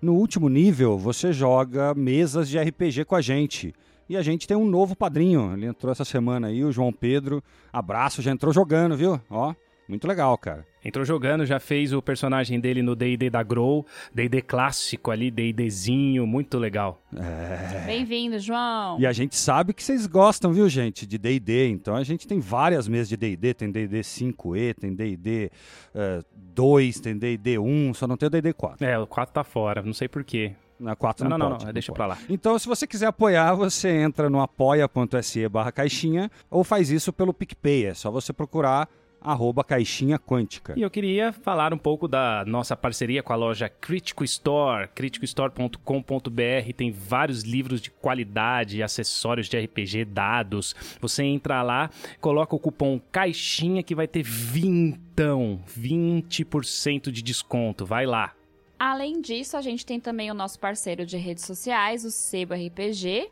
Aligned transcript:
No 0.00 0.14
último 0.14 0.48
nível, 0.48 0.96
você 0.96 1.32
joga 1.32 1.92
mesas 1.94 2.48
de 2.48 2.60
RPG 2.60 3.04
com 3.04 3.16
a 3.16 3.20
gente. 3.20 3.74
E 4.08 4.16
a 4.16 4.22
gente 4.22 4.46
tem 4.46 4.56
um 4.56 4.64
novo 4.64 4.94
padrinho. 4.94 5.52
Ele 5.52 5.66
entrou 5.66 5.90
essa 5.90 6.04
semana 6.04 6.46
aí, 6.46 6.64
o 6.64 6.70
João 6.70 6.92
Pedro. 6.92 7.42
Abraço, 7.72 8.22
já 8.22 8.30
entrou 8.30 8.52
jogando, 8.52 8.96
viu? 8.96 9.20
Ó, 9.28 9.52
muito 9.92 10.08
legal, 10.08 10.38
cara. 10.38 10.66
Entrou 10.82 11.04
jogando, 11.04 11.44
já 11.44 11.60
fez 11.60 11.92
o 11.92 12.00
personagem 12.00 12.58
dele 12.58 12.80
no 12.82 12.96
D&D 12.96 13.28
da 13.28 13.42
Grow, 13.42 13.86
D&D 14.12 14.40
clássico 14.40 15.10
ali, 15.10 15.30
D&Dzinho, 15.30 16.26
muito 16.26 16.58
legal. 16.58 16.98
É... 17.14 17.84
Bem-vindo, 17.84 18.38
João. 18.38 18.98
E 18.98 19.06
a 19.06 19.12
gente 19.12 19.36
sabe 19.36 19.74
que 19.74 19.82
vocês 19.82 20.06
gostam, 20.06 20.50
viu, 20.50 20.66
gente, 20.68 21.06
de 21.06 21.18
D&D. 21.18 21.68
Então 21.68 21.94
a 21.94 22.02
gente 22.02 22.26
tem 22.26 22.40
várias 22.40 22.88
mesas 22.88 23.10
de 23.10 23.18
D&D, 23.18 23.52
tem 23.52 23.70
D&D 23.70 24.00
5e, 24.00 24.74
tem 24.74 24.94
D&D 24.94 25.50
uh, 25.94 26.24
2, 26.54 27.00
tem 27.00 27.18
D&D 27.18 27.58
1, 27.58 27.92
só 27.92 28.06
não 28.06 28.16
tem 28.16 28.28
o 28.28 28.30
D&D 28.30 28.54
4. 28.54 28.86
É, 28.86 28.98
o 28.98 29.06
4 29.06 29.34
tá 29.34 29.44
fora, 29.44 29.82
não 29.82 29.92
sei 29.92 30.08
porquê. 30.08 30.52
Na 30.80 30.96
4 30.96 31.28
não, 31.28 31.36
não, 31.36 31.50
pode, 31.50 31.60
não, 31.60 31.66
não, 31.66 31.72
deixa 31.74 31.92
pode. 31.92 31.96
pra 31.96 32.06
lá. 32.06 32.18
Então, 32.30 32.58
se 32.58 32.66
você 32.66 32.86
quiser 32.86 33.06
apoiar, 33.06 33.54
você 33.54 33.88
entra 33.90 34.30
no 34.30 34.40
apoia.se 34.40 35.46
barra 35.48 35.70
caixinha 35.70 36.30
ou 36.50 36.64
faz 36.64 36.90
isso 36.90 37.12
pelo 37.12 37.34
PicPay. 37.34 37.86
É 37.86 37.94
só 37.94 38.10
você 38.10 38.32
procurar 38.32 38.88
arroba 39.24 39.64
caixinha 39.64 40.18
quântica. 40.18 40.74
E 40.76 40.82
eu 40.82 40.90
queria 40.90 41.32
falar 41.32 41.72
um 41.72 41.78
pouco 41.78 42.06
da 42.06 42.44
nossa 42.46 42.76
parceria 42.76 43.22
com 43.22 43.32
a 43.32 43.36
loja 43.36 43.68
Critical 43.68 44.24
Store, 44.24 44.88
criticalstore.com.br, 44.94 46.72
tem 46.76 46.90
vários 46.90 47.42
livros 47.42 47.80
de 47.80 47.90
qualidade, 47.90 48.82
acessórios 48.82 49.48
de 49.48 49.58
RPG, 49.58 50.04
dados. 50.04 50.74
Você 51.00 51.22
entra 51.22 51.62
lá, 51.62 51.90
coloca 52.20 52.54
o 52.54 52.58
cupom 52.58 53.00
caixinha 53.10 53.82
que 53.82 53.94
vai 53.94 54.06
ter 54.06 54.22
vintão, 54.22 55.60
20% 55.68 57.10
de 57.10 57.22
desconto. 57.22 57.86
Vai 57.86 58.06
lá. 58.06 58.34
Além 58.78 59.20
disso, 59.20 59.56
a 59.56 59.62
gente 59.62 59.86
tem 59.86 60.00
também 60.00 60.30
o 60.30 60.34
nosso 60.34 60.58
parceiro 60.58 61.06
de 61.06 61.16
redes 61.16 61.44
sociais, 61.44 62.04
o 62.04 62.10
Sebo 62.10 62.54
RPG, 62.54 63.30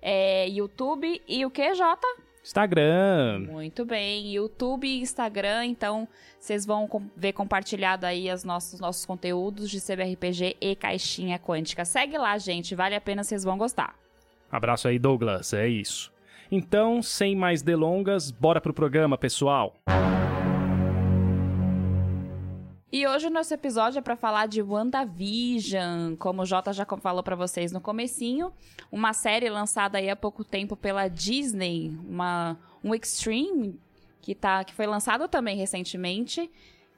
é, 0.00 0.48
YouTube 0.48 1.20
e 1.26 1.44
o 1.44 1.50
que, 1.50 1.74
Jota? 1.74 2.06
Instagram. 2.44 3.46
Muito 3.50 3.86
bem, 3.86 4.34
YouTube 4.34 4.86
e 4.86 5.00
Instagram, 5.00 5.64
então 5.64 6.06
vocês 6.38 6.66
vão 6.66 6.88
ver 7.16 7.32
compartilhado 7.32 8.04
aí 8.04 8.30
os 8.30 8.44
nossos, 8.44 8.78
nossos 8.78 9.06
conteúdos 9.06 9.70
de 9.70 9.80
CBRPG 9.80 10.56
e 10.60 10.76
Caixinha 10.76 11.38
Quântica. 11.38 11.86
Segue 11.86 12.18
lá, 12.18 12.36
gente, 12.36 12.74
vale 12.74 12.94
a 12.94 13.00
pena, 13.00 13.24
vocês 13.24 13.42
vão 13.44 13.56
gostar. 13.56 13.94
Abraço 14.52 14.86
aí, 14.86 14.98
Douglas, 14.98 15.54
é 15.54 15.66
isso. 15.66 16.12
Então, 16.50 17.02
sem 17.02 17.34
mais 17.34 17.62
delongas, 17.62 18.30
bora 18.30 18.60
pro 18.60 18.74
programa, 18.74 19.16
pessoal. 19.16 19.74
E 22.94 23.08
hoje 23.08 23.26
o 23.26 23.30
nosso 23.30 23.52
episódio 23.52 23.98
é 23.98 24.00
para 24.00 24.14
falar 24.14 24.46
de 24.46 24.62
WandaVision, 24.62 26.14
como 26.14 26.42
o 26.42 26.46
Jota 26.46 26.72
já 26.72 26.86
falou 27.02 27.24
para 27.24 27.34
vocês 27.34 27.72
no 27.72 27.80
comecinho, 27.80 28.52
uma 28.92 29.12
série 29.12 29.50
lançada 29.50 29.98
aí 29.98 30.08
há 30.08 30.14
pouco 30.14 30.44
tempo 30.44 30.76
pela 30.76 31.08
Disney, 31.08 31.92
uma 32.08 32.56
um 32.84 32.94
Extreme 32.94 33.80
que 34.22 34.32
tá 34.32 34.62
que 34.62 34.72
foi 34.72 34.86
lançado 34.86 35.26
também 35.26 35.56
recentemente. 35.56 36.48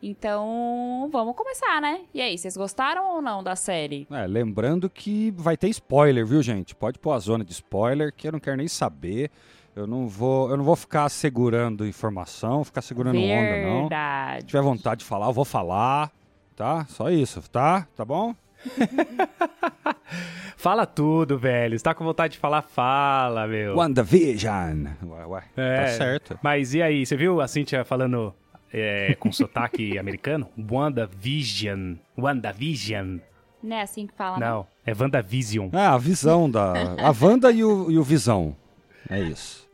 Então, 0.02 1.08
vamos 1.10 1.34
começar, 1.34 1.80
né? 1.80 2.02
E 2.12 2.20
aí, 2.20 2.36
vocês 2.36 2.58
gostaram 2.58 3.14
ou 3.14 3.22
não 3.22 3.42
da 3.42 3.56
série? 3.56 4.06
É, 4.10 4.26
lembrando 4.26 4.90
que 4.90 5.30
vai 5.30 5.56
ter 5.56 5.70
spoiler, 5.70 6.26
viu, 6.26 6.42
gente? 6.42 6.74
Pode 6.74 6.98
pôr 6.98 7.12
a 7.12 7.18
zona 7.18 7.42
de 7.42 7.52
spoiler, 7.52 8.12
que 8.14 8.28
eu 8.28 8.32
não 8.32 8.38
quero 8.38 8.58
nem 8.58 8.68
saber. 8.68 9.30
Eu 9.76 9.86
não 9.86 10.08
vou, 10.08 10.48
eu 10.50 10.56
não 10.56 10.64
vou 10.64 10.74
ficar 10.74 11.06
segurando 11.10 11.86
informação, 11.86 12.64
ficar 12.64 12.80
segurando 12.80 13.20
Verdade. 13.20 13.66
onda, 13.66 13.96
não. 14.34 14.40
Se 14.40 14.46
tiver 14.46 14.62
vontade 14.62 15.00
de 15.00 15.04
falar, 15.04 15.26
eu 15.26 15.34
vou 15.34 15.44
falar, 15.44 16.10
tá? 16.56 16.86
Só 16.86 17.10
isso, 17.10 17.42
tá? 17.50 17.86
Tá 17.94 18.02
bom? 18.02 18.34
fala 20.56 20.86
tudo, 20.86 21.38
velho. 21.38 21.78
Se 21.78 21.84
tá 21.84 21.94
com 21.94 22.06
vontade 22.06 22.32
de 22.32 22.38
falar, 22.38 22.62
fala, 22.62 23.46
meu. 23.46 23.76
WandaVision. 23.76 24.86
Ué, 25.04 25.26
ué. 25.26 25.44
É, 25.58 25.76
tá 25.76 25.88
certo. 25.88 26.38
Mas 26.42 26.72
e 26.72 26.80
aí, 26.80 27.04
você 27.04 27.14
viu 27.14 27.42
a 27.42 27.46
Cintia 27.46 27.84
falando 27.84 28.34
é, 28.72 29.14
com 29.16 29.30
sotaque 29.30 29.98
americano? 30.00 30.48
WandaVision. 30.58 31.96
WandaVision. 32.16 33.18
Não 33.62 33.76
é 33.76 33.82
assim 33.82 34.06
que 34.06 34.14
fala, 34.14 34.38
Não, 34.38 34.66
é 34.86 34.94
WandaVision. 34.98 35.68
É, 35.74 35.84
a 35.84 35.98
visão 35.98 36.50
da... 36.50 36.72
A 36.98 37.12
Wanda 37.20 37.52
e 37.52 37.62
o, 37.62 37.90
e 37.90 37.98
o 37.98 38.02
Visão. 38.02 38.56
É 39.10 39.20
isso. 39.20 39.65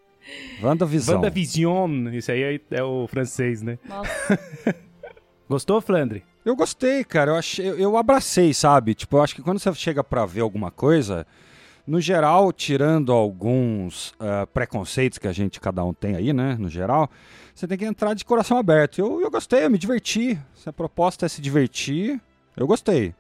WandaVision. 0.63 1.17
WandaVision. 1.17 2.09
Isso 2.15 2.33
aí 2.33 2.43
é, 2.43 2.61
é 2.71 2.83
o 2.83 3.07
francês, 3.07 3.63
né? 3.63 3.79
Nossa. 3.89 4.39
Gostou, 5.49 5.81
Flandre? 5.81 6.25
Eu 6.45 6.57
gostei, 6.57 7.05
cara. 7.05 7.33
Eu, 7.33 7.37
achei, 7.37 7.67
eu, 7.67 7.97
abracei, 7.97 8.53
sabe? 8.55 8.95
Tipo, 8.95 9.17
eu 9.17 9.23
acho 9.23 9.35
que 9.35 9.43
quando 9.43 9.59
você 9.59 9.73
chega 9.75 10.03
pra 10.03 10.25
ver 10.25 10.41
alguma 10.41 10.71
coisa, 10.71 11.27
no 11.87 12.01
geral, 12.01 12.53
tirando 12.53 13.13
alguns 13.13 14.11
uh, 14.13 14.47
preconceitos 14.53 15.19
que 15.19 15.29
a 15.29 15.33
gente, 15.33 15.61
cada 15.61 15.85
um 15.85 15.93
tem 15.93 16.17
aí, 16.17 16.33
né? 16.33 16.57
No 16.59 16.69
geral, 16.69 17.11
você 17.55 17.67
tem 17.67 17.79
que 17.79 17.85
entrar 17.85 18.15
de 18.15 18.25
coração 18.25 18.57
aberto. 18.57 18.99
Eu, 18.99 19.21
eu 19.21 19.31
gostei, 19.31 19.65
eu 19.65 19.71
me 19.71 19.79
diverti. 19.79 20.39
Se 20.55 20.69
a 20.69 20.73
proposta 20.73 21.27
é 21.27 21.29
se 21.29 21.41
divertir, 21.41 22.21
eu 22.57 22.67
gostei. 22.67 23.15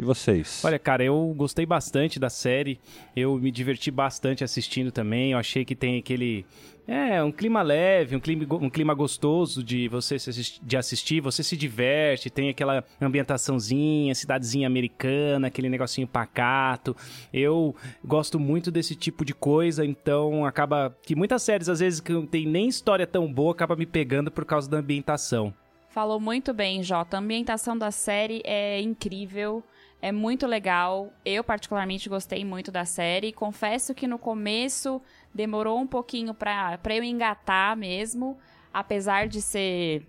E 0.00 0.02
vocês? 0.02 0.62
Olha, 0.64 0.78
cara, 0.78 1.04
eu 1.04 1.34
gostei 1.36 1.66
bastante 1.66 2.18
da 2.18 2.30
série. 2.30 2.80
Eu 3.14 3.36
me 3.36 3.50
diverti 3.50 3.90
bastante 3.90 4.42
assistindo 4.42 4.90
também. 4.90 5.32
Eu 5.32 5.38
achei 5.38 5.62
que 5.62 5.74
tem 5.74 5.98
aquele. 5.98 6.46
É, 6.88 7.22
um 7.22 7.30
clima 7.30 7.60
leve, 7.60 8.16
um 8.16 8.18
clima, 8.18 8.46
um 8.50 8.70
clima 8.70 8.94
gostoso 8.94 9.62
de 9.62 9.88
você 9.88 10.18
se, 10.18 10.58
de 10.62 10.74
assistir. 10.74 11.20
Você 11.20 11.42
se 11.42 11.54
diverte, 11.54 12.30
tem 12.30 12.48
aquela 12.48 12.82
ambientaçãozinha, 12.98 14.14
cidadezinha 14.14 14.66
americana, 14.66 15.48
aquele 15.48 15.68
negocinho 15.68 16.08
pacato. 16.08 16.96
Eu 17.30 17.76
gosto 18.02 18.40
muito 18.40 18.70
desse 18.70 18.96
tipo 18.96 19.22
de 19.22 19.34
coisa, 19.34 19.84
então 19.84 20.46
acaba 20.46 20.96
que 21.02 21.14
muitas 21.14 21.42
séries, 21.42 21.68
às 21.68 21.80
vezes, 21.80 22.00
que 22.00 22.10
não 22.10 22.24
tem 22.24 22.46
nem 22.46 22.68
história 22.68 23.06
tão 23.06 23.30
boa, 23.30 23.52
acaba 23.52 23.76
me 23.76 23.84
pegando 23.84 24.30
por 24.30 24.46
causa 24.46 24.66
da 24.66 24.78
ambientação. 24.78 25.52
Falou 25.90 26.18
muito 26.18 26.54
bem, 26.54 26.82
Jota. 26.82 27.18
A 27.18 27.20
ambientação 27.20 27.76
da 27.76 27.90
série 27.90 28.40
é 28.46 28.80
incrível. 28.80 29.62
É 30.02 30.10
muito 30.10 30.46
legal. 30.46 31.12
Eu, 31.24 31.44
particularmente, 31.44 32.08
gostei 32.08 32.44
muito 32.44 32.72
da 32.72 32.84
série. 32.84 33.32
Confesso 33.32 33.94
que 33.94 34.06
no 34.06 34.18
começo 34.18 35.00
demorou 35.34 35.78
um 35.78 35.86
pouquinho 35.86 36.32
pra, 36.32 36.78
pra 36.78 36.94
eu 36.94 37.04
engatar 37.04 37.76
mesmo. 37.76 38.38
Apesar 38.72 39.28
de 39.28 39.42
ser, 39.42 40.06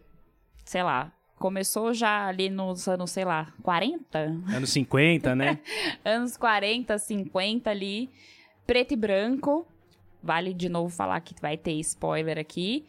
sei 0.63 0.83
lá, 0.83 1.11
começou 1.38 1.93
já 1.93 2.27
ali 2.27 2.49
nos 2.49 2.88
anos, 2.88 3.11
sei 3.11 3.25
lá, 3.25 3.51
40? 3.63 4.19
Anos 4.19 4.69
50, 4.69 5.35
né? 5.35 5.59
anos 6.05 6.38
40, 6.38 6.97
50 6.97 7.69
ali. 7.69 8.09
Preto 8.65 8.93
e 8.93 8.95
branco. 8.95 9.67
Vale 10.23 10.53
de 10.53 10.69
novo 10.69 10.89
falar 10.89 11.19
que 11.19 11.35
vai 11.41 11.57
ter 11.57 11.73
spoiler 11.79 12.38
aqui. 12.38 12.85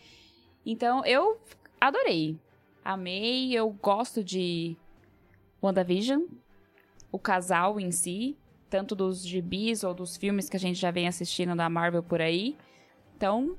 Então, 0.64 1.04
eu 1.04 1.40
adorei. 1.80 2.38
Amei. 2.84 3.52
Eu 3.52 3.70
gosto 3.70 4.22
de 4.22 4.76
WandaVision 5.60 6.22
o 7.12 7.18
casal 7.18 7.78
em 7.78 7.92
si, 7.92 8.36
tanto 8.70 8.94
dos 8.94 9.24
gibis 9.24 9.84
ou 9.84 9.92
dos 9.92 10.16
filmes 10.16 10.48
que 10.48 10.56
a 10.56 10.60
gente 10.60 10.80
já 10.80 10.90
vem 10.90 11.06
assistindo 11.06 11.54
da 11.54 11.68
Marvel 11.68 12.02
por 12.02 12.22
aí. 12.22 12.56
Então, 13.14 13.54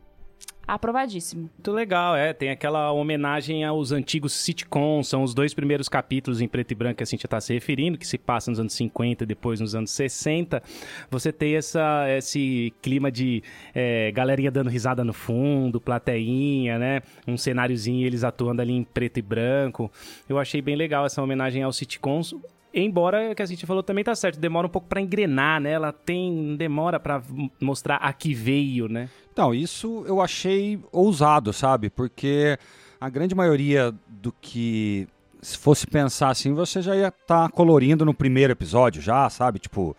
aprovadíssimo. 0.68 1.44
Muito 1.44 1.72
legal, 1.72 2.16
é. 2.16 2.34
Tem 2.34 2.50
aquela 2.50 2.92
homenagem 2.92 3.64
aos 3.64 3.92
antigos 3.92 4.34
sitcoms, 4.34 5.08
são 5.08 5.22
os 5.22 5.34
dois 5.34 5.54
primeiros 5.54 5.88
capítulos 5.88 6.42
em 6.42 6.48
preto 6.48 6.72
e 6.72 6.76
branco 6.76 6.98
que 6.98 7.04
a 7.04 7.06
gente 7.06 7.26
está 7.26 7.40
se 7.40 7.54
referindo, 7.54 7.98
que 7.98 8.08
se 8.08 8.18
passa 8.18 8.50
nos 8.50 8.60
anos 8.60 8.74
50 8.74 9.26
depois 9.26 9.60
nos 9.60 9.76
anos 9.76 9.92
60. 9.92 10.64
Você 11.12 11.32
tem 11.32 11.56
essa, 11.56 12.06
esse 12.10 12.74
clima 12.82 13.12
de 13.12 13.44
é, 13.74 14.12
galerinha 14.12 14.50
dando 14.50 14.70
risada 14.70 15.04
no 15.04 15.14
fundo, 15.14 15.80
plateinha, 15.80 16.80
né? 16.80 17.02
Um 17.28 17.38
cenáriozinho 17.38 18.06
eles 18.06 18.24
atuando 18.24 18.62
ali 18.62 18.74
em 18.74 18.84
preto 18.84 19.20
e 19.20 19.22
branco. 19.22 19.92
Eu 20.28 20.40
achei 20.40 20.62
bem 20.62 20.76
legal 20.76 21.06
essa 21.06 21.22
homenagem 21.22 21.62
aos 21.62 21.78
sitcoms. 21.78 22.34
Embora, 22.74 23.36
que 23.36 23.42
a 23.42 23.46
gente 23.46 23.66
falou 23.66 23.84
também 23.84 24.04
tá 24.04 24.16
certo, 24.16 24.40
demora 24.40 24.66
um 24.66 24.70
pouco 24.70 24.88
para 24.88 25.00
engrenar, 25.00 25.62
né? 25.62 25.72
Ela 25.72 25.92
tem 25.92 26.56
demora 26.58 27.00
para 27.00 27.22
mostrar 27.62 27.98
a 27.98 28.12
que 28.12 28.34
veio, 28.34 28.88
né? 28.88 29.10
Então, 29.32 29.54
isso 29.54 30.04
eu 30.08 30.20
achei 30.20 30.80
ousado, 30.92 31.54
sabe? 31.54 31.90
Porque 31.92 32.58
a 33.00 33.10
grande 33.10 33.36
maioria 33.36 33.94
do 34.08 34.34
que 34.42 35.08
se 35.40 35.58
fosse 35.58 35.86
pensar 35.86 36.30
assim, 36.30 36.54
você 36.54 36.82
já 36.82 36.96
ia 36.96 37.10
estar 37.10 37.48
tá 37.48 37.50
colorindo 37.50 38.06
no 38.06 38.14
primeiro 38.14 38.54
episódio, 38.54 39.02
já, 39.02 39.30
sabe? 39.30 39.60
Tipo, 39.60 39.96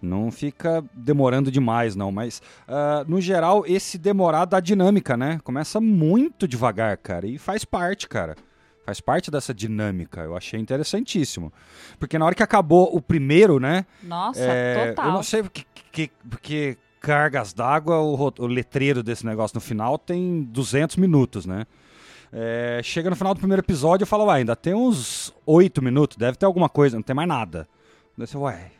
não 0.00 0.30
fica 0.30 0.84
demorando 0.94 1.50
demais, 1.50 1.94
não. 1.94 2.10
Mas, 2.10 2.42
uh, 2.66 3.08
no 3.08 3.20
geral, 3.20 3.64
esse 3.66 3.98
demorar 3.98 4.46
dá 4.46 4.58
dinâmica, 4.58 5.16
né? 5.16 5.38
Começa 5.44 5.80
muito 5.80 6.48
devagar, 6.48 6.96
cara. 6.96 7.26
E 7.26 7.38
faz 7.38 7.64
parte, 7.64 8.08
cara. 8.08 8.34
Faz 8.86 9.00
parte 9.00 9.32
dessa 9.32 9.52
dinâmica. 9.52 10.20
Eu 10.20 10.36
achei 10.36 10.60
interessantíssimo. 10.60 11.52
Porque 11.98 12.16
na 12.16 12.24
hora 12.24 12.36
que 12.36 12.42
acabou 12.42 12.94
o 12.94 13.02
primeiro, 13.02 13.58
né? 13.58 13.84
Nossa, 14.00 14.40
é, 14.40 14.90
total. 14.90 15.06
Eu 15.06 15.12
não 15.12 15.22
sei 15.24 15.42
porque, 15.42 15.64
que, 15.90 16.10
porque 16.30 16.78
cargas 17.00 17.52
d'água, 17.52 17.98
o, 17.98 18.32
o, 18.38 18.46
letreiro 18.46 19.02
desse 19.02 19.26
negócio 19.26 19.56
no 19.56 19.60
final 19.60 19.98
tem 19.98 20.44
200 20.44 20.98
minutos, 20.98 21.46
né? 21.46 21.66
É, 22.32 22.80
chega 22.84 23.10
no 23.10 23.16
final 23.16 23.34
do 23.34 23.38
primeiro 23.38 23.60
episódio 23.60 24.04
e 24.04 24.06
fala, 24.06 24.22
ué, 24.26 24.36
ainda 24.36 24.54
tem 24.54 24.72
uns 24.72 25.34
8 25.44 25.82
minutos, 25.82 26.16
deve 26.16 26.36
ter 26.36 26.46
alguma 26.46 26.68
coisa, 26.68 26.94
não 26.94 27.02
tem 27.02 27.16
mais 27.16 27.28
nada. 27.28 27.68
Daí 28.16 28.24
você, 28.24 28.36
ué, 28.36 28.70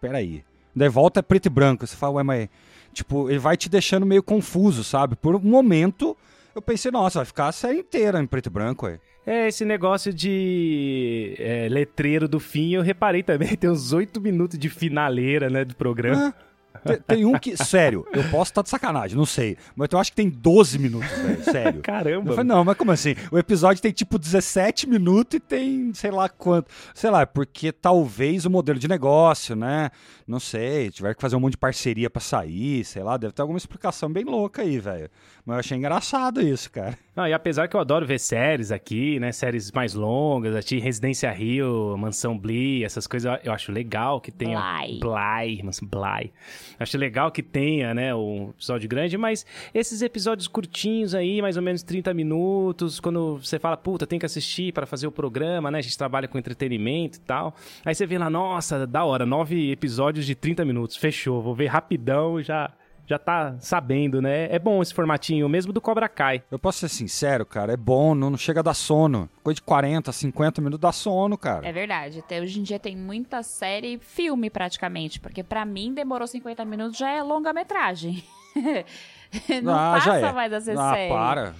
peraí. 0.00 0.44
Daí 0.74 0.88
volta 0.88 1.20
é 1.20 1.22
preto 1.22 1.46
e 1.46 1.50
branco. 1.50 1.86
Você 1.86 1.94
fala, 1.94 2.14
ué, 2.14 2.22
mas. 2.24 2.48
Tipo, 2.92 3.30
ele 3.30 3.38
vai 3.38 3.56
te 3.56 3.68
deixando 3.68 4.04
meio 4.04 4.22
confuso, 4.22 4.82
sabe? 4.82 5.14
Por 5.14 5.36
um 5.36 5.40
momento 5.40 6.16
eu 6.54 6.62
pensei, 6.62 6.90
nossa, 6.90 7.18
vai 7.18 7.26
ficar 7.26 7.48
a 7.48 7.52
série 7.52 7.78
inteira 7.78 8.20
em 8.20 8.26
preto 8.26 8.46
e 8.46 8.50
branco, 8.50 8.86
ué. 8.86 9.00
É, 9.26 9.48
esse 9.48 9.64
negócio 9.64 10.12
de 10.12 11.34
é, 11.38 11.68
letreiro 11.68 12.28
do 12.28 12.38
fim, 12.38 12.74
eu 12.74 12.82
reparei 12.82 13.22
também, 13.22 13.48
tem 13.56 13.70
uns 13.70 13.92
oito 13.92 14.20
minutos 14.20 14.58
de 14.58 14.68
finaleira, 14.68 15.48
né, 15.48 15.64
do 15.64 15.74
programa. 15.74 16.34
Ah. 16.38 16.53
Tem, 16.82 16.98
tem, 17.06 17.24
um 17.24 17.38
que, 17.38 17.56
sério, 17.56 18.06
eu 18.12 18.22
posso 18.30 18.50
estar 18.50 18.62
de 18.62 18.68
sacanagem, 18.68 19.16
não 19.16 19.26
sei. 19.26 19.56
Mas 19.74 19.88
eu 19.90 19.98
acho 19.98 20.10
que 20.10 20.16
tem 20.16 20.28
12 20.28 20.78
minutos, 20.78 21.10
velho, 21.10 21.44
sério. 21.44 21.80
Caramba. 21.84 22.30
Eu 22.30 22.34
falei, 22.34 22.48
não, 22.48 22.64
mas 22.64 22.76
como 22.76 22.90
assim? 22.90 23.14
O 23.30 23.38
episódio 23.38 23.80
tem 23.80 23.92
tipo 23.92 24.18
17 24.18 24.88
minutos 24.88 25.36
e 25.36 25.40
tem 25.40 25.92
sei 25.94 26.10
lá 26.10 26.28
quanto. 26.28 26.70
Sei 26.94 27.10
lá, 27.10 27.26
porque 27.26 27.72
talvez 27.72 28.44
o 28.44 28.50
modelo 28.50 28.78
de 28.78 28.88
negócio, 28.88 29.54
né? 29.56 29.90
Não 30.26 30.40
sei, 30.40 30.90
tiver 30.90 31.14
que 31.14 31.20
fazer 31.20 31.36
um 31.36 31.40
monte 31.40 31.52
de 31.52 31.58
parceria 31.58 32.08
para 32.08 32.20
sair, 32.20 32.84
sei 32.84 33.02
lá, 33.02 33.16
deve 33.16 33.32
ter 33.32 33.42
alguma 33.42 33.58
explicação 33.58 34.10
bem 34.10 34.24
louca 34.24 34.62
aí, 34.62 34.78
velho. 34.78 35.10
Mas 35.44 35.54
eu 35.54 35.60
achei 35.60 35.76
engraçado 35.76 36.40
isso, 36.40 36.70
cara. 36.70 36.98
Não, 37.14 37.28
e 37.28 37.32
apesar 37.32 37.68
que 37.68 37.76
eu 37.76 37.80
adoro 37.80 38.06
ver 38.06 38.18
séries 38.18 38.72
aqui, 38.72 39.20
né? 39.20 39.30
Séries 39.32 39.70
mais 39.70 39.94
longas, 39.94 40.56
aqui 40.56 40.78
Residência 40.78 41.30
Rio, 41.30 41.96
Mansão 41.96 42.36
Bly, 42.36 42.84
essas 42.84 43.06
coisas, 43.06 43.38
eu 43.44 43.52
acho 43.52 43.70
legal 43.70 44.20
que 44.20 44.32
tenha. 44.32 44.58
Bly. 44.58 45.00
Bly, 45.00 45.62
Mansão 45.62 45.86
Bly. 45.86 46.32
Acho 46.78 46.98
legal 46.98 47.30
que 47.30 47.42
tenha, 47.42 47.94
né, 47.94 48.14
um 48.14 48.50
episódio 48.50 48.88
grande, 48.88 49.16
mas 49.16 49.44
esses 49.72 50.02
episódios 50.02 50.48
curtinhos 50.48 51.14
aí, 51.14 51.40
mais 51.40 51.56
ou 51.56 51.62
menos 51.62 51.82
30 51.82 52.12
minutos, 52.14 53.00
quando 53.00 53.38
você 53.38 53.58
fala, 53.58 53.76
puta, 53.76 54.06
tem 54.06 54.18
que 54.18 54.26
assistir 54.26 54.72
para 54.72 54.86
fazer 54.86 55.06
o 55.06 55.12
programa, 55.12 55.70
né? 55.70 55.78
A 55.78 55.82
gente 55.82 55.96
trabalha 55.96 56.28
com 56.28 56.38
entretenimento 56.38 57.18
e 57.18 57.20
tal. 57.20 57.54
Aí 57.84 57.94
você 57.94 58.06
vê 58.06 58.18
lá, 58.18 58.28
nossa, 58.28 58.86
da 58.86 59.04
hora, 59.04 59.24
nove 59.26 59.70
episódios 59.70 60.26
de 60.26 60.34
30 60.34 60.64
minutos, 60.64 60.96
fechou, 60.96 61.42
vou 61.42 61.54
ver 61.54 61.66
rapidão 61.66 62.42
já 62.42 62.70
já 63.06 63.18
tá 63.18 63.56
sabendo, 63.58 64.20
né? 64.20 64.48
É 64.50 64.58
bom 64.58 64.82
esse 64.82 64.94
formatinho, 64.94 65.48
mesmo 65.48 65.72
do 65.72 65.80
Cobra 65.80 66.08
Kai. 66.08 66.42
Eu 66.50 66.58
posso 66.58 66.78
ser 66.78 66.88
sincero, 66.88 67.44
cara, 67.44 67.72
é 67.72 67.76
bom, 67.76 68.14
não, 68.14 68.30
não 68.30 68.38
chega 68.38 68.60
a 68.60 68.62
dar 68.62 68.74
sono. 68.74 69.28
Coisa 69.42 69.56
de 69.56 69.62
40, 69.62 70.10
50 70.12 70.60
minutos 70.60 70.80
dá 70.80 70.92
sono, 70.92 71.36
cara. 71.36 71.66
É 71.66 71.72
verdade. 71.72 72.20
Até 72.20 72.40
hoje 72.40 72.60
em 72.60 72.62
dia 72.62 72.78
tem 72.78 72.96
muita 72.96 73.42
série 73.42 73.98
filme 73.98 74.48
praticamente, 74.50 75.20
porque 75.20 75.42
para 75.42 75.64
mim 75.64 75.92
demorou 75.92 76.26
50 76.26 76.64
minutos 76.64 76.98
já 76.98 77.10
é 77.10 77.22
longa-metragem. 77.22 78.24
não 79.62 79.74
ah, 79.74 79.94
passa 79.94 80.16
é. 80.16 80.32
mais 80.32 80.52
a 80.52 80.60
ser 80.60 80.78
ah, 80.78 80.94
série. 80.94 81.12
para. 81.12 81.54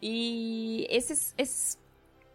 E 0.00 0.86
esses, 0.90 1.34
esses 1.36 1.78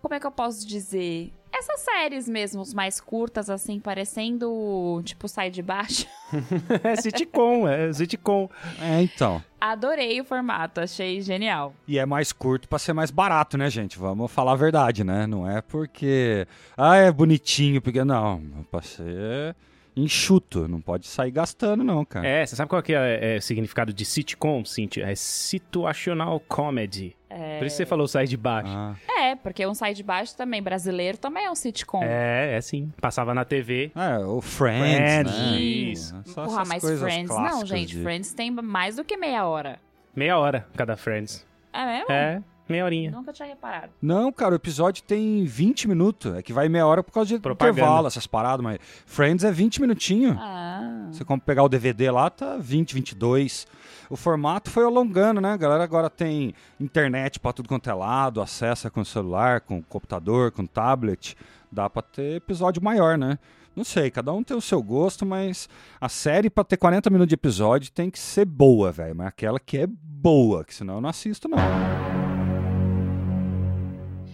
como 0.01 0.15
é 0.15 0.19
que 0.19 0.25
eu 0.25 0.31
posso 0.31 0.67
dizer? 0.67 1.31
Essas 1.53 1.81
séries 1.81 2.27
mesmo, 2.27 2.63
mais 2.73 3.01
curtas, 3.01 3.49
assim, 3.49 3.79
parecendo 3.79 5.01
tipo 5.03 5.27
sai 5.27 5.49
de 5.49 5.61
baixo. 5.61 6.07
é 6.83 6.95
sitcom, 6.95 7.67
é 7.67 7.91
sitcom. 7.91 8.49
É, 8.79 9.01
então. 9.01 9.43
Adorei 9.59 10.19
o 10.21 10.25
formato, 10.25 10.79
achei 10.79 11.21
genial. 11.21 11.73
E 11.87 11.99
é 11.99 12.05
mais 12.05 12.31
curto 12.31 12.67
para 12.67 12.79
ser 12.79 12.93
mais 12.93 13.11
barato, 13.11 13.57
né, 13.57 13.69
gente? 13.69 13.99
Vamos 13.99 14.31
falar 14.31 14.53
a 14.53 14.55
verdade, 14.55 15.03
né? 15.03 15.27
Não 15.27 15.49
é 15.49 15.61
porque. 15.61 16.47
Ah, 16.75 16.95
é 16.95 17.11
bonitinho, 17.11 17.81
porque. 17.81 18.03
Não, 18.03 18.41
pra 18.71 18.81
ser 18.81 19.55
enxuto, 19.95 20.67
não 20.67 20.79
pode 20.79 21.05
sair 21.07 21.31
gastando, 21.31 21.83
não, 21.83 22.03
cara. 22.05 22.27
É, 22.27 22.45
você 22.45 22.55
sabe 22.55 22.69
qual 22.69 22.81
que 22.81 22.93
é, 22.93 23.35
é 23.35 23.37
o 23.37 23.41
significado 23.41 23.93
de 23.93 24.05
sitcom, 24.05 24.63
Cintia? 24.63 25.05
É 25.05 25.15
situational 25.15 26.39
comedy. 26.47 27.15
É... 27.29 27.59
Por 27.59 27.67
isso 27.67 27.77
você 27.77 27.85
falou 27.85 28.07
sai 28.07 28.25
de 28.25 28.37
baixo. 28.37 28.71
Ah. 28.73 28.95
É, 29.17 29.20
porque 29.35 29.65
um 29.65 29.73
sai 29.73 29.93
de 29.93 30.03
baixo 30.03 30.35
também, 30.35 30.61
brasileiro, 30.61 31.17
também 31.17 31.45
é 31.45 31.51
um 31.51 31.55
sitcom. 31.55 32.03
É, 32.03 32.55
é 32.57 32.61
sim. 32.61 32.91
Passava 32.99 33.33
na 33.33 33.45
TV. 33.45 33.91
É, 33.95 34.17
o 34.25 34.41
Friends, 34.41 35.31
Friends 35.31 35.51
né? 35.51 35.59
Isso. 35.59 36.21
Só 36.25 36.45
Porra, 36.45 36.63
mas 36.65 36.83
Friends 36.83 37.29
não, 37.29 37.65
gente. 37.65 37.95
De... 37.95 38.03
Friends 38.03 38.33
tem 38.33 38.51
mais 38.51 38.95
do 38.95 39.03
que 39.03 39.17
meia 39.17 39.45
hora. 39.45 39.79
Meia 40.15 40.37
hora 40.37 40.67
cada 40.75 40.95
Friends. 40.95 41.45
É 41.73 41.85
mesmo? 41.85 42.11
É. 42.11 42.43
Meia 42.71 42.85
horinha. 42.85 43.11
Nunca 43.11 43.33
tinha 43.33 43.47
reparado. 43.47 43.91
Não, 44.01 44.31
cara, 44.31 44.53
o 44.53 44.55
episódio 44.55 45.03
tem 45.03 45.43
20 45.43 45.89
minutos. 45.89 46.33
É 46.35 46.41
que 46.41 46.53
vai 46.53 46.69
meia 46.69 46.87
hora 46.87 47.03
por 47.03 47.11
causa 47.11 47.27
de 47.27 47.39
Propaganda. 47.39 47.79
intervalo, 47.79 48.07
essas 48.07 48.25
paradas, 48.25 48.63
mas 48.63 48.79
Friends 49.05 49.43
é 49.43 49.51
20 49.51 49.81
minutinhos. 49.81 50.37
Ah. 50.39 51.07
Você 51.11 51.25
como 51.25 51.41
pegar 51.41 51.63
o 51.63 51.69
DVD 51.69 52.09
lá, 52.09 52.29
tá 52.29 52.57
20, 52.57 52.93
22. 52.93 53.67
O 54.11 54.17
formato 54.17 54.69
foi 54.69 54.83
alongando, 54.83 55.39
né? 55.39 55.53
A 55.53 55.57
galera 55.57 55.85
agora 55.85 56.09
tem 56.09 56.53
internet 56.77 57.39
para 57.39 57.53
tudo 57.53 57.69
quanto 57.69 57.89
é 57.89 57.93
lado, 57.93 58.41
acessa 58.41 58.89
com 58.89 59.05
celular, 59.05 59.61
com 59.61 59.81
computador, 59.81 60.51
com 60.51 60.65
tablet. 60.65 61.37
Dá 61.71 61.89
pra 61.89 62.01
ter 62.01 62.35
episódio 62.35 62.83
maior, 62.83 63.17
né? 63.17 63.39
Não 63.73 63.85
sei, 63.85 64.11
cada 64.11 64.33
um 64.33 64.43
tem 64.43 64.57
o 64.57 64.59
seu 64.59 64.83
gosto, 64.83 65.25
mas 65.25 65.69
a 65.99 66.09
série 66.09 66.49
para 66.49 66.65
ter 66.65 66.75
40 66.75 67.09
minutos 67.09 67.29
de 67.29 67.35
episódio 67.35 67.89
tem 67.89 68.09
que 68.09 68.19
ser 68.19 68.43
boa, 68.43 68.91
velho. 68.91 69.15
Mas 69.15 69.27
aquela 69.27 69.57
que 69.57 69.77
é 69.77 69.87
boa, 69.87 70.65
que 70.65 70.75
senão 70.75 70.95
eu 70.95 71.01
não 71.01 71.09
assisto, 71.09 71.47
não. 71.47 71.57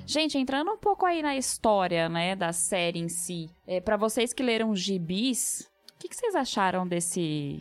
Gente, 0.07 0.39
entrando 0.39 0.71
um 0.71 0.77
pouco 0.77 1.05
aí 1.05 1.21
na 1.21 1.37
história, 1.37 2.09
né, 2.09 2.35
da 2.35 2.51
série 2.51 2.97
em 2.97 3.09
si, 3.09 3.47
é, 3.67 3.79
para 3.79 3.95
vocês 3.95 4.33
que 4.33 4.41
leram 4.41 4.75
gibis, 4.75 5.69
o 5.93 5.99
que, 5.99 6.09
que, 6.09 6.15
vocês 6.15 6.33
acharam 6.33 6.87
desse 6.87 7.59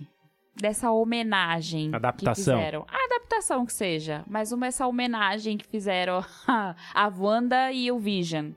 dessa 0.60 0.90
homenagem 0.90 1.90
adaptação. 1.94 2.58
que 2.58 2.60
fizeram? 2.60 2.86
A 2.88 3.04
adaptação 3.04 3.66
que 3.66 3.72
seja, 3.72 4.24
mas 4.26 4.52
uma 4.52 4.66
essa 4.66 4.86
homenagem 4.86 5.56
que 5.56 5.66
fizeram 5.66 6.24
a, 6.46 7.12
Wanda 7.18 7.72
e 7.72 7.90
o 7.90 7.98
Vision. 7.98 8.50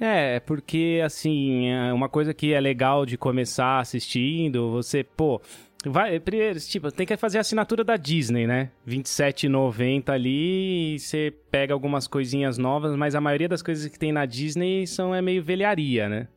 É, 0.00 0.40
porque 0.40 1.00
assim, 1.04 1.68
é 1.68 1.92
uma 1.92 2.08
coisa 2.08 2.34
que 2.34 2.52
é 2.52 2.60
legal 2.60 3.06
de 3.06 3.16
começar 3.16 3.78
assistindo, 3.78 4.70
você, 4.70 5.04
pô, 5.04 5.40
Vai, 5.86 6.18
primeiro, 6.18 6.58
tipo, 6.60 6.90
tem 6.90 7.06
que 7.06 7.16
fazer 7.16 7.38
a 7.38 7.40
assinatura 7.42 7.84
da 7.84 7.96
Disney, 7.96 8.46
né? 8.46 8.70
R$27,90 8.86 10.08
ali, 10.08 10.98
você 10.98 11.30
pega 11.50 11.74
algumas 11.74 12.06
coisinhas 12.08 12.56
novas, 12.56 12.96
mas 12.96 13.14
a 13.14 13.20
maioria 13.20 13.48
das 13.48 13.60
coisas 13.60 13.86
que 13.86 13.98
tem 13.98 14.10
na 14.10 14.24
Disney 14.24 14.86
são 14.86 15.14
é 15.14 15.20
meio 15.20 15.42
velharia, 15.42 16.08
né? 16.08 16.28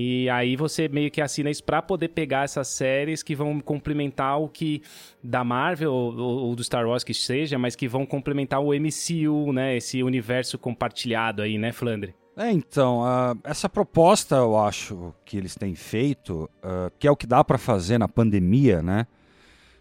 E 0.00 0.30
aí 0.30 0.54
você 0.54 0.86
meio 0.86 1.10
que 1.10 1.20
assina 1.20 1.50
isso 1.50 1.64
pra 1.64 1.82
poder 1.82 2.10
pegar 2.10 2.44
essas 2.44 2.68
séries 2.68 3.20
que 3.20 3.34
vão 3.34 3.58
complementar 3.58 4.40
o 4.40 4.48
que 4.48 4.80
da 5.20 5.42
Marvel 5.42 5.92
ou, 5.92 6.16
ou, 6.16 6.54
do 6.54 6.62
Star 6.62 6.86
Wars 6.86 7.02
que 7.02 7.12
seja, 7.12 7.58
mas 7.58 7.74
que 7.74 7.88
vão 7.88 8.06
complementar 8.06 8.60
o 8.60 8.68
MCU, 8.72 9.52
né? 9.52 9.76
Esse 9.76 10.00
universo 10.04 10.56
compartilhado 10.56 11.42
aí, 11.42 11.58
né, 11.58 11.72
Flandre? 11.72 12.14
É, 12.36 12.48
então, 12.52 13.00
uh, 13.00 13.36
essa 13.42 13.68
proposta 13.68 14.36
eu 14.36 14.56
acho 14.56 15.12
que 15.24 15.36
eles 15.36 15.56
têm 15.56 15.74
feito, 15.74 16.48
uh, 16.62 16.92
que 16.96 17.08
é 17.08 17.10
o 17.10 17.16
que 17.16 17.26
dá 17.26 17.42
para 17.42 17.58
fazer 17.58 17.98
na 17.98 18.06
pandemia, 18.06 18.80
né? 18.80 19.04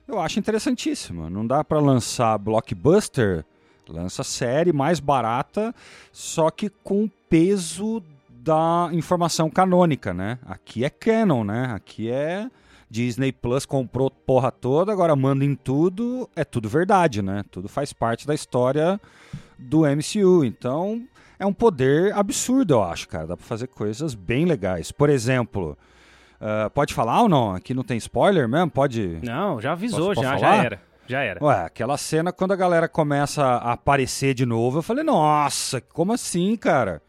Eu 0.07 0.19
acho 0.19 0.39
interessantíssima. 0.39 1.29
Não 1.29 1.45
dá 1.45 1.63
para 1.63 1.79
lançar 1.79 2.39
blockbuster, 2.39 3.45
lança 3.87 4.23
série 4.23 4.73
mais 4.73 4.99
barata, 4.99 5.75
só 6.11 6.49
que 6.49 6.71
com 6.83 7.07
peso 7.29 8.01
da 8.47 8.89
informação 8.93 9.49
canônica, 9.49 10.13
né? 10.13 10.39
Aqui 10.45 10.85
é 10.85 10.89
canon, 10.89 11.43
né? 11.43 11.73
Aqui 11.75 12.09
é 12.09 12.49
Disney 12.89 13.33
Plus 13.33 13.65
comprou 13.65 14.09
porra 14.09 14.51
toda, 14.51 14.89
agora 14.89 15.13
manda 15.17 15.43
em 15.43 15.53
tudo, 15.53 16.29
é 16.33 16.45
tudo 16.45 16.69
verdade, 16.69 17.21
né? 17.21 17.43
Tudo 17.51 17.67
faz 17.67 17.91
parte 17.91 18.25
da 18.25 18.33
história 18.33 19.01
do 19.59 19.81
MCU. 19.81 20.45
Então, 20.45 21.05
é 21.37 21.45
um 21.45 21.51
poder 21.51 22.13
absurdo, 22.13 22.75
eu 22.75 22.83
acho, 22.83 23.09
cara. 23.09 23.27
Dá 23.27 23.35
pra 23.35 23.45
fazer 23.45 23.67
coisas 23.67 24.15
bem 24.15 24.45
legais. 24.45 24.93
Por 24.93 25.09
exemplo, 25.09 25.77
uh, 26.39 26.69
pode 26.69 26.93
falar 26.93 27.23
ou 27.23 27.27
não? 27.27 27.53
Aqui 27.53 27.73
não 27.73 27.83
tem 27.83 27.97
spoiler 27.97 28.47
mesmo? 28.47 28.71
Pode. 28.71 29.19
Não, 29.23 29.59
já 29.59 29.73
avisou, 29.73 30.13
Posso- 30.15 30.21
já, 30.21 30.37
já 30.37 30.55
era. 30.55 30.81
Já 31.05 31.21
era. 31.21 31.43
Ué, 31.43 31.65
aquela 31.65 31.97
cena 31.97 32.31
quando 32.31 32.53
a 32.53 32.55
galera 32.55 32.87
começa 32.87 33.43
a 33.43 33.73
aparecer 33.73 34.33
de 34.33 34.45
novo, 34.45 34.77
eu 34.77 34.83
falei, 34.83 35.03
nossa, 35.03 35.81
como 35.81 36.13
assim, 36.13 36.55
cara? 36.55 37.01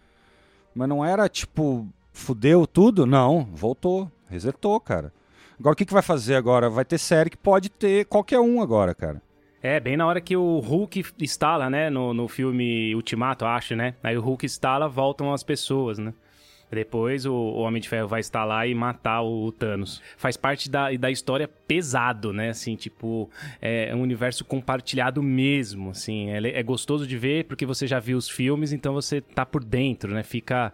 Mas 0.79 0.89
não 0.89 1.05
era 1.05 1.29
tipo, 1.29 1.89
fudeu 2.13 2.65
tudo? 2.65 3.05
Não, 3.05 3.49
voltou, 3.53 4.09
resetou, 4.31 4.79
cara. 4.79 5.13
Agora 5.59 5.73
o 5.73 5.77
que, 5.77 5.85
que 5.85 5.93
vai 5.93 6.03
fazer 6.03 6.37
agora? 6.37 6.71
Vai 6.71 6.85
ter 6.85 6.99
série 6.99 7.31
que 7.31 7.37
pode 7.37 7.69
ter 7.69 8.05
qualquer 8.05 8.39
um 8.39 8.63
agora, 8.63 8.95
cara. 8.95 9.21
É, 9.61 9.81
bem 9.81 9.97
na 9.97 10.07
hora 10.07 10.21
que 10.21 10.37
o 10.37 10.61
Hulk 10.61 11.05
instala, 11.19 11.69
né? 11.69 11.91
No, 11.91 12.15
no 12.15 12.29
filme 12.29 12.95
Ultimato, 12.95 13.45
acho, 13.45 13.75
né? 13.75 13.97
Aí 14.05 14.17
o 14.17 14.21
Hulk 14.21 14.47
instala, 14.47 14.89
voltam 14.89 15.33
as 15.33 15.43
pessoas, 15.43 15.99
né? 15.99 16.15
Depois 16.71 17.25
o, 17.27 17.33
o 17.33 17.61
Homem 17.61 17.81
de 17.81 17.89
Ferro 17.89 18.09
vai 18.09 18.21
instalar 18.21 18.69
e 18.69 18.75
matar 18.75 19.23
o, 19.23 19.47
o 19.47 19.53
Thanos. 19.53 20.03
Faz 20.17 20.37
parte 20.37 20.71
da, 20.71 20.91
da 20.93 21.11
história 21.11 21.49
pesado, 21.49 22.33
né? 22.33 22.51
Assim, 22.51 22.77
tipo, 22.77 23.31
é 23.61 23.95
um 23.95 24.03
universo 24.03 24.45
compartilhado 24.45 25.23
mesmo, 25.23 25.91
assim. 25.91 26.31
É, 26.31 26.59
é 26.59 26.63
gostoso 26.63 27.07
de 27.07 27.17
ver 27.17 27.45
porque 27.45 27.67
você 27.67 27.87
já 27.87 27.99
viu 27.99 28.19
os 28.19 28.29
filmes, 28.29 28.73
então 28.73 28.93
você 28.93 29.21
tá 29.21 29.45
por 29.45 29.65
dentro, 29.65 30.13
né? 30.13 30.23
Fica 30.23 30.73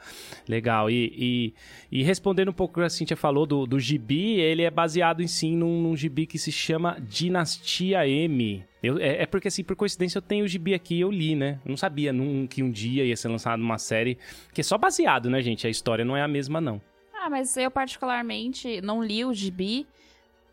legal. 0.49 0.91
E, 0.91 1.13
e, 1.17 2.01
e 2.01 2.03
respondendo 2.03 2.49
um 2.49 2.53
pouco 2.53 2.81
o 2.81 2.83
que 2.83 2.87
a 2.87 2.91
Cintia 2.91 3.17
falou 3.17 3.47
do, 3.47 3.67
do 3.67 3.79
gibi, 3.79 4.41
ele 4.41 4.63
é 4.63 4.71
baseado 4.71 5.23
em 5.23 5.27
sim 5.27 5.57
num, 5.57 5.81
num 5.83 5.97
gibi 5.97 6.27
que 6.27 6.39
se 6.39 6.51
chama 6.51 6.97
Dinastia 7.01 8.07
M. 8.09 8.65
Eu- 8.85 8.99
é, 8.99 9.23
é 9.23 9.27
porque, 9.27 9.49
assim, 9.49 9.65
por 9.65 9.75
coincidência, 9.77 10.19
eu 10.19 10.23
tenho 10.23 10.45
o 10.45 10.49
gibi 10.49 10.75
aqui 10.75 10.97
e 10.97 11.01
eu 11.01 11.11
li, 11.11 11.35
né? 11.35 11.59
Não 11.65 11.77
sabia 11.77 12.13
num, 12.13 12.47
que 12.47 12.63
um 12.63 12.71
dia 12.71 13.05
ia 13.05 13.17
ser 13.17 13.29
lançado 13.29 13.61
uma 13.61 13.79
série. 13.79 14.19
Que 14.53 14.61
é 14.61 14.65
só 14.65 14.77
baseado, 14.77 15.31
né, 15.31 15.41
gente? 15.43 15.67
A 15.67 15.71
história 15.71 16.05
não 16.05 16.17
é 16.17 16.23
a 16.23 16.29
mesma, 16.29 16.61
não. 16.61 16.81
Ah, 17.15 17.31
mas 17.31 17.57
eu 17.57 17.71
particularmente 17.71 18.81
não 18.83 19.03
li 19.03 19.25
o 19.25 19.33
gibi, 19.33 19.87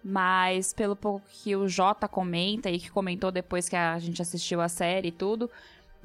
mas 0.04 0.74
pelo 0.74 0.96
pouco 0.96 1.26
que 1.44 1.56
o 1.56 1.68
Jota 1.68 2.08
comenta 2.08 2.70
e 2.72 2.80
que 2.80 2.90
comentou 2.90 3.32
depois 3.32 3.68
que 3.68 3.76
a 3.76 4.00
gente 4.00 4.22
assistiu 4.22 4.62
a 4.62 4.70
série 4.70 5.10
e 5.10 5.12
tudo, 5.12 5.50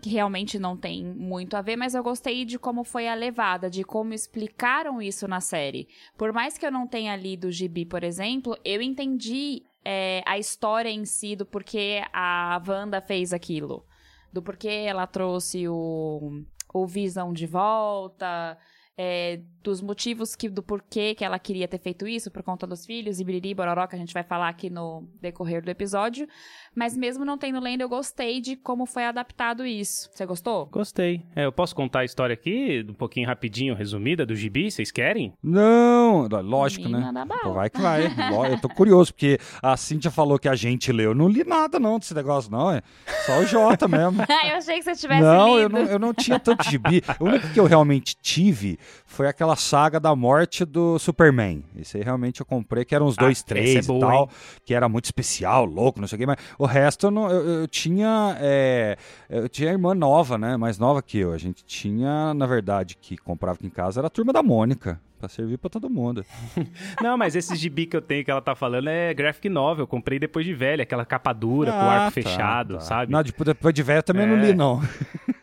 que 0.03 0.11
realmente 0.11 0.59
não 0.59 0.77
tem 0.77 1.05
muito 1.05 1.57
a 1.57 1.63
ver, 1.63 1.77
mas 1.77 1.95
eu 1.95 2.03
gostei 2.03 2.45
de 2.45 2.59
como 2.59 2.85
foi 2.85 3.09
a 3.09 3.15
levada, 3.15 3.71
de 3.71 3.83
como 3.85 4.13
explicaram 4.13 5.01
isso 5.01 5.27
na 5.27 5.41
série. 5.41 5.89
Por 6.19 6.33
mais 6.33 6.59
que 6.59 6.67
eu 6.67 6.71
não 6.73 6.87
tenha 6.87 7.17
lido 7.17 7.47
o 7.47 7.53
gibi, 7.53 7.87
por 7.87 8.05
exemplo, 8.05 8.59
eu 8.65 8.83
entendi 8.83 9.63
é, 9.89 10.21
a 10.27 10.37
história 10.37 10.91
em 10.91 11.05
si 11.05 11.37
do 11.37 11.47
porquê 11.47 12.03
a 12.13 12.61
Wanda 12.67 13.01
fez 13.01 13.33
aquilo. 13.33 13.87
Do 14.33 14.43
porquê 14.43 14.85
ela 14.85 15.07
trouxe 15.07 15.69
o, 15.69 16.43
o 16.75 16.87
Visão 16.89 17.33
de 17.33 17.47
volta, 17.47 18.59
é, 18.99 19.41
dos 19.67 19.81
motivos 19.83 20.37
que, 20.37 20.49
do 20.49 20.63
porquê 20.63 21.13
que 21.13 21.25
ela 21.25 21.41
queria 21.41 21.67
ter 21.67 21.79
feito 21.79 22.07
isso, 22.07 22.31
por 22.31 22.41
conta 22.45 22.69
dos 22.69 22.87
filhos 22.87 23.19
e 23.19 23.25
biriri, 23.25 23.53
bororó, 23.53 23.85
que 23.89 23.97
a 23.97 23.99
gente 23.99 24.15
vai 24.15 24.23
falar 24.23 24.49
aqui 24.49 24.71
no 24.71 25.03
decorrer 25.21 25.61
do 25.61 25.69
episódio. 25.69 26.29
Mas 26.73 26.97
mesmo 26.97 27.25
não 27.25 27.37
tendo 27.37 27.59
lendo, 27.59 27.81
eu 27.81 27.89
gostei 27.89 28.41
de 28.41 28.55
como 28.55 28.87
foi 28.87 29.05
adaptado 29.05 29.67
isso. 29.67 30.09
Você 30.13 30.25
gostou? 30.25 30.67
Gostei. 30.67 31.25
É, 31.35 31.47
eu 31.47 31.51
posso 31.51 31.75
contar 31.75 32.01
a 32.01 32.05
história 32.05 32.35
aqui, 32.35 32.87
um 32.89 32.95
pouquinho 32.95 33.27
rapidinho, 33.27 33.75
resumida, 33.75 34.25
do 34.25 34.37
gibi? 34.37 34.71
Vocês 34.71 34.93
querem? 34.93 35.33
Não, 35.43 36.29
lógico, 36.29 36.85
Menina 36.85 37.25
né? 37.25 37.27
Pô, 37.43 37.53
vai 37.53 37.69
que 37.69 37.81
vai. 37.81 38.07
Eu 38.53 38.61
tô 38.61 38.69
curioso, 38.69 39.13
porque 39.13 39.37
a 39.61 39.77
Cintia 39.77 40.13
falou 40.13 40.39
que 40.39 40.49
a 40.49 40.55
gente 40.55 40.93
leu. 40.93 41.11
Eu 41.11 41.15
não 41.15 41.29
li 41.29 41.43
nada, 41.43 41.81
não, 41.81 41.99
desse 41.99 42.15
negócio, 42.15 42.53
não. 42.53 42.71
É 42.71 42.83
só 43.25 43.41
o 43.41 43.47
Jota 43.47 43.89
mesmo. 43.89 44.23
Ah, 44.23 44.47
eu 44.49 44.57
achei 44.57 44.79
que 44.79 44.85
você 44.85 44.95
tivesse 44.95 45.23
Não, 45.23 45.59
eu 45.59 45.67
lido. 45.67 45.79
não, 45.81 45.91
eu 45.91 45.99
não 45.99 46.15
tinha 46.15 46.39
tanto 46.39 46.63
gibi. 46.71 47.03
O 47.19 47.25
único 47.25 47.49
que 47.49 47.59
eu 47.59 47.65
realmente 47.65 48.15
tive 48.23 48.79
foi 49.05 49.27
aquela 49.27 49.56
saga 49.57 49.99
da 49.99 50.15
morte 50.15 50.65
do 50.65 50.99
Superman. 50.99 51.65
Esse 51.77 51.97
aí 51.97 52.03
realmente 52.03 52.41
eu 52.41 52.47
comprei, 52.47 52.85
que 52.85 52.95
eram 52.95 53.07
os 53.07 53.17
Ah, 53.19 53.23
dois, 53.23 53.41
é 53.41 53.45
três 53.45 53.87
boa, 53.87 53.99
e 53.99 54.01
tal, 54.01 54.23
hein? 54.23 54.29
que 54.65 54.75
era 54.75 54.89
muito 54.89 55.07
especial, 55.07 55.65
louco, 55.65 56.01
não 56.01 56.07
sei 56.07 56.17
o 56.17 56.19
quê, 56.21 56.27
mas 56.27 56.37
o 56.59 56.67
resto 56.67 57.07
eu, 57.07 57.11
não- 57.11 57.31
eu- 57.31 57.61
eu 57.63 57.69
tinha. 57.69 58.37
é, 58.41 58.97
eu 59.29 59.49
tinha 59.49 59.71
irmã 59.71 59.95
nova, 59.95 60.39
né? 60.39 60.57
Mais 60.57 60.79
nova 60.79 61.03
que 61.03 61.19
eu. 61.19 61.33
A 61.33 61.39
gente 61.39 61.65
tinha, 61.65 62.33
na 62.35 62.47
verdade, 62.47 62.97
que 63.01 63.17
comprava 63.17 63.57
aqui 63.57 63.67
em 63.67 63.71
casa, 63.71 64.01
era 64.01 64.07
a 64.07 64.11
turma 64.11 64.33
da 64.33 64.43
Mônica. 64.43 65.01
Pra 65.19 65.31
servir 65.31 65.57
pra 65.57 65.71
todo 65.71 65.89
mundo. 65.89 66.23
Não, 67.03 67.17
mas 67.17 67.35
esse 67.35 67.57
gibi 67.57 67.87
que 67.87 67.97
eu 67.97 68.03
tenho 68.03 68.23
que 68.23 68.31
ela 68.31 68.43
tá 68.43 68.55
falando 68.55 68.89
é 68.89 69.15
graphic 69.15 69.49
novel. 69.49 69.85
Eu 69.85 69.87
comprei 69.87 70.19
depois 70.19 70.45
de 70.45 70.53
velha, 70.53 70.83
aquela 70.83 71.07
capa 71.07 71.33
dura, 71.33 71.73
com 71.73 71.79
o 71.79 71.81
Ah, 71.81 71.93
arco 71.93 72.05
tá, 72.05 72.11
fechado, 72.11 72.75
tá. 72.75 72.81
sabe? 72.81 73.11
Não, 73.13 73.23
depois, 73.23 73.75
de 73.75 73.83
velho 73.83 74.01
eu 74.01 74.03
também 74.03 74.27
não 74.27 74.37
É. 74.37 74.41
li, 74.49 74.53
não. 74.55 74.79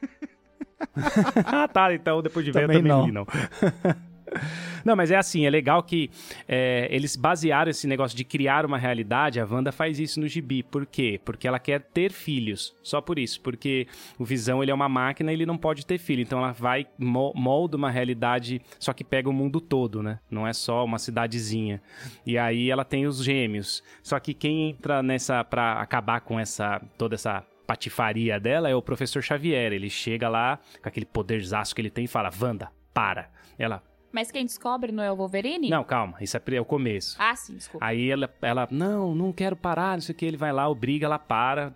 ah, 1.46 1.68
tá. 1.68 1.94
Então 1.94 2.22
depois 2.22 2.46
de 2.46 2.52
ver 2.52 2.64
eu 2.64 2.68
Também 2.68 2.78
também 2.78 2.92
não. 2.92 3.00
não 3.00 3.06
li, 3.06 3.12
não. 3.12 3.26
Não, 4.84 4.96
mas 4.96 5.12
é 5.12 5.16
assim, 5.16 5.46
é 5.46 5.50
legal 5.50 5.84
que 5.84 6.10
é, 6.48 6.88
eles 6.92 7.16
basearam 7.16 7.70
esse 7.70 7.86
negócio 7.88 8.18
de 8.18 8.24
criar 8.24 8.66
uma 8.66 8.78
realidade. 8.80 9.40
A 9.40 9.46
Wanda 9.46 9.72
faz 9.72 10.00
isso 10.00 10.20
no 10.20 10.28
gibi. 10.28 10.64
Por 10.64 10.86
quê? 10.88 11.22
Porque 11.24 11.48
ela 11.48 11.60
quer 11.60 11.82
ter 11.82 12.12
filhos. 12.12 12.76
Só 12.82 13.00
por 13.00 13.20
isso. 13.20 13.40
Porque 13.42 13.88
o 14.18 14.26
Visão 14.26 14.62
ele 14.64 14.72
é 14.72 14.74
uma 14.74 14.90
máquina 14.90 15.32
e 15.32 15.36
ele 15.36 15.46
não 15.46 15.58
pode 15.58 15.86
ter 15.86 16.00
filho. 16.00 16.22
Então 16.22 16.40
ela 16.40 16.52
vai, 16.52 16.88
mo- 16.98 17.32
molda 17.36 17.78
uma 17.78 17.92
realidade, 17.92 18.60
só 18.80 18.92
que 18.92 19.04
pega 19.04 19.30
o 19.30 19.34
mundo 19.34 19.62
todo, 19.62 20.02
né? 20.02 20.20
Não 20.32 20.48
é 20.48 20.54
só 20.54 20.84
uma 20.84 20.98
cidadezinha. 20.98 21.80
E 22.26 22.38
aí 22.38 22.72
ela 22.72 22.84
tem 22.84 23.06
os 23.06 23.24
gêmeos. 23.24 23.84
Só 24.02 24.20
que 24.20 24.34
quem 24.34 24.72
entra 24.72 25.04
nessa. 25.04 25.44
pra 25.44 25.74
acabar 25.80 26.22
com 26.22 26.40
essa. 26.40 26.82
toda 26.98 27.16
essa 27.16 27.46
patifaria 27.66 28.40
dela 28.40 28.70
é 28.70 28.76
o 28.76 28.82
professor 28.82 29.22
Xavier. 29.24 29.72
Ele 29.74 29.90
chega 29.90 30.30
lá 30.30 30.60
com 30.82 30.88
aquele 30.90 31.06
poderzaço 31.06 31.74
que 31.74 31.82
ele 31.82 31.90
tem 31.90 32.06
e 32.06 32.08
fala: 32.08 32.30
Wanda, 32.42 32.70
para. 32.94 33.30
Ela, 33.58 33.82
Mas 34.12 34.30
quem 34.32 34.46
descobre 34.46 34.92
não 34.92 35.04
é 35.04 35.12
o 35.12 35.16
Wolverine? 35.16 35.70
não, 35.70 35.84
calma, 35.84 36.16
isso 36.22 36.38
é 36.38 36.42
é 36.56 36.62
o 36.62 36.66
começo. 36.66 37.16
Ah, 37.20 37.36
sim, 37.36 37.56
desculpa. 37.56 37.84
Aí 37.86 38.10
ela, 38.12 38.30
ela, 38.42 38.68
não, 38.70 39.14
não 39.16 39.32
quero 39.32 39.56
parar, 39.56 39.94
não 39.94 40.02
sei 40.02 40.14
o 40.14 40.16
que. 40.18 40.26
Ele 40.26 40.38
vai 40.38 40.52
lá, 40.52 40.68
obriga, 40.70 41.06
ela 41.08 41.18
para, 41.18 41.74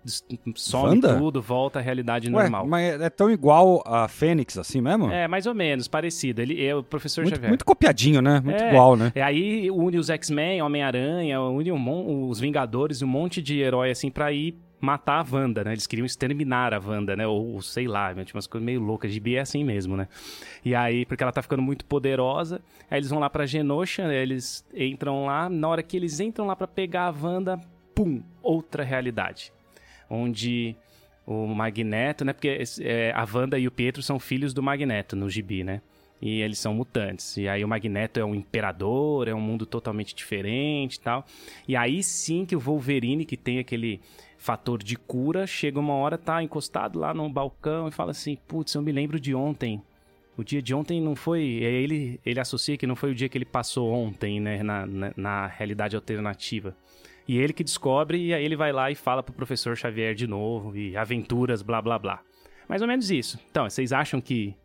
some 0.56 0.89
Wanda? 0.96 1.17
tudo, 1.17 1.41
volta 1.41 1.79
à 1.79 1.82
realidade 1.82 2.27
Ué, 2.27 2.32
normal. 2.44 2.67
mas 2.67 3.00
é 3.01 3.10
tão 3.10 3.29
igual 3.32 3.82
a 3.86 4.08
Fênix 4.08 4.58
assim 4.58 4.82
mesmo? 4.82 5.10
É, 5.12 5.27
mais 5.27 5.46
ou 5.48 5.53
menos, 5.56 5.88
parecido. 5.88 6.41
Ele 6.41 6.63
é 6.63 6.75
o 6.75 6.84
professor 6.84 7.22
muito, 7.24 7.36
Xavier. 7.36 7.50
muito 7.50 7.65
copiadinho, 7.65 8.22
né? 8.22 8.39
Muito 8.44 8.62
É. 8.63 8.70
igual, 8.70 8.96
né? 8.96 9.12
É, 9.15 9.22
aí 9.24 9.70
une 9.72 9.98
os 9.98 10.10
X-Men, 10.10 10.62
Homem-Aranha, 10.62 11.41
une 11.41 11.72
um 11.72 12.27
os 12.29 12.39
Vingadores, 12.39 13.01
um 13.01 13.08
monte 13.08 13.41
de 13.41 13.60
herói 13.60 13.89
assim 13.91 14.12
pra 14.12 14.32
ir 14.32 14.56
matar 14.80 15.26
a 15.26 15.36
Wanda, 15.36 15.64
né? 15.64 15.72
Eles 15.72 15.88
queriam 15.88 16.06
exterminar 16.06 16.74
a 16.74 16.80
Wanda, 16.80 17.16
né? 17.16 17.26
Ou, 17.26 17.54
ou 17.54 17.62
sei 17.62 17.88
lá, 17.88 18.14
tinha 18.14 18.36
umas 18.36 18.48
coisas 18.48 18.66
meio 18.66 18.80
loucas. 18.80 19.12
Gibi 19.12 19.36
é 19.36 19.42
assim 19.42 19.64
mesmo, 19.64 19.98
né? 19.98 20.08
E 20.64 20.76
aí, 20.76 21.06
porque 21.06 21.24
ela 21.24 21.32
tá 21.32 21.42
ficando 21.42 21.62
muito 21.62 21.86
poderosa, 21.86 22.62
aí 22.90 23.00
eles 23.00 23.10
vão 23.10 23.20
lá 23.20 23.30
pra 23.30 23.46
Genosha, 23.46 24.14
eles 24.14 24.66
entram 24.74 25.26
lá, 25.26 25.50
na 25.50 25.68
hora 25.68 25.84
que 25.84 25.98
eles 25.98 26.20
entram 26.20 26.46
lá 26.46 26.56
pra 26.56 26.68
pegar 26.68 27.08
a 27.08 27.12
Wanda, 27.12 27.60
pum, 27.96 28.22
outra 28.42 28.84
realidade. 28.84 29.52
Onde 30.10 30.76
o 31.26 31.46
Magneto, 31.48 32.24
né? 32.24 32.32
Porque 32.32 32.64
é, 32.80 33.12
a 33.14 33.28
Wanda 33.32 33.60
e 33.60 33.68
o 33.68 33.72
Pietro 33.72 34.02
são 34.02 34.18
filhos 34.18 34.54
do 34.54 34.64
Magneto 34.64 35.16
no 35.16 35.30
gibi, 35.30 35.64
né? 35.64 35.82
E 36.22 36.42
eles 36.42 36.58
são 36.58 36.74
mutantes. 36.74 37.38
E 37.38 37.48
aí 37.48 37.64
o 37.64 37.68
Magneto 37.68 38.20
é 38.20 38.26
um 38.26 38.34
imperador, 38.34 39.28
é 39.28 39.36
um 39.36 39.42
mundo 39.42 39.66
totalmente 39.66 40.16
diferente 40.16 40.96
e 40.96 41.00
tal. 41.00 41.26
E 41.68 41.76
aí 41.76 42.02
sim 42.02 42.46
que 42.46 42.56
o 42.56 42.60
Wolverine, 42.60 43.26
que 43.26 43.38
tem 43.38 43.60
aquele 43.60 44.00
fator 44.48 44.82
de 44.82 44.96
cura, 44.96 45.46
chega 45.46 45.77
uma 45.77 45.94
hora, 45.94 46.18
tá 46.18 46.42
encostado 46.42 46.98
lá 46.98 47.13
no 47.13 47.27
balcão 47.27 47.89
e 47.89 47.92
fala 47.92 48.12
assim: 48.12 48.38
Putz, 48.48 48.74
eu 48.74 48.82
me 48.82 48.94
lembro 48.94 49.20
de 49.20 49.36
ontem. 49.36 49.82
O 50.38 50.44
dia 50.44 50.62
de 50.62 50.74
ontem 50.74 51.01
não 51.01 51.18
foi. 51.18 51.42
Ele, 51.42 52.18
ele 52.25 52.39
associa 52.39 52.77
que 52.77 52.88
não 52.88 52.96
foi 52.96 53.12
o 53.12 53.16
dia 53.16 53.27
que 53.27 53.38
ele 53.38 53.44
passou 53.44 53.92
ontem, 53.92 54.39
né? 54.39 54.63
Na, 54.63 54.86
na, 54.86 55.13
na 55.18 55.48
realidade 55.48 55.98
alternativa. 55.98 56.74
E 57.27 57.38
ele 57.38 57.51
que 57.51 57.63
descobre, 57.63 58.27
e 58.27 58.34
aí 58.34 58.46
ele 58.46 58.56
vai 58.56 58.72
lá 58.72 58.89
e 58.89 58.96
fala 58.96 59.22
pro 59.22 59.34
professor 59.34 59.75
Xavier 59.75 60.16
de 60.16 60.27
novo, 60.27 60.77
e 60.77 60.96
aventuras, 60.96 61.62
blá 61.62 61.82
blá 61.82 62.00
blá. 62.00 62.22
Mais 62.70 62.82
ou 62.82 62.88
menos 62.88 63.12
isso. 63.12 63.38
Então, 63.51 63.70
vocês 63.70 63.92
acham 63.92 64.22
que 64.22 64.56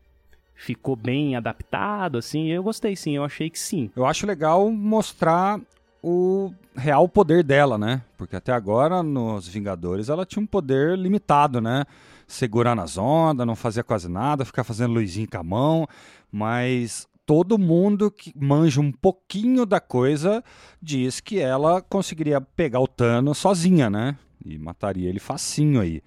ficou 0.55 0.95
bem 0.95 1.35
adaptado, 1.35 2.19
assim? 2.19 2.47
Eu 2.53 2.63
gostei 2.63 2.95
sim, 2.95 3.17
eu 3.17 3.25
achei 3.25 3.51
que 3.51 3.59
sim. 3.59 3.91
Eu 3.97 4.07
acho 4.07 4.29
legal 4.29 4.71
mostrar 4.71 5.61
o 6.03 6.53
real 6.75 7.09
poder 7.09 7.45
dela, 7.45 7.79
né? 7.79 8.03
Porque 8.19 8.35
até 8.35 8.53
agora, 8.53 9.03
nos 9.03 9.47
Vingadores, 9.47 10.09
ela 10.09 10.27
tinha 10.27 10.43
um 10.43 10.47
poder 10.47 10.99
limitado, 10.99 11.61
né? 11.61 11.85
Segurar 12.27 12.75
nas 12.75 12.99
ondas, 12.99 13.47
não 13.47 13.55
fazia 13.55 13.85
quase 13.85 14.09
nada, 14.09 14.45
ficar 14.45 14.65
fazendo 14.65 14.95
luzinha 14.95 15.27
com 15.27 15.39
a 15.39 15.43
mão, 15.43 15.89
mas 16.31 17.07
todo 17.25 17.59
mundo 17.59 18.11
que 18.11 18.33
manja 18.37 18.81
um 18.81 18.91
pouquinho 18.91 19.65
da 19.65 19.81
coisa 19.81 20.43
diz 20.81 21.21
que 21.21 21.39
ela 21.39 21.81
conseguiria 21.81 22.41
pegar 22.41 22.81
o 22.81 22.89
Thanos 22.89 23.39
sozinha, 23.39 23.89
né? 23.89 24.17
E 24.45 24.59
mataria 24.59 25.09
ele 25.09 25.21
facinho 25.21 25.81
aí. 25.81 26.03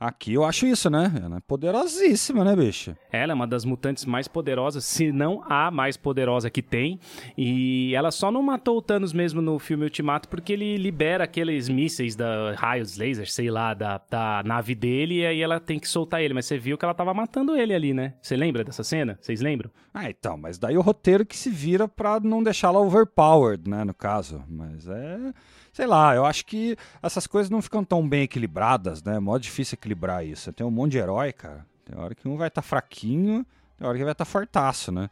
Aqui 0.00 0.32
eu 0.32 0.46
acho 0.46 0.66
isso, 0.66 0.88
né? 0.88 1.12
Ela 1.22 1.36
é 1.36 1.40
poderosíssima, 1.40 2.42
né, 2.42 2.56
bicho? 2.56 2.96
Ela 3.12 3.32
é 3.32 3.34
uma 3.34 3.46
das 3.46 3.66
mutantes 3.66 4.06
mais 4.06 4.26
poderosas, 4.26 4.82
se 4.82 5.12
não 5.12 5.44
a 5.46 5.70
mais 5.70 5.98
poderosa 5.98 6.48
que 6.48 6.62
tem. 6.62 6.98
E 7.36 7.94
ela 7.94 8.10
só 8.10 8.30
não 8.30 8.42
matou 8.42 8.78
o 8.78 8.80
Thanos 8.82 9.12
mesmo 9.12 9.42
no 9.42 9.58
filme 9.58 9.84
Ultimato 9.84 10.26
porque 10.26 10.54
ele 10.54 10.78
libera 10.78 11.24
aqueles 11.24 11.68
mísseis 11.68 12.16
da 12.16 12.54
raios 12.54 12.96
laser, 12.96 13.30
sei 13.30 13.50
lá, 13.50 13.74
da, 13.74 14.00
da 14.08 14.42
nave 14.42 14.74
dele 14.74 15.16
e 15.16 15.26
aí 15.26 15.42
ela 15.42 15.60
tem 15.60 15.78
que 15.78 15.86
soltar 15.86 16.22
ele. 16.22 16.32
Mas 16.32 16.46
você 16.46 16.56
viu 16.56 16.78
que 16.78 16.84
ela 16.86 16.94
tava 16.94 17.12
matando 17.12 17.54
ele 17.54 17.74
ali, 17.74 17.92
né? 17.92 18.14
Você 18.22 18.36
lembra 18.36 18.64
dessa 18.64 18.82
cena? 18.82 19.18
Vocês 19.20 19.42
lembram? 19.42 19.70
Ah, 19.92 20.08
então, 20.08 20.38
mas 20.38 20.58
daí 20.58 20.78
o 20.78 20.80
roteiro 20.80 21.26
que 21.26 21.36
se 21.36 21.50
vira 21.50 21.86
pra 21.86 22.18
não 22.18 22.42
deixar 22.42 22.68
ela 22.68 22.80
overpowered, 22.80 23.68
né, 23.68 23.84
no 23.84 23.92
caso. 23.92 24.42
Mas 24.48 24.88
é 24.88 25.34
sei 25.72 25.86
lá, 25.86 26.14
eu 26.14 26.24
acho 26.24 26.44
que 26.46 26.76
essas 27.02 27.26
coisas 27.26 27.50
não 27.50 27.62
ficam 27.62 27.84
tão 27.84 28.08
bem 28.08 28.22
equilibradas, 28.22 29.02
né? 29.02 29.16
É 29.16 29.20
mó 29.20 29.36
difícil 29.38 29.76
equilibrar 29.76 30.24
isso. 30.24 30.52
Tem 30.52 30.66
um 30.66 30.70
monte 30.70 30.92
de 30.92 30.98
herói, 30.98 31.32
cara. 31.32 31.66
Tem 31.84 31.98
hora 31.98 32.14
que 32.14 32.28
um 32.28 32.36
vai 32.36 32.48
estar 32.48 32.62
tá 32.62 32.68
fraquinho, 32.68 33.44
tem 33.78 33.86
hora 33.86 33.96
que 33.96 34.04
vai 34.04 34.12
estar 34.12 34.24
tá 34.24 34.30
fortaço, 34.30 34.92
né? 34.92 35.10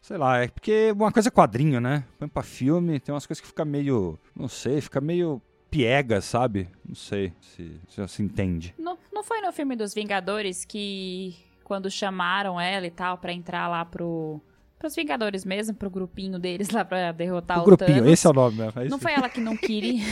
Sei 0.00 0.16
lá, 0.16 0.38
é 0.38 0.48
porque 0.48 0.92
uma 0.92 1.12
coisa 1.12 1.28
é 1.28 1.30
quadrinho, 1.30 1.80
né? 1.80 2.04
Põe 2.18 2.28
pra 2.28 2.42
filme, 2.42 2.98
tem 2.98 3.14
umas 3.14 3.26
coisas 3.26 3.40
que 3.40 3.46
fica 3.46 3.64
meio. 3.64 4.18
Não 4.34 4.48
sei, 4.48 4.80
fica 4.80 5.00
meio 5.00 5.40
piega, 5.70 6.20
sabe? 6.20 6.68
Não 6.86 6.94
sei 6.94 7.32
se, 7.40 7.80
se 7.88 8.08
se 8.08 8.22
entende. 8.22 8.74
Não, 8.78 8.98
não 9.12 9.22
foi 9.22 9.40
no 9.40 9.52
filme 9.52 9.76
dos 9.76 9.94
Vingadores 9.94 10.64
que 10.64 11.36
quando 11.62 11.90
chamaram 11.90 12.60
ela 12.60 12.86
e 12.86 12.90
tal 12.90 13.16
para 13.16 13.32
entrar 13.32 13.68
lá 13.68 13.84
pro 13.84 14.40
pros 14.82 14.96
Vingadores 14.96 15.44
mesmo, 15.44 15.76
pro 15.76 15.88
grupinho 15.88 16.40
deles 16.40 16.70
lá 16.70 16.84
pra 16.84 17.12
derrotar 17.12 17.60
o, 17.60 17.62
o 17.62 17.64
grupinho, 17.64 17.98
Thanos. 17.98 18.12
esse 18.12 18.26
é 18.26 18.30
o 18.30 18.32
nome 18.32 18.56
mesmo. 18.56 18.82
É 18.82 18.88
não 18.88 18.98
foi 18.98 19.12
ela 19.12 19.28
que 19.28 19.40
não 19.40 19.56
queria. 19.56 20.02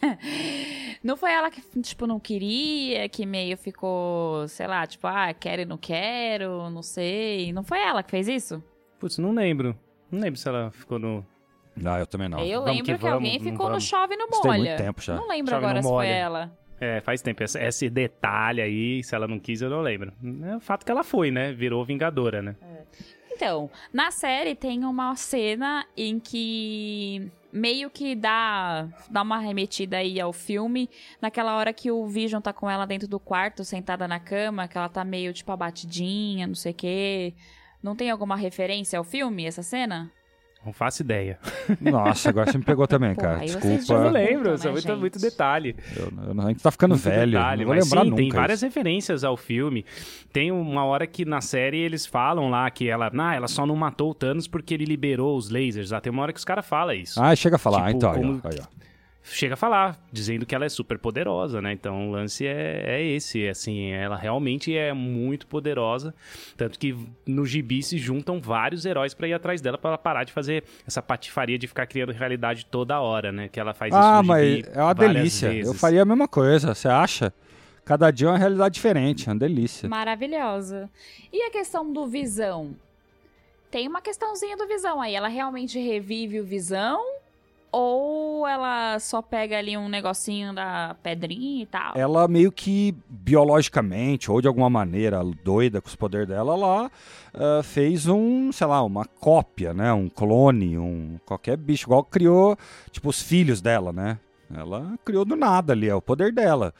não 1.02 1.16
foi 1.16 1.32
ela 1.32 1.50
que, 1.50 1.62
tipo, 1.80 2.06
não 2.06 2.20
queria, 2.20 3.08
que 3.08 3.24
meio 3.24 3.56
ficou, 3.56 4.46
sei 4.46 4.66
lá, 4.66 4.86
tipo, 4.86 5.06
ah, 5.06 5.32
quero 5.32 5.62
e 5.62 5.64
não 5.64 5.78
quero, 5.78 6.68
não 6.68 6.82
sei. 6.82 7.50
Não 7.50 7.64
foi 7.64 7.80
ela 7.80 8.02
que 8.02 8.10
fez 8.10 8.28
isso? 8.28 8.62
Putz, 9.00 9.16
não 9.16 9.32
lembro. 9.32 9.74
Não 10.10 10.20
lembro 10.20 10.38
se 10.38 10.46
ela 10.46 10.70
ficou 10.70 10.98
no. 10.98 11.24
Não, 11.74 11.96
eu 11.96 12.06
também 12.06 12.28
não. 12.28 12.40
Eu 12.40 12.60
vamos 12.60 12.76
lembro 12.76 12.84
que, 12.84 12.92
que 12.92 12.98
vamos, 12.98 13.14
alguém 13.14 13.40
ficou 13.40 13.70
no 13.70 13.80
chove 13.80 14.16
no 14.16 14.26
molha. 14.26 14.34
Isso 14.34 14.42
tem 14.42 14.58
muito 14.58 14.76
tempo 14.76 15.00
já. 15.00 15.16
Não 15.16 15.28
lembro 15.28 15.54
chove 15.54 15.64
agora 15.64 15.82
se 15.82 15.88
foi 15.88 16.08
ela. 16.08 16.58
É, 16.78 17.00
faz 17.00 17.22
tempo. 17.22 17.42
Esse, 17.42 17.58
esse, 17.58 17.88
detalhe 17.88 18.60
aí, 18.60 19.02
se 19.02 19.14
ela 19.14 19.26
não 19.26 19.38
quis, 19.38 19.62
eu 19.62 19.70
não 19.70 19.80
lembro. 19.80 20.12
É 20.44 20.56
o 20.56 20.60
fato 20.60 20.84
que 20.84 20.92
ela 20.92 21.02
foi, 21.02 21.30
né? 21.30 21.52
Virou 21.52 21.84
Vingadora, 21.84 22.42
né? 22.42 22.54
É. 22.60 23.17
Então, 23.38 23.70
na 23.92 24.10
série 24.10 24.56
tem 24.56 24.84
uma 24.84 25.14
cena 25.14 25.86
em 25.96 26.18
que 26.18 27.30
meio 27.52 27.88
que 27.88 28.16
dá, 28.16 28.88
dá 29.08 29.22
uma 29.22 29.38
remetida 29.38 29.98
aí 29.98 30.20
ao 30.20 30.32
filme, 30.32 30.90
naquela 31.22 31.56
hora 31.56 31.72
que 31.72 31.88
o 31.88 32.04
Vision 32.08 32.40
tá 32.40 32.52
com 32.52 32.68
ela 32.68 32.84
dentro 32.84 33.06
do 33.06 33.20
quarto, 33.20 33.64
sentada 33.64 34.08
na 34.08 34.18
cama, 34.18 34.66
que 34.66 34.76
ela 34.76 34.88
tá 34.88 35.04
meio 35.04 35.32
tipo 35.32 35.52
abatidinha, 35.52 36.48
não 36.48 36.56
sei 36.56 36.72
o 36.72 36.74
quê. 36.74 37.34
Não 37.80 37.94
tem 37.94 38.10
alguma 38.10 38.34
referência 38.34 38.98
ao 38.98 39.04
filme, 39.04 39.46
essa 39.46 39.62
cena? 39.62 40.10
Não 40.64 40.72
faço 40.72 41.02
ideia. 41.02 41.38
Nossa, 41.80 42.28
agora 42.28 42.50
você 42.50 42.58
me 42.58 42.64
pegou 42.64 42.86
também, 42.86 43.14
Pô, 43.14 43.22
cara. 43.22 43.38
Desculpa. 43.38 43.92
Eu 43.92 44.00
não 44.00 44.10
lembro, 44.10 44.50
né, 44.50 44.56
só 44.56 44.72
muito, 44.72 44.96
muito 44.96 45.18
detalhe. 45.18 45.76
Eu, 45.96 46.12
eu, 46.26 46.40
a 46.40 46.48
gente 46.48 46.62
tá 46.62 46.70
ficando 46.70 46.90
muito 46.92 47.04
velho, 47.04 47.32
detalhe, 47.32 47.64
não 47.64 47.72
vou 47.72 47.82
lembrar 47.82 48.04
sim, 48.04 48.10
nunca. 48.10 48.22
Tem 48.22 48.30
várias 48.30 48.60
referências 48.60 49.24
ao 49.24 49.36
filme. 49.36 49.84
Tem 50.32 50.50
uma 50.50 50.84
hora 50.84 51.06
que 51.06 51.24
na 51.24 51.40
série 51.40 51.78
eles 51.78 52.04
falam 52.04 52.50
lá 52.50 52.70
que 52.70 52.88
ela, 52.88 53.10
ah, 53.16 53.34
ela 53.34 53.48
só 53.48 53.64
não 53.64 53.76
matou 53.76 54.10
o 54.10 54.14
Thanos 54.14 54.48
porque 54.48 54.74
ele 54.74 54.84
liberou 54.84 55.36
os 55.36 55.48
lasers. 55.48 55.92
Ah, 55.92 56.00
tem 56.00 56.12
uma 56.12 56.22
hora 56.22 56.32
que 56.32 56.38
os 56.38 56.44
caras 56.44 56.66
falam 56.66 56.94
isso. 56.94 57.22
Ah, 57.22 57.34
chega 57.34 57.56
a 57.56 57.58
falar, 57.58 57.86
tipo, 57.86 57.96
então. 57.96 58.14
Como... 58.14 58.40
Aí, 58.44 58.58
ó 58.60 58.78
chega 59.30 59.54
a 59.54 59.56
falar, 59.56 59.98
dizendo 60.12 60.46
que 60.46 60.54
ela 60.54 60.64
é 60.64 60.68
super 60.68 60.98
poderosa, 60.98 61.60
né? 61.60 61.72
Então 61.72 62.08
o 62.08 62.12
lance 62.12 62.46
é, 62.46 62.82
é 62.86 63.02
esse, 63.02 63.46
assim, 63.48 63.90
ela 63.90 64.16
realmente 64.16 64.76
é 64.76 64.92
muito 64.92 65.46
poderosa, 65.46 66.14
tanto 66.56 66.78
que 66.78 66.96
no 67.26 67.44
gibi 67.44 67.82
se 67.82 67.98
juntam 67.98 68.40
vários 68.40 68.84
heróis 68.84 69.14
para 69.14 69.28
ir 69.28 69.34
atrás 69.34 69.60
dela 69.60 69.78
para 69.78 69.90
ela 69.90 69.98
parar 69.98 70.24
de 70.24 70.32
fazer 70.32 70.64
essa 70.86 71.02
patifaria 71.02 71.58
de 71.58 71.66
ficar 71.66 71.86
criando 71.86 72.12
realidade 72.12 72.66
toda 72.66 73.00
hora, 73.00 73.30
né? 73.32 73.48
Que 73.48 73.60
ela 73.60 73.74
faz 73.74 73.92
ah, 73.94 73.98
isso 73.98 74.08
Ah, 74.08 74.22
mas 74.22 74.64
é 74.68 74.82
uma 74.82 74.94
delícia. 74.94 75.50
Vezes. 75.50 75.66
Eu 75.66 75.74
faria 75.74 76.02
a 76.02 76.04
mesma 76.04 76.28
coisa, 76.28 76.74
você 76.74 76.88
acha? 76.88 77.32
Cada 77.84 78.10
dia 78.10 78.28
é 78.28 78.30
uma 78.30 78.38
realidade 78.38 78.74
diferente, 78.74 79.28
é 79.28 79.32
uma 79.32 79.38
delícia. 79.38 79.88
Maravilhosa. 79.88 80.90
E 81.32 81.42
a 81.42 81.50
questão 81.50 81.90
do 81.90 82.06
Visão? 82.06 82.76
Tem 83.70 83.88
uma 83.88 84.00
questãozinha 84.00 84.56
do 84.56 84.66
Visão 84.66 85.00
aí. 85.00 85.14
Ela 85.14 85.28
realmente 85.28 85.78
revive 85.78 86.40
o 86.40 86.44
Visão 86.44 87.17
ou 87.70 88.46
ela 88.46 88.98
só 88.98 89.20
pega 89.20 89.58
ali 89.58 89.76
um 89.76 89.88
negocinho 89.88 90.54
da 90.54 90.96
pedrinha 91.02 91.62
e 91.62 91.66
tal? 91.66 91.92
Ela 91.94 92.26
meio 92.26 92.50
que 92.50 92.94
biologicamente, 93.08 94.30
ou 94.30 94.40
de 94.40 94.48
alguma 94.48 94.70
maneira 94.70 95.22
doida 95.44 95.80
com 95.80 95.88
os 95.88 95.96
poderes 95.96 96.28
dela, 96.28 96.54
ela 96.54 96.86
uh, 96.86 97.62
fez 97.62 98.06
um, 98.06 98.50
sei 98.52 98.66
lá, 98.66 98.82
uma 98.82 99.04
cópia, 99.04 99.74
né? 99.74 99.92
Um 99.92 100.08
clone, 100.08 100.78
um 100.78 101.18
qualquer 101.26 101.56
bicho, 101.56 101.86
igual 101.86 102.04
criou, 102.04 102.56
tipo, 102.90 103.08
os 103.08 103.22
filhos 103.22 103.60
dela, 103.60 103.92
né? 103.92 104.18
Ela 104.54 104.94
criou 105.04 105.24
do 105.24 105.36
nada 105.36 105.72
ali, 105.72 105.88
é 105.88 105.94
o 105.94 106.00
poder 106.00 106.32
dela. 106.32 106.72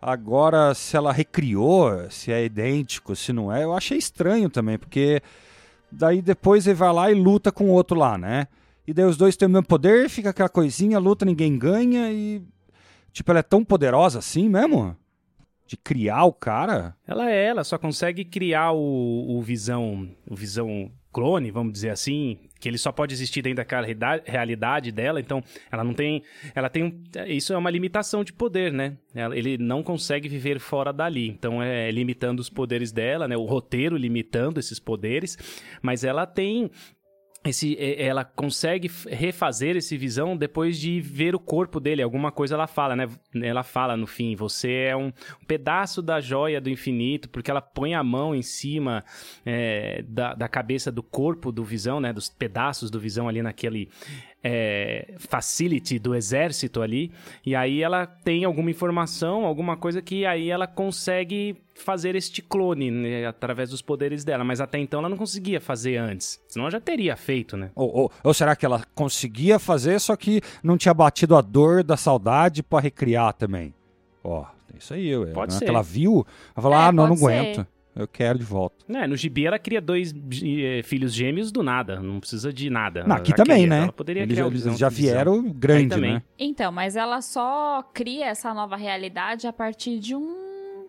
Agora, 0.00 0.72
se 0.72 0.96
ela 0.96 1.12
recriou, 1.12 2.10
se 2.10 2.32
é 2.32 2.42
idêntico, 2.42 3.14
se 3.14 3.34
não 3.34 3.52
é, 3.52 3.64
eu 3.64 3.74
achei 3.74 3.98
estranho 3.98 4.48
também, 4.48 4.78
porque 4.78 5.20
daí 5.92 6.22
depois 6.22 6.66
ele 6.66 6.74
vai 6.74 6.92
lá 6.92 7.10
e 7.10 7.14
luta 7.14 7.52
com 7.52 7.64
o 7.64 7.72
outro 7.72 7.98
lá, 7.98 8.16
né? 8.16 8.46
E 8.90 8.92
daí 8.92 9.04
os 9.04 9.16
dois 9.16 9.36
têm 9.36 9.46
o 9.46 9.50
mesmo 9.52 9.68
poder, 9.68 10.08
fica 10.08 10.30
aquela 10.30 10.48
coisinha, 10.48 10.98
luta, 10.98 11.24
ninguém 11.24 11.56
ganha 11.56 12.10
e. 12.12 12.42
Tipo, 13.12 13.30
ela 13.30 13.38
é 13.38 13.42
tão 13.44 13.64
poderosa 13.64 14.18
assim 14.18 14.48
mesmo? 14.48 14.96
De 15.64 15.76
criar 15.76 16.24
o 16.24 16.32
cara? 16.32 16.96
Ela 17.06 17.30
é, 17.30 17.44
ela 17.46 17.62
só 17.62 17.78
consegue 17.78 18.24
criar 18.24 18.72
o, 18.72 19.26
o 19.28 19.40
visão. 19.42 20.10
O 20.28 20.34
visão 20.34 20.90
clone, 21.12 21.52
vamos 21.52 21.72
dizer 21.72 21.90
assim, 21.90 22.38
que 22.58 22.68
ele 22.68 22.78
só 22.78 22.90
pode 22.90 23.14
existir 23.14 23.42
dentro 23.42 23.58
daquela 23.58 23.86
realidade 24.24 24.92
dela, 24.92 25.20
então 25.20 25.42
ela 25.70 25.82
não 25.82 25.92
tem, 25.92 26.22
ela 26.54 26.68
tem, 26.68 27.02
isso 27.26 27.52
é 27.52 27.56
uma 27.56 27.70
limitação 27.70 28.22
de 28.22 28.32
poder, 28.32 28.72
né? 28.72 28.96
Ele 29.32 29.58
não 29.58 29.82
consegue 29.82 30.28
viver 30.28 30.60
fora 30.60 30.92
dali, 30.92 31.28
então 31.28 31.60
é 31.60 31.90
limitando 31.90 32.40
os 32.40 32.48
poderes 32.48 32.92
dela, 32.92 33.26
né? 33.26 33.36
O 33.36 33.44
roteiro 33.44 33.96
limitando 33.96 34.60
esses 34.60 34.78
poderes, 34.78 35.36
mas 35.82 36.04
ela 36.04 36.26
tem 36.26 36.70
esse, 37.42 37.74
ela 37.78 38.22
consegue 38.22 38.90
refazer 39.08 39.74
esse 39.74 39.96
visão 39.96 40.36
depois 40.36 40.78
de 40.78 41.00
ver 41.00 41.34
o 41.34 41.38
corpo 41.38 41.80
dele. 41.80 42.02
Alguma 42.02 42.30
coisa 42.30 42.54
ela 42.54 42.66
fala, 42.66 42.94
né? 42.94 43.08
Ela 43.34 43.62
fala 43.62 43.96
no 43.96 44.06
fim: 44.06 44.36
você 44.36 44.88
é 44.88 44.96
um 44.96 45.10
pedaço 45.46 46.02
da 46.02 46.20
joia 46.20 46.60
do 46.60 46.68
infinito, 46.68 47.30
porque 47.30 47.50
ela 47.50 47.62
põe 47.62 47.94
a 47.94 48.04
mão 48.04 48.34
em 48.34 48.42
cima 48.42 49.02
é, 49.44 50.02
da, 50.06 50.34
da 50.34 50.48
cabeça 50.48 50.92
do 50.92 51.02
corpo 51.02 51.50
do 51.50 51.64
visão, 51.64 51.98
né? 51.98 52.12
Dos 52.12 52.28
pedaços 52.28 52.90
do 52.90 53.00
visão 53.00 53.26
ali 53.26 53.40
naquele 53.40 53.88
é, 54.42 55.14
facility 55.18 55.98
do 55.98 56.14
exército 56.14 56.82
ali, 56.82 57.12
e 57.44 57.54
aí 57.54 57.82
ela 57.82 58.06
tem 58.06 58.44
alguma 58.44 58.70
informação, 58.70 59.44
alguma 59.44 59.76
coisa 59.76 60.00
que 60.00 60.24
aí 60.24 60.50
ela 60.50 60.66
consegue 60.66 61.56
fazer 61.74 62.14
este 62.14 62.42
clone 62.42 62.90
né, 62.90 63.26
através 63.26 63.70
dos 63.70 63.80
poderes 63.80 64.24
dela, 64.24 64.44
mas 64.44 64.60
até 64.60 64.78
então 64.78 65.00
ela 65.00 65.08
não 65.08 65.16
conseguia 65.16 65.60
fazer 65.60 65.96
antes, 65.96 66.40
senão 66.48 66.64
ela 66.64 66.72
já 66.72 66.80
teria 66.80 67.16
feito, 67.16 67.56
né? 67.56 67.70
Ou, 67.74 67.94
ou, 67.94 68.12
ou 68.22 68.34
será 68.34 68.54
que 68.54 68.66
ela 68.66 68.84
conseguia 68.94 69.58
fazer, 69.58 69.98
só 70.00 70.16
que 70.16 70.40
não 70.62 70.76
tinha 70.76 70.94
batido 70.94 71.36
a 71.36 71.40
dor 71.40 71.82
da 71.82 71.96
saudade 71.96 72.62
para 72.62 72.80
recriar 72.80 73.32
também? 73.34 73.74
Ó, 74.22 74.42
oh, 74.42 74.76
isso 74.76 74.94
aí, 74.94 75.16
ué. 75.16 75.32
Pode 75.32 75.54
ser. 75.54 75.64
Que 75.64 75.70
ela 75.70 75.82
viu, 75.82 76.26
ela 76.54 76.62
falou, 76.62 76.78
é, 76.78 76.82
ah, 76.82 76.92
não, 76.92 77.06
não 77.06 77.14
aguento. 77.14 77.66
Eu 78.00 78.08
quero 78.08 78.38
de 78.38 78.44
volta. 78.44 78.76
É, 78.88 79.06
no 79.06 79.16
gibi 79.16 79.46
ela 79.46 79.58
cria 79.58 79.80
dois 79.80 80.12
eh, 80.12 80.82
filhos 80.82 81.12
gêmeos 81.12 81.52
do 81.52 81.62
nada, 81.62 82.00
não 82.00 82.18
precisa 82.18 82.52
de 82.52 82.70
nada. 82.70 83.04
Não, 83.04 83.16
aqui 83.16 83.34
também, 83.34 83.58
queria, 83.58 83.68
né? 83.68 83.82
Ela 83.82 83.92
poderia 83.92 84.22
eles, 84.22 84.34
criar 84.34 84.46
eles 84.46 84.78
já 84.78 84.88
vieram 84.88 85.42
grande, 85.42 86.00
né? 86.00 86.22
Então, 86.38 86.72
mas 86.72 86.96
ela 86.96 87.20
só 87.20 87.82
cria 87.92 88.26
essa 88.26 88.54
nova 88.54 88.76
realidade 88.76 89.46
a 89.46 89.52
partir 89.52 89.98
de 89.98 90.14
um 90.14 90.40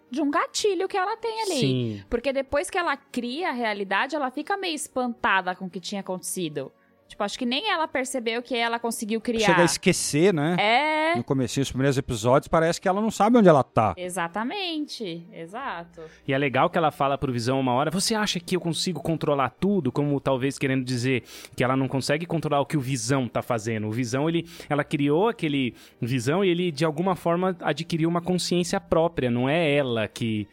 de 0.09 0.21
um 0.21 0.29
gatilho 0.29 0.89
que 0.89 0.97
ela 0.97 1.15
tem 1.15 1.41
ali. 1.43 1.59
Sim. 1.59 2.03
Porque 2.09 2.33
depois 2.33 2.69
que 2.69 2.77
ela 2.77 2.97
cria 2.97 3.49
a 3.49 3.53
realidade, 3.53 4.13
ela 4.13 4.29
fica 4.29 4.57
meio 4.57 4.75
espantada 4.75 5.55
com 5.55 5.65
o 5.65 5.69
que 5.69 5.79
tinha 5.79 6.01
acontecido. 6.01 6.71
Tipo, 7.11 7.25
acho 7.25 7.37
que 7.37 7.45
nem 7.45 7.69
ela 7.69 7.89
percebeu 7.89 8.41
que 8.41 8.55
ela 8.55 8.79
conseguiu 8.79 9.19
criar. 9.19 9.45
Chega 9.45 9.61
a 9.63 9.65
esquecer, 9.65 10.33
né? 10.33 10.55
É. 10.57 11.15
No 11.17 11.25
começo 11.25 11.59
dos 11.59 11.69
primeiros 11.69 11.97
episódios, 11.97 12.47
parece 12.47 12.79
que 12.79 12.87
ela 12.87 13.01
não 13.01 13.11
sabe 13.11 13.37
onde 13.37 13.49
ela 13.49 13.63
tá. 13.63 13.93
Exatamente. 13.97 15.27
Exato. 15.33 16.03
E 16.25 16.31
é 16.31 16.37
legal 16.37 16.69
que 16.69 16.77
ela 16.77 16.89
fala 16.89 17.17
pro 17.17 17.29
Visão 17.33 17.59
uma 17.59 17.73
hora, 17.73 17.91
você 17.91 18.15
acha 18.15 18.39
que 18.39 18.55
eu 18.55 18.61
consigo 18.61 19.01
controlar 19.01 19.49
tudo? 19.49 19.91
Como 19.91 20.17
talvez 20.21 20.57
querendo 20.57 20.85
dizer 20.85 21.23
que 21.53 21.65
ela 21.65 21.75
não 21.75 21.89
consegue 21.89 22.25
controlar 22.25 22.61
o 22.61 22.65
que 22.65 22.77
o 22.77 22.81
Visão 22.81 23.27
tá 23.27 23.41
fazendo. 23.41 23.87
O 23.87 23.91
Visão, 23.91 24.29
ele, 24.29 24.47
ela 24.69 24.85
criou 24.85 25.27
aquele 25.27 25.75
Visão 25.99 26.45
e 26.45 26.49
ele, 26.49 26.71
de 26.71 26.85
alguma 26.85 27.17
forma, 27.17 27.57
adquiriu 27.59 28.07
uma 28.07 28.21
consciência 28.21 28.79
própria. 28.79 29.29
Não 29.29 29.49
é 29.49 29.69
ela 29.75 30.07
que 30.07 30.47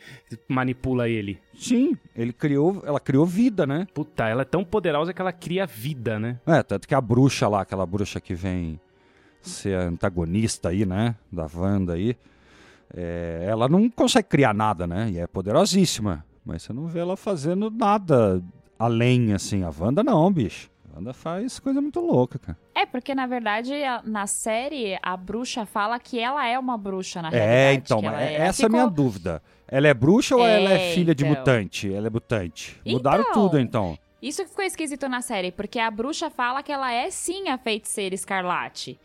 manipula 0.48 1.08
ele. 1.08 1.38
Sim, 1.58 1.96
ele 2.14 2.32
criou, 2.32 2.80
ela 2.86 3.00
criou 3.00 3.26
vida, 3.26 3.66
né? 3.66 3.86
Puta, 3.92 4.28
ela 4.28 4.42
é 4.42 4.44
tão 4.44 4.64
poderosa 4.64 5.12
que 5.12 5.20
ela 5.20 5.32
cria 5.32 5.66
vida, 5.66 6.18
né? 6.18 6.38
É, 6.46 6.62
tanto 6.62 6.86
que 6.86 6.94
a 6.94 7.00
bruxa 7.00 7.48
lá, 7.48 7.62
aquela 7.62 7.84
bruxa 7.84 8.20
que 8.20 8.32
vem 8.32 8.80
ser 9.42 9.76
antagonista 9.76 10.68
aí, 10.68 10.86
né? 10.86 11.16
Da 11.32 11.48
Wanda 11.52 11.94
aí. 11.94 12.16
é, 12.94 13.44
ela 13.48 13.68
não 13.68 13.90
consegue 13.90 14.28
criar 14.28 14.54
nada, 14.54 14.86
né? 14.86 15.10
E 15.10 15.18
é 15.18 15.26
poderosíssima. 15.26 16.24
Mas 16.44 16.62
você 16.62 16.72
não 16.72 16.86
vê 16.86 17.00
ela 17.00 17.16
fazendo 17.16 17.70
nada 17.70 18.42
além, 18.78 19.32
assim. 19.34 19.64
A 19.64 19.70
Wanda 19.76 20.02
não, 20.02 20.32
bicho. 20.32 20.70
A 20.90 20.96
Wanda 20.96 21.12
faz 21.12 21.58
coisa 21.58 21.80
muito 21.80 22.00
louca, 22.00 22.38
cara. 22.38 22.58
É, 22.74 22.86
porque 22.86 23.14
na 23.14 23.26
verdade, 23.26 23.72
na 24.04 24.26
série, 24.26 24.98
a 25.02 25.16
bruxa 25.16 25.66
fala 25.66 25.98
que 25.98 26.18
ela 26.18 26.46
é 26.46 26.58
uma 26.58 26.78
bruxa, 26.78 27.20
na 27.20 27.28
realidade. 27.28 27.58
É, 27.58 27.74
então, 27.74 28.00
que 28.00 28.06
ela 28.06 28.16
mas 28.16 28.30
é. 28.30 28.34
essa 28.34 28.62
é 28.62 28.66
a 28.66 28.68
minha 28.68 28.86
dúvida. 28.86 29.42
Ela 29.70 29.88
é 29.88 29.94
bruxa 29.94 30.34
ou 30.36 30.46
ela 30.46 30.70
é 30.72 30.90
É, 30.90 30.94
filha 30.94 31.14
de 31.14 31.24
então. 31.24 31.36
mutante? 31.36 31.92
Ela 31.92 32.06
é 32.06 32.10
mutante. 32.10 32.80
Mudaram 32.86 33.22
Então. 33.22 33.32
tudo, 33.32 33.58
então. 33.60 33.98
Isso 34.20 34.42
que 34.42 34.48
ficou 34.50 34.64
esquisito 34.64 35.08
na 35.08 35.20
série, 35.22 35.52
porque 35.52 35.78
a 35.78 35.90
bruxa 35.90 36.28
fala 36.30 36.62
que 36.62 36.72
ela 36.72 36.92
é 36.92 37.10
sim 37.10 37.48
a 37.48 37.56
feiticeira 37.58 38.14
escarlate. 38.14 38.98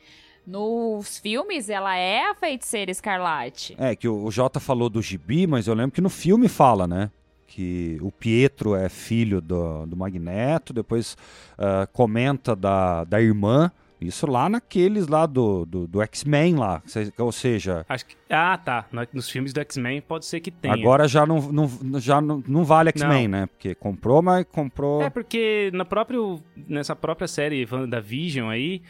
Nos 0.45 1.19
filmes, 1.19 1.69
ela 1.69 1.95
é 1.95 2.29
a 2.29 2.35
feiticeira 2.35 2.91
escarlate. 2.91 3.75
É, 3.77 3.95
que 3.95 4.07
o, 4.07 4.29
Jota 4.31 4.59
falou 4.59 4.89
do 4.89 5.01
gibi, 5.01 5.47
mas 5.47 5.67
eu 5.67 5.73
lembro 5.73 5.91
que 5.91 6.01
no 6.01 6.09
filme 6.09 6.47
fala, 6.49 6.85
né? 6.87 7.09
Que 7.47 7.97
o 8.01 8.11
Pietro 8.11 8.75
é 8.75 8.89
filho 8.89 9.39
do, 9.39 9.85
do 9.85 9.95
Magneto, 9.95 10.73
depois 10.73 11.15
ah, 11.57 11.87
comenta 11.93 12.55
da, 12.55 13.03
da 13.03 13.21
irmã. 13.21 13.71
Isso 14.07 14.27
lá 14.27 14.47
naqueles 14.49 15.07
lá 15.07 15.25
do, 15.25 15.65
do, 15.65 15.87
do 15.87 16.01
X-Men 16.01 16.55
lá. 16.55 16.81
Ou 17.17 17.31
seja, 17.31 17.85
Acho 17.87 18.05
que. 18.05 18.15
Ah, 18.29 18.57
tá. 18.57 18.85
No- 18.91 19.07
Nos 19.13 19.29
filmes 19.29 19.53
do 19.53 19.59
X-Men 19.61 20.01
pode 20.01 20.25
ser 20.25 20.39
que 20.39 20.51
tenha. 20.51 20.73
agora 20.73 21.07
já 21.07 21.25
não, 21.25 21.39
não, 21.51 21.99
já 21.99 22.19
não, 22.21 22.43
não 22.47 22.63
vale 22.63 22.89
X-Men, 22.89 23.27
né? 23.27 23.45
Porque 23.47 23.75
comprou, 23.75 24.21
mas 24.21 24.45
comprou. 24.51 25.01
É 25.01 25.09
porque 25.09 25.69
na 25.73 25.85
próprio, 25.85 26.41
nessa 26.55 26.95
própria 26.95 27.27
série 27.27 27.67
WandaVision 27.71 28.49
aí, 28.49 28.81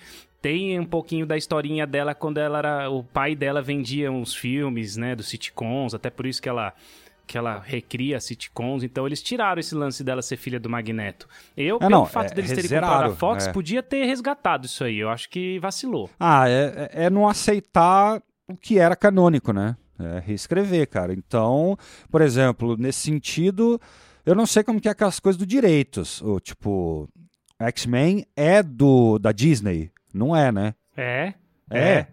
tem 0.42 0.78
um 0.80 0.86
pouquinho 0.86 1.26
da 1.26 1.38
historinha 1.38 1.88
dela 1.88 2.14
quando 2.14 2.38
ela 2.38 2.58
era. 2.58 2.90
O 2.90 3.04
pai 3.04 3.36
dela 3.36 3.62
vendia 3.62 4.12
uns 4.12 4.36
filmes, 4.36 4.98
né? 4.98 5.16
Dos 5.16 5.28
sitcoms, 5.30 5.94
até 5.94 6.10
por 6.10 6.26
isso 6.26 6.42
que 6.42 6.50
ela. 6.50 6.74
Que 7.26 7.38
ela 7.38 7.60
recria 7.60 8.20
sitcoms, 8.20 8.84
então 8.84 9.08
eles 9.08 9.22
tiraram 9.24 9.60
esse 9.60 9.74
lance 9.74 10.04
dela 10.04 10.22
ser 10.22 10.36
filha 10.38 10.60
do 10.60 10.70
Magneto. 10.70 11.28
Eu, 11.56 11.78
Ah, 11.78 11.80
pelo 11.80 11.92
não, 11.92 12.06
fato 12.06 12.32
é, 12.32 12.36
deles 12.36 12.52
terem 12.52 12.70
comprado 12.70 13.12
a 13.12 13.16
Fox, 13.16 13.48
é. 13.48 13.52
podia 13.54 13.82
ter 13.82 14.04
resgatado 14.06 14.66
isso 14.66 14.84
aí. 14.84 14.98
Eu 15.00 15.10
acho 15.10 15.30
que 15.30 15.58
vacilou. 15.60 16.10
Ah, 16.20 16.50
é, 16.50 16.90
é 16.94 17.06
é 17.06 17.10
não 17.10 17.28
aceitar 17.28 18.22
o 18.48 18.56
que 18.58 18.78
era 18.78 18.96
canônico, 18.96 19.54
né? 19.54 19.76
É 20.00 20.20
reescrever, 20.20 20.88
cara. 20.90 21.14
Então, 21.14 21.78
por 22.12 22.22
exemplo, 22.22 22.76
nesse 22.78 23.00
sentido, 23.00 23.80
eu 24.26 24.36
não 24.36 24.46
sei 24.46 24.62
como 24.64 24.82
que 24.82 24.90
é 24.90 24.92
aquelas 24.92 25.20
coisas 25.20 25.38
do 25.40 25.46
direitos. 25.46 26.22
O 26.22 26.40
tipo, 26.42 27.08
X-Men 27.60 28.26
é 28.36 28.62
do 28.62 29.18
da 29.18 29.32
Disney, 29.32 29.92
não 30.14 30.36
é, 30.36 30.52
né? 30.52 30.76
É. 30.98 31.34
É. 31.70 32.08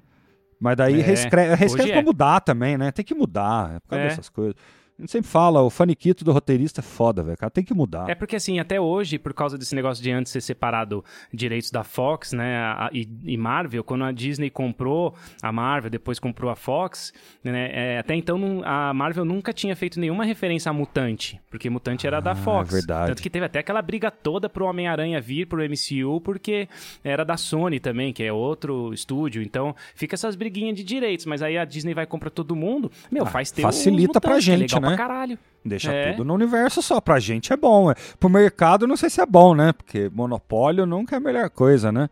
Mas 0.61 0.77
daí 0.77 1.01
É, 1.01 1.03
reescreve, 1.03 1.55
reescreve 1.57 1.91
pra 1.91 2.01
é. 2.01 2.05
mudar 2.05 2.41
também, 2.41 2.77
né? 2.79 2.93
Tem 2.93 3.05
que 3.05 3.15
mudar, 3.15 3.77
é 3.77 3.81
por 3.81 3.89
causa 3.89 4.05
É. 4.05 4.09
dessas 4.09 4.29
coisas. 4.29 4.55
A 5.01 5.03
gente 5.03 5.13
sempre 5.13 5.31
fala, 5.31 5.63
o 5.63 5.71
faniquito 5.71 6.23
do 6.27 6.31
roteirista 6.31 6.81
é 6.81 6.83
foda, 6.83 7.23
velho. 7.23 7.37
Cara, 7.39 7.51
tem 7.51 7.65
que 7.65 7.73
mudar. 7.73 8.11
É 8.11 8.15
porque, 8.15 8.37
assim, 8.37 8.59
até 8.61 8.79
hoje, 8.79 9.19
por 9.19 9.33
causa 9.33 9.57
desse 9.57 9.75
negócio 9.75 10.03
de 10.05 10.11
antes 10.11 10.31
ser 10.31 10.43
separado 10.43 11.03
direitos 11.33 11.71
da 11.71 11.83
Fox, 11.83 12.33
né, 12.35 12.57
a- 12.59 12.91
e, 12.93 13.09
e 13.25 13.37
Marvel, 13.39 13.83
quando 13.83 14.05
a 14.05 14.13
Disney 14.13 14.51
comprou 14.51 15.15
a 15.43 15.51
Marvel, 15.51 15.89
depois 15.91 16.19
comprou 16.19 16.51
a 16.51 16.55
Fox, 16.57 17.15
né, 17.43 17.71
é, 17.73 17.99
até 17.99 18.15
então 18.15 18.37
não- 18.37 18.63
a 18.63 18.93
Marvel 18.93 19.25
nunca 19.25 19.55
tinha 19.55 19.75
feito 19.75 19.99
nenhuma 19.99 20.23
referência 20.25 20.69
a 20.69 20.73
Mutante, 20.73 21.41
porque 21.51 21.71
Mutante 21.71 22.07
era 22.07 22.21
da 22.21 22.33
Ah, 22.33 22.37
Fox. 22.37 22.71
verdade. 22.71 23.09
Tanto 23.09 23.23
que 23.23 23.31
teve 23.31 23.47
até 23.47 23.61
aquela 23.61 23.81
briga 23.81 24.11
toda 24.11 24.51
pro 24.51 24.67
Homem-Aranha 24.67 25.19
vir 25.19 25.47
pro 25.47 25.63
MCU, 25.65 26.21
porque 26.21 26.69
era 27.03 27.25
da 27.25 27.39
Sony 27.39 27.81
também, 27.81 28.13
que 28.13 28.23
é 28.23 28.31
outro 28.31 28.93
estúdio, 28.93 29.43
então 29.43 29.75
fica 29.95 30.15
essas 30.15 30.37
briguinhas 30.37 30.77
de 30.77 30.85
direitos, 30.85 31.25
mas 31.25 31.41
aí 31.43 31.57
a 31.57 31.65
Disney 31.65 31.95
vai 31.95 32.05
comprar 32.07 32.29
todo 32.29 32.55
mundo, 32.55 32.93
meu, 33.11 33.23
Ah, 33.23 33.27
faz 33.31 33.51
ter 33.51 33.63
facilita 33.63 34.21
pra 34.21 34.31
Mutantes, 34.33 34.45
que 34.45 34.51
é 34.53 34.57
gente, 34.59 34.75
legal 34.75 34.90
né? 34.90 34.90
Pra 34.97 35.09
caralho. 35.09 35.39
Deixa 35.65 35.93
É. 35.93 36.13
tudo 36.13 36.25
no 36.25 36.35
universo 36.35 36.81
só. 36.83 37.01
Pra 37.01 37.19
gente 37.21 37.53
é 37.53 37.57
bom. 37.57 37.91
É. 37.91 37.95
Pro 38.19 38.29
mercado, 38.31 38.87
não 38.87 38.97
sei 38.97 39.11
se 39.11 39.21
é 39.21 39.27
bom, 39.27 39.55
né? 39.55 39.73
Porque 39.73 40.11
monopólio 40.13 40.87
nunca 40.87 41.17
é 41.17 41.19
a 41.19 41.21
melhor 41.21 41.51
coisa, 41.51 41.91
né? 41.93 42.09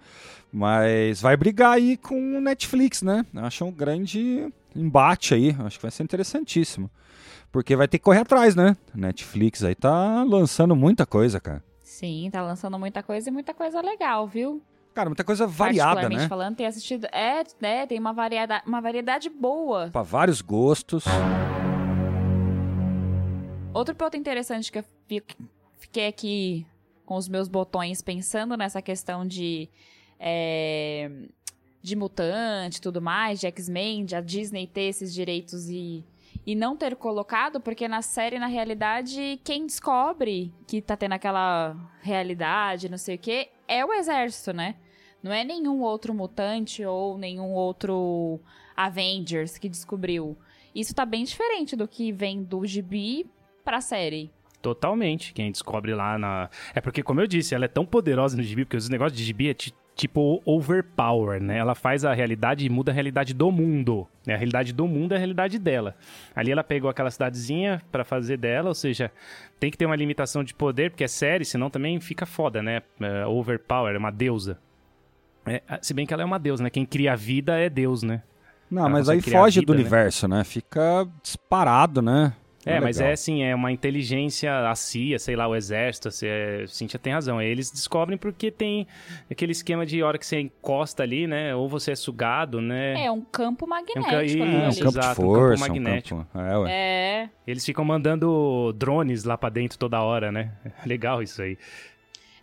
Mas 0.52 1.20
vai 1.20 1.36
brigar 1.36 1.72
aí 1.72 1.96
com 1.96 2.14
o 2.14 2.40
Netflix, 2.40 3.02
né? 3.02 3.24
Acho 3.36 3.64
um 3.64 3.72
grande 3.72 4.52
embate 4.74 5.34
aí. 5.34 5.56
Acho 5.60 5.78
que 5.78 5.82
vai 5.82 5.90
ser 5.90 6.02
interessantíssimo. 6.02 6.90
Porque 7.50 7.74
vai 7.76 7.88
ter 7.88 7.98
que 7.98 8.04
correr 8.04 8.20
atrás, 8.20 8.54
né? 8.54 8.76
Netflix 8.94 9.64
aí 9.64 9.74
tá 9.74 10.22
lançando 10.24 10.76
muita 10.76 11.06
coisa, 11.06 11.40
cara. 11.40 11.62
Sim, 11.82 12.28
tá 12.30 12.42
lançando 12.42 12.78
muita 12.78 13.02
coisa 13.02 13.28
e 13.28 13.32
muita 13.32 13.54
coisa 13.54 13.80
legal, 13.80 14.26
viu? 14.26 14.62
Cara, 14.94 15.08
muita 15.08 15.24
coisa 15.24 15.46
variada, 15.46 16.08
né? 16.08 16.28
falando, 16.28 16.56
tem 16.56 16.66
assistido. 16.66 17.06
É, 17.12 17.42
né? 17.60 17.86
Tem 17.86 17.98
uma 17.98 18.12
variedade, 18.12 18.64
uma 18.66 18.80
variedade 18.80 19.30
boa. 19.30 19.88
Pra 19.92 20.02
vários 20.02 20.40
gostos. 20.40 21.04
Outro 23.78 23.94
ponto 23.94 24.16
interessante 24.16 24.72
que 24.72 24.78
eu 24.78 24.84
fi- 25.06 25.22
fiquei 25.78 26.06
aqui 26.08 26.66
com 27.06 27.14
os 27.16 27.28
meus 27.28 27.48
botões 27.48 28.02
pensando 28.02 28.56
nessa 28.56 28.82
questão 28.82 29.26
de. 29.26 29.68
é, 30.18 31.10
de 31.80 31.94
mutante 31.94 32.80
tudo 32.80 33.00
mais, 33.00 33.38
de 33.40 33.46
X-Men, 33.46 34.04
de 34.04 34.16
a 34.16 34.20
Disney 34.20 34.66
ter 34.66 34.82
esses 34.82 35.14
direitos 35.14 35.68
e, 35.70 36.04
e 36.44 36.54
não 36.56 36.76
ter 36.76 36.96
colocado, 36.96 37.60
porque 37.60 37.86
na 37.86 38.02
série, 38.02 38.38
na 38.38 38.48
realidade, 38.48 39.40
quem 39.44 39.64
descobre 39.64 40.52
que 40.66 40.82
tá 40.82 40.96
tendo 40.96 41.12
aquela 41.12 41.76
realidade, 42.02 42.88
não 42.88 42.98
sei 42.98 43.14
o 43.14 43.18
quê, 43.18 43.48
é 43.68 43.84
o 43.84 43.92
exército, 43.92 44.52
né? 44.52 44.74
Não 45.22 45.32
é 45.32 45.44
nenhum 45.44 45.80
outro 45.80 46.12
mutante 46.12 46.84
ou 46.84 47.16
nenhum 47.16 47.52
outro 47.52 48.40
Avengers 48.76 49.56
que 49.56 49.68
descobriu. 49.68 50.36
Isso 50.74 50.94
tá 50.94 51.06
bem 51.06 51.24
diferente 51.24 51.74
do 51.76 51.88
que 51.88 52.12
vem 52.12 52.42
do 52.42 52.66
gibi 52.66 53.24
pra 53.68 53.80
série. 53.80 54.30
Totalmente. 54.62 55.32
Quem 55.32 55.52
descobre 55.52 55.94
lá 55.94 56.18
na. 56.18 56.48
É 56.74 56.80
porque, 56.80 57.02
como 57.02 57.20
eu 57.20 57.26
disse, 57.26 57.54
ela 57.54 57.66
é 57.66 57.68
tão 57.68 57.84
poderosa 57.84 58.36
no 58.36 58.42
gibi, 58.42 58.64
porque 58.64 58.76
os 58.76 58.88
negócios 58.88 59.16
de 59.16 59.22
gibi 59.24 59.50
é 59.50 59.54
ti- 59.54 59.74
tipo 59.94 60.40
overpower, 60.44 61.40
né? 61.42 61.58
Ela 61.58 61.74
faz 61.74 62.04
a 62.04 62.12
realidade 62.12 62.64
e 62.66 62.68
muda 62.68 62.90
a 62.90 62.94
realidade 62.94 63.34
do 63.34 63.50
mundo. 63.52 64.06
Né? 64.26 64.34
A 64.34 64.36
realidade 64.36 64.72
do 64.72 64.86
mundo 64.86 65.12
é 65.12 65.16
a 65.16 65.18
realidade 65.18 65.58
dela. 65.58 65.94
Ali 66.34 66.50
ela 66.50 66.64
pegou 66.64 66.88
aquela 66.90 67.10
cidadezinha 67.10 67.80
pra 67.92 68.04
fazer 68.04 68.36
dela, 68.36 68.68
ou 68.68 68.74
seja, 68.74 69.12
tem 69.60 69.70
que 69.70 69.76
ter 69.76 69.86
uma 69.86 69.96
limitação 69.96 70.42
de 70.42 70.54
poder, 70.54 70.90
porque 70.90 71.04
é 71.04 71.08
série, 71.08 71.44
senão 71.44 71.68
também 71.70 72.00
fica 72.00 72.24
foda, 72.26 72.62
né? 72.62 72.82
É, 73.00 73.26
overpower, 73.26 73.94
é 73.94 73.98
uma 73.98 74.10
deusa. 74.10 74.58
É, 75.46 75.62
se 75.80 75.94
bem 75.94 76.04
que 76.06 76.12
ela 76.12 76.22
é 76.22 76.26
uma 76.26 76.38
deusa, 76.38 76.62
né? 76.62 76.70
Quem 76.70 76.84
cria 76.84 77.12
a 77.12 77.16
vida 77.16 77.56
é 77.58 77.68
Deus, 77.70 78.02
né? 78.02 78.22
Não, 78.70 78.82
Ela 78.82 78.90
mas 78.90 79.08
aí 79.08 79.20
foge 79.20 79.60
vida, 79.60 79.72
do 79.72 79.74
né? 79.76 79.80
universo, 79.80 80.28
né? 80.28 80.44
Fica 80.44 81.08
disparado, 81.22 82.02
né? 82.02 82.34
É, 82.66 82.80
mas 82.80 82.96
legal. 82.96 83.10
é 83.10 83.12
assim, 83.14 83.42
é 83.44 83.54
uma 83.54 83.70
inteligência, 83.72 84.68
a 84.68 84.74
CIA, 84.74 85.18
sei 85.18 85.36
lá, 85.36 85.46
o 85.46 85.54
exército, 85.54 86.08
assim, 86.08 86.26
é, 86.26 86.64
Cintia 86.66 86.98
tem 86.98 87.12
razão. 87.12 87.40
Eles 87.40 87.70
descobrem 87.70 88.18
porque 88.18 88.50
tem 88.50 88.86
aquele 89.30 89.52
esquema 89.52 89.86
de 89.86 90.02
hora 90.02 90.18
que 90.18 90.26
você 90.26 90.40
encosta 90.40 91.02
ali, 91.02 91.26
né? 91.26 91.54
Ou 91.54 91.68
você 91.68 91.92
é 91.92 91.94
sugado, 91.96 92.60
né? 92.60 93.04
É 93.04 93.10
um 93.10 93.20
campo 93.22 93.64
ca- 93.66 93.70
magnético. 93.70 94.42
É, 94.42 94.44
um 94.44 94.58
né? 94.58 94.68
Isso, 94.68 94.78
campo 94.80 94.92
de 94.92 94.98
exato, 94.98 95.22
um 95.22 95.24
campo 95.26 95.38
força, 95.38 95.64
um 95.64 95.68
magnético. 95.68 96.26
campo... 96.32 96.46
É, 96.46 96.58
ué. 96.58 96.70
É. 96.70 97.30
Eles 97.46 97.64
ficam 97.64 97.84
mandando 97.84 98.72
drones 98.76 99.24
lá 99.24 99.38
pra 99.38 99.48
dentro 99.48 99.78
toda 99.78 100.02
hora, 100.02 100.30
né? 100.32 100.52
Legal 100.84 101.22
isso 101.22 101.40
aí. 101.40 101.56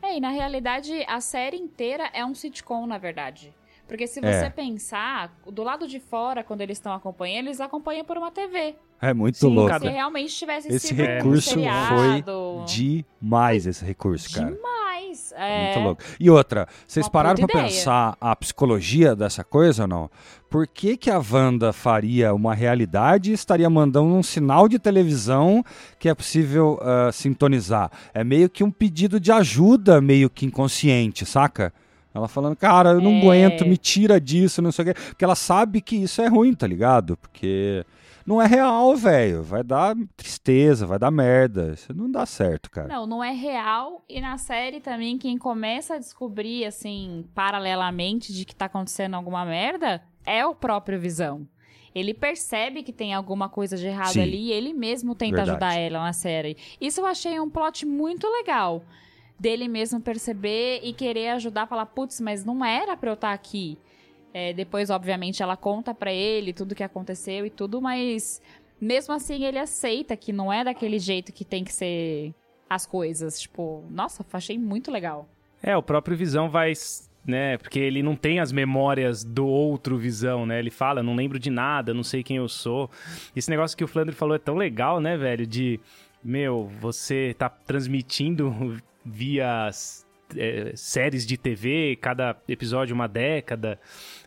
É, 0.01 0.17
e 0.17 0.19
na 0.21 0.29
realidade, 0.29 0.93
a 1.07 1.19
série 1.19 1.57
inteira 1.57 2.09
é 2.13 2.23
um 2.25 2.33
sitcom, 2.33 2.87
na 2.87 2.97
verdade. 2.97 3.53
Porque 3.87 4.07
se 4.07 4.19
É. 4.25 4.41
você 4.43 4.49
pensar, 4.49 5.35
do 5.45 5.63
lado 5.63 5.87
de 5.87 5.99
fora, 5.99 6.43
quando 6.43 6.61
eles 6.61 6.77
estão 6.77 6.93
acompanhando, 6.93 7.47
eles 7.47 7.61
acompanham 7.61 8.03
por 8.03 8.17
uma 8.17 8.31
TV. 8.31 8.75
É 9.01 9.13
muito 9.13 9.37
Sim, 9.37 9.53
louco. 9.53 9.79
Se 9.79 9.87
realmente 9.87 10.33
tivesse 10.33 10.67
Esse 10.69 10.87
sido 10.87 11.03
um 11.03 11.05
recurso 11.05 11.49
seriado... 11.49 12.63
Demais 12.65 13.67
esse 13.67 13.83
recurso, 13.85 14.33
cara. 14.33 14.51
Demais. 14.51 15.33
É. 15.35 15.65
Muito 15.73 15.83
louco. 15.85 16.03
E 16.19 16.29
outra, 16.29 16.67
vocês 16.87 17.05
Uma 17.05 17.11
pararam 17.11 17.43
ideia. 17.43 17.65
pensar 17.65 18.17
a 18.19 18.35
psicologia 18.35 19.15
dessa 19.15 19.43
coisa 19.43 19.83
ou 19.83 19.87
não? 19.87 20.09
Por 20.49 20.67
que, 20.67 20.95
que 20.95 21.11
a 21.11 21.19
Wanda 21.19 21.73
faria 21.73 22.33
uma 22.33 22.55
realidade 22.55 23.31
e 23.31 23.33
estaria 23.33 23.69
mandando 23.69 24.13
um 24.13 24.23
sinal 24.23 24.67
de 24.67 24.79
televisão 24.79 25.63
que 25.99 26.07
é 26.07 26.15
possível 26.15 26.79
ah, 26.81 27.11
sintonizar? 27.11 27.91
É 28.13 28.23
meio 28.23 28.49
que 28.49 28.63
um 28.63 28.71
pedido 28.71 29.19
de 29.19 29.31
ajuda, 29.31 29.99
meio 29.99 30.29
que 30.29 30.45
inconsciente, 30.45 31.25
saca? 31.25 31.73
Ela 32.15 32.29
falando, 32.29 32.55
cara, 32.55 32.91
eu 32.91 33.01
não 33.01 33.11
É. 33.11 33.19
aguento, 33.19 33.65
me 33.65 33.75
tira 33.77 34.21
disso, 34.21 34.61
não 34.61 34.71
sei 34.71 34.83
o 34.83 34.87
quê. 34.87 34.93
Porque 35.09 35.25
ela 35.25 35.35
sabe 35.35 35.81
que 35.81 35.97
isso 35.97 36.21
é 36.21 36.27
ruim, 36.27 36.53
tá 36.53 36.65
ligado? 36.65 37.17
Porque 37.17 37.85
não 38.25 38.41
é 38.41 38.47
real, 38.47 38.95
velho. 38.95 39.43
Vai 39.43 39.61
dar 39.63 39.93
tristeza, 40.15 40.87
vai 40.87 40.97
dar 40.97 41.11
merda. 41.11 41.73
Isso 41.73 41.93
não 41.93 42.09
dá 42.09 42.25
certo, 42.25 42.71
cara. 42.71 42.87
Não, 42.87 43.05
não 43.05 43.21
é 43.23 43.31
real. 43.33 44.05
E 44.07 44.21
na 44.21 44.37
série 44.37 44.79
também, 44.79 45.17
quem 45.17 45.37
começa 45.37 45.95
a 45.95 45.99
descobrir, 45.99 46.63
assim, 46.63 47.25
paralelamente 47.35 48.31
de 48.33 48.45
que 48.45 48.55
tá 48.55 48.65
acontecendo 48.65 49.15
alguma 49.15 49.43
merda, 49.43 50.01
é 50.25 50.45
o 50.45 50.55
próprio 50.55 50.97
Visão. 50.97 51.45
Ele 51.93 52.13
percebe 52.13 52.83
que 52.83 52.91
tem 52.91 53.13
alguma 53.13 53.47
coisa 53.49 53.77
de 53.77 53.87
errado 53.87 54.13
Sim. 54.13 54.21
ali 54.21 54.47
e 54.47 54.51
ele 54.51 54.73
mesmo 54.73 55.15
tenta 55.15 55.37
Verdade. 55.37 55.51
ajudar 55.51 55.75
ela 55.75 56.01
na 56.03 56.13
série. 56.13 56.57
Isso 56.79 56.99
eu 57.01 57.05
achei 57.05 57.39
um 57.39 57.49
plot 57.49 57.85
muito 57.85 58.25
legal. 58.29 58.83
Dele 59.37 59.67
mesmo 59.67 59.99
perceber 59.99 60.79
e 60.83 60.93
querer 60.93 61.29
ajudar, 61.29 61.67
falar, 61.67 61.85
putz, 61.87 62.21
mas 62.21 62.45
não 62.45 62.63
era 62.63 62.95
pra 62.95 63.09
eu 63.09 63.15
estar 63.15 63.33
aqui. 63.33 63.77
É, 64.33 64.53
depois, 64.53 64.89
obviamente, 64.89 65.41
ela 65.41 65.55
conta 65.55 65.93
pra 65.93 66.11
ele 66.11 66.53
tudo 66.53 66.75
que 66.75 66.83
aconteceu 66.83 67.45
e 67.45 67.49
tudo, 67.49 67.81
mas 67.81 68.41
mesmo 68.79 69.13
assim 69.13 69.43
ele 69.45 69.57
aceita 69.57 70.15
que 70.17 70.33
não 70.33 70.51
é 70.51 70.63
daquele 70.63 70.99
jeito 70.99 71.31
que 71.31 71.45
tem 71.45 71.63
que 71.63 71.73
ser 71.73 72.33
as 72.69 72.85
coisas. 72.85 73.39
Tipo, 73.39 73.83
nossa, 73.89 74.25
achei 74.33 74.57
muito 74.57 74.91
legal. 74.91 75.27
É, 75.61 75.75
o 75.75 75.83
próprio 75.83 76.17
Visão 76.17 76.49
vai 76.49 76.73
né? 77.25 77.57
Porque 77.57 77.79
ele 77.79 78.03
não 78.03 78.15
tem 78.15 78.39
as 78.39 78.51
memórias 78.51 79.23
do 79.23 79.47
outro 79.47 79.97
Visão, 79.97 80.45
né? 80.45 80.59
Ele 80.59 80.69
fala, 80.69 81.01
não 81.01 81.15
lembro 81.15 81.39
de 81.39 81.49
nada, 81.49 81.93
não 81.93 82.03
sei 82.03 82.23
quem 82.23 82.37
eu 82.37 82.47
sou. 82.47 82.89
Esse 83.35 83.49
negócio 83.49 83.75
que 83.75 83.83
o 83.83 83.87
Flandre 83.87 84.13
falou 84.13 84.35
é 84.35 84.39
tão 84.39 84.55
legal, 84.55 84.99
né, 84.99 85.17
velho? 85.17 85.45
De, 85.47 85.79
meu, 86.25 86.71
você 86.81 87.35
tá 87.37 87.47
transmitindo 87.47 88.77
via 89.05 89.69
é, 90.35 90.71
séries 90.75 91.23
de 91.25 91.37
TV, 91.37 91.95
cada 92.01 92.35
episódio 92.47 92.95
uma 92.95 93.07
década. 93.07 93.79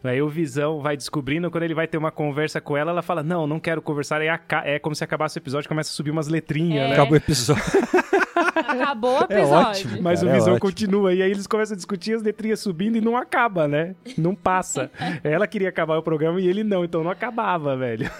Aí 0.05 0.23
o 0.23 0.29
Visão 0.29 0.81
vai 0.81 0.97
descobrindo, 0.97 1.51
quando 1.51 1.65
ele 1.65 1.75
vai 1.75 1.89
ter 1.89 1.99
uma 1.99 2.13
conversa 2.13 2.61
com 2.61 2.77
ela, 2.77 2.93
ela 2.93 3.03
fala, 3.03 3.23
não, 3.25 3.49
não 3.49 3.59
quero 3.59 3.83
conversar. 3.83 4.21
Aí 4.21 4.29
é 4.65 4.79
como 4.79 4.95
se 4.95 5.03
acabasse 5.03 5.37
o 5.37 5.41
episódio, 5.41 5.69
começa 5.69 5.91
a 5.91 5.93
subir 5.93 6.13
umas 6.13 6.29
letrinhas, 6.29 6.85
É. 6.85 6.89
né? 6.89 6.93
Acabou 6.95 7.15
o 7.15 7.17
episódio. 7.17 7.65
Acabou 8.55 9.20
o 9.20 9.27
É 9.29 9.38
episódio. 9.38 9.68
ótimo. 9.70 10.03
Mas 10.03 10.20
Cara, 10.20 10.31
o 10.31 10.35
é 10.35 10.38
Visão 10.38 10.53
ótimo. 10.55 10.61
continua, 10.70 11.14
e 11.14 11.22
aí 11.22 11.31
eles 11.31 11.46
começam 11.46 11.74
a 11.74 11.77
discutir 11.77 12.14
as 12.14 12.22
letrinhas 12.22 12.61
subindo 12.61 12.96
e 12.96 13.01
não 13.01 13.16
acaba, 13.16 13.66
né? 13.68 13.94
Não 14.16 14.35
passa. 14.35 14.90
Ela 15.24 15.46
queria 15.46 15.68
acabar 15.68 15.96
o 15.98 16.03
programa 16.03 16.40
e 16.40 16.46
ele 16.46 16.62
não, 16.64 16.85
então 16.85 17.03
não 17.03 17.11
acabava, 17.11 17.77
velho. 17.77 18.11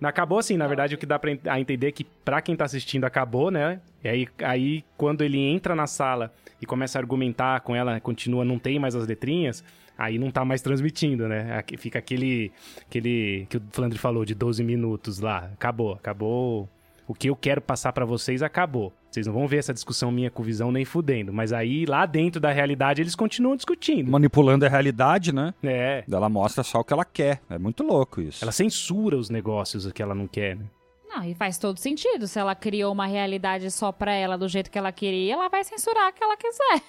Não 0.00 0.08
acabou 0.08 0.38
assim, 0.38 0.56
na 0.56 0.66
verdade, 0.66 0.94
o 0.94 0.98
que 0.98 1.06
dá 1.06 1.18
pra 1.18 1.30
entender 1.58 1.88
é 1.88 1.92
que 1.92 2.04
pra 2.04 2.40
quem 2.40 2.56
tá 2.56 2.64
assistindo 2.64 3.04
acabou, 3.04 3.50
né? 3.50 3.80
E 4.02 4.08
aí, 4.08 4.28
aí 4.42 4.84
quando 4.96 5.22
ele 5.22 5.38
entra 5.38 5.74
na 5.74 5.86
sala 5.86 6.32
e 6.60 6.66
começa 6.66 6.98
a 6.98 7.00
argumentar 7.00 7.60
com 7.60 7.74
ela, 7.74 7.98
continua, 8.00 8.44
não 8.44 8.58
tem 8.58 8.78
mais 8.78 8.94
as 8.94 9.06
letrinhas, 9.06 9.64
aí 9.98 10.18
não 10.18 10.30
tá 10.30 10.44
mais 10.44 10.62
transmitindo, 10.62 11.26
né? 11.28 11.56
Aqui 11.58 11.76
Fica 11.76 11.98
aquele, 11.98 12.52
aquele 12.88 13.46
que 13.50 13.56
o 13.56 13.62
Flandre 13.72 13.98
falou 13.98 14.24
de 14.24 14.34
12 14.34 14.62
minutos 14.62 15.18
lá. 15.20 15.50
Acabou, 15.54 15.92
acabou. 15.94 16.68
O 17.08 17.14
que 17.14 17.28
eu 17.30 17.36
quero 17.36 17.60
passar 17.60 17.92
pra 17.92 18.04
vocês 18.04 18.42
acabou. 18.42 18.92
Vocês 19.16 19.26
não 19.26 19.32
vão 19.32 19.48
ver 19.48 19.56
essa 19.56 19.72
discussão 19.72 20.10
minha 20.10 20.30
com 20.30 20.42
visão 20.42 20.70
nem 20.70 20.84
fudendo. 20.84 21.32
Mas 21.32 21.50
aí, 21.50 21.86
lá 21.86 22.04
dentro 22.04 22.38
da 22.38 22.52
realidade, 22.52 23.00
eles 23.00 23.14
continuam 23.14 23.56
discutindo. 23.56 24.10
Manipulando 24.10 24.66
a 24.66 24.68
realidade, 24.68 25.32
né? 25.34 25.54
É. 25.64 26.04
Ela 26.10 26.28
mostra 26.28 26.62
só 26.62 26.80
o 26.80 26.84
que 26.84 26.92
ela 26.92 27.04
quer. 27.04 27.40
É 27.48 27.56
muito 27.56 27.82
louco 27.82 28.20
isso. 28.20 28.44
Ela 28.44 28.52
censura 28.52 29.16
os 29.16 29.30
negócios 29.30 29.90
que 29.90 30.02
ela 30.02 30.14
não 30.14 30.26
quer, 30.26 30.56
né? 30.56 30.66
Não, 31.08 31.24
e 31.24 31.34
faz 31.34 31.56
todo 31.56 31.78
sentido. 31.78 32.26
Se 32.26 32.38
ela 32.38 32.54
criou 32.54 32.92
uma 32.92 33.06
realidade 33.06 33.70
só 33.70 33.90
pra 33.90 34.12
ela 34.12 34.36
do 34.36 34.46
jeito 34.48 34.70
que 34.70 34.76
ela 34.76 34.92
queria, 34.92 35.32
ela 35.32 35.48
vai 35.48 35.64
censurar 35.64 36.10
o 36.10 36.12
que 36.12 36.22
ela 36.22 36.36
quiser. 36.36 36.82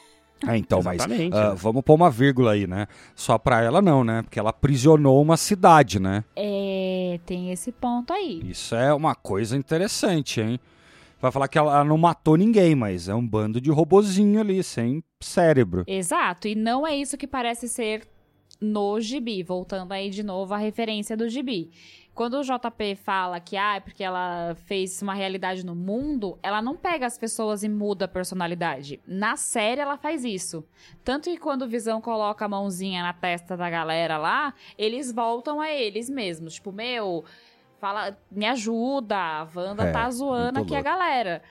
É, 0.46 0.58
então, 0.58 0.84
mas 0.84 1.02
ah, 1.02 1.08
né? 1.08 1.30
vamos 1.56 1.82
pôr 1.82 1.96
uma 1.96 2.12
vírgula 2.12 2.52
aí, 2.52 2.68
né? 2.68 2.88
Só 3.16 3.38
pra 3.38 3.62
ela 3.62 3.82
não, 3.82 4.04
né? 4.04 4.22
Porque 4.22 4.38
ela 4.38 4.50
aprisionou 4.50 5.22
uma 5.22 5.38
cidade, 5.38 5.98
né? 5.98 6.26
É, 6.36 7.22
tem 7.26 7.54
esse 7.54 7.72
ponto 7.72 8.12
aí. 8.12 8.42
Isso 8.44 8.76
é 8.76 8.94
uma 8.94 9.16
coisa 9.16 9.56
interessante, 9.56 10.42
hein? 10.42 10.60
Vai 11.20 11.32
falar 11.32 11.48
que 11.48 11.58
ela 11.58 11.84
não 11.84 11.98
matou 11.98 12.36
ninguém, 12.36 12.76
mas 12.76 13.10
é 13.10 13.16
um 13.16 13.28
bando 13.28 13.60
de 13.60 13.72
robozinho 13.72 14.40
ali, 14.40 14.62
sem 14.64 15.04
cérebro. 15.20 15.84
Exato, 15.88 16.48
e 16.48 16.54
não 16.54 16.86
é 16.86 16.96
isso 16.96 17.18
que 17.18 17.26
parece 17.26 17.68
ser 17.68 18.08
no 18.62 19.00
gibi, 19.00 19.44
voltando 19.44 19.92
aí 19.92 20.10
de 20.10 20.24
novo 20.24 20.54
à 20.54 20.58
referência 20.58 21.18
do 21.18 21.28
gibi. 21.30 21.72
Quando 22.18 22.40
o 22.40 22.42
JP 22.42 22.96
fala 22.96 23.40
que 23.40 23.56
ah, 23.56 23.76
é 23.76 23.80
porque 23.80 24.04
ela 24.04 24.56
fez 24.66 25.00
uma 25.04 25.14
realidade 25.14 25.64
no 25.64 25.76
mundo, 25.76 26.40
ela 26.42 26.64
não 26.64 26.76
pega 26.76 27.06
as 27.06 27.16
pessoas 27.16 27.62
e 27.62 27.70
muda 27.70 28.06
a 28.06 28.08
personalidade. 28.08 29.00
Na 29.06 29.36
série 29.36 29.82
ela 29.82 29.98
faz 29.98 30.26
isso. 30.26 30.66
Tanto 31.04 31.30
que 31.30 31.38
quando 31.38 31.62
o 31.62 31.68
Visão 31.68 32.02
coloca 32.02 32.44
a 32.44 32.50
mãozinha 32.50 33.04
na 33.04 33.14
testa 33.14 33.56
da 33.56 33.70
galera 33.70 34.18
lá, 34.18 34.52
eles 34.80 35.12
voltam 35.12 35.62
a 35.62 35.70
eles 35.72 36.10
mesmos. 36.10 36.56
Tipo, 36.56 36.72
meu, 36.72 37.24
fala, 37.80 38.18
me 38.32 38.46
ajuda, 38.46 39.16
a 39.16 39.48
Wanda 39.56 39.84
É, 39.84 39.92
tá 39.92 40.10
zoando 40.10 40.60
aqui 40.60 40.76
a 40.76 40.82
galera. 40.82 41.42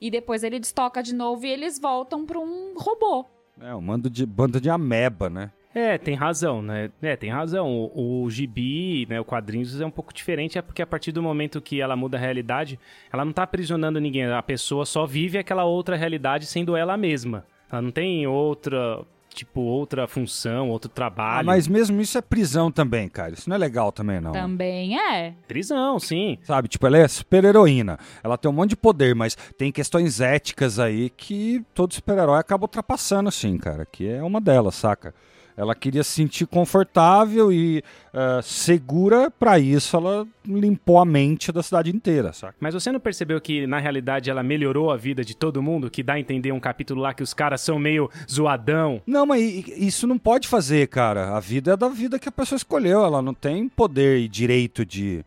E 0.00 0.10
depois 0.10 0.42
ele 0.42 0.58
destoca 0.58 1.02
de 1.02 1.14
novo 1.14 1.44
e 1.44 1.50
eles 1.50 1.78
voltam 1.78 2.24
pra 2.24 2.38
um 2.38 2.74
robô. 2.76 3.26
É 3.60 3.74
um 3.74 3.84
bando 3.84 4.08
de, 4.08 4.24
bando 4.24 4.60
de 4.60 4.70
ameba, 4.70 5.28
né? 5.28 5.50
É, 5.74 5.98
tem 5.98 6.14
razão, 6.14 6.62
né? 6.62 6.90
É, 7.00 7.14
tem 7.14 7.30
razão. 7.30 7.68
O, 7.94 8.24
o 8.24 8.30
gibi, 8.30 9.06
né, 9.08 9.20
o 9.20 9.24
quadrinhos 9.24 9.80
é 9.80 9.86
um 9.86 9.90
pouco 9.90 10.12
diferente, 10.12 10.58
é 10.58 10.62
porque 10.62 10.82
a 10.82 10.86
partir 10.86 11.12
do 11.12 11.22
momento 11.22 11.60
que 11.60 11.80
ela 11.80 11.94
muda 11.94 12.16
a 12.16 12.20
realidade, 12.20 12.78
ela 13.12 13.24
não 13.24 13.32
tá 13.32 13.44
aprisionando 13.44 14.00
ninguém, 14.00 14.24
a 14.24 14.42
pessoa 14.42 14.84
só 14.84 15.06
vive 15.06 15.38
aquela 15.38 15.64
outra 15.64 15.96
realidade 15.96 16.46
sendo 16.46 16.76
ela 16.76 16.96
mesma. 16.96 17.44
Ela 17.70 17.82
não 17.82 17.90
tem 17.92 18.26
outra, 18.26 19.02
tipo, 19.34 19.60
outra 19.60 20.06
função, 20.06 20.68
outro 20.70 20.90
Ah, 20.92 20.94
trabalho. 20.94 21.46
mas 21.46 21.66
mesmo 21.68 22.00
isso 22.00 22.18
é 22.18 22.20
prisão 22.20 22.70
também, 22.70 23.08
cara. 23.08 23.32
Isso 23.34 23.48
não 23.48 23.56
é 23.56 23.58
legal 23.58 23.90
também, 23.92 24.20
não. 24.20 24.32
Também 24.32 24.98
é. 24.98 25.34
Prisão, 25.48 25.98
sim. 25.98 26.38
Sabe, 26.42 26.68
tipo, 26.68 26.86
ela 26.86 26.98
é 26.98 27.08
super 27.08 27.44
heroína. 27.44 27.98
Ela 28.22 28.36
tem 28.36 28.50
um 28.50 28.54
monte 28.54 28.70
de 28.70 28.76
poder, 28.76 29.14
mas 29.14 29.36
tem 29.56 29.70
questões 29.72 30.20
éticas 30.20 30.78
aí 30.78 31.10
que 31.10 31.64
todo 31.74 31.94
super-herói 31.94 32.38
acaba 32.38 32.64
ultrapassando, 32.64 33.28
assim, 33.28 33.56
cara. 33.56 33.86
Que 33.86 34.08
é 34.08 34.22
uma 34.22 34.40
delas, 34.40 34.74
saca? 34.74 35.14
Ela 35.60 35.74
queria 35.74 36.02
se 36.02 36.12
sentir 36.12 36.46
confortável 36.46 37.52
e 37.52 37.84
ah, 38.14 38.40
segura, 38.42 39.30
pra 39.30 39.58
isso 39.58 39.94
ela 39.94 40.26
limpou 40.42 40.98
a 40.98 41.04
mente 41.04 41.52
da 41.52 41.62
cidade 41.62 41.94
inteira, 41.94 42.32
saca? 42.32 42.54
Mas 42.58 42.72
você 42.72 42.90
não 42.90 42.98
percebeu 42.98 43.38
que, 43.42 43.66
na 43.66 43.78
realidade, 43.78 44.30
ela 44.30 44.42
melhorou 44.42 44.90
a 44.90 44.96
vida 44.96 45.22
de 45.22 45.36
todo 45.36 45.62
mundo? 45.62 45.90
Que 45.90 46.02
dá 46.02 46.14
a 46.14 46.18
entender 46.18 46.50
um 46.50 46.58
capítulo 46.58 47.02
lá 47.02 47.12
que 47.12 47.22
os 47.22 47.34
caras 47.34 47.60
são 47.60 47.78
meio 47.78 48.08
zoadão. 48.26 49.02
Não, 49.06 49.26
mas 49.26 49.42
isso 49.76 50.06
não 50.06 50.16
pode 50.16 50.48
fazer, 50.48 50.88
cara. 50.88 51.36
A 51.36 51.40
vida 51.40 51.72
é 51.72 51.76
da 51.76 51.90
vida 51.90 52.18
que 52.18 52.30
a 52.30 52.32
pessoa 52.32 52.56
escolheu. 52.56 53.04
Ela 53.04 53.20
não 53.20 53.34
tem 53.34 53.68
poder 53.68 54.18
e 54.18 54.28
direito 54.28 54.86
de 54.86 55.22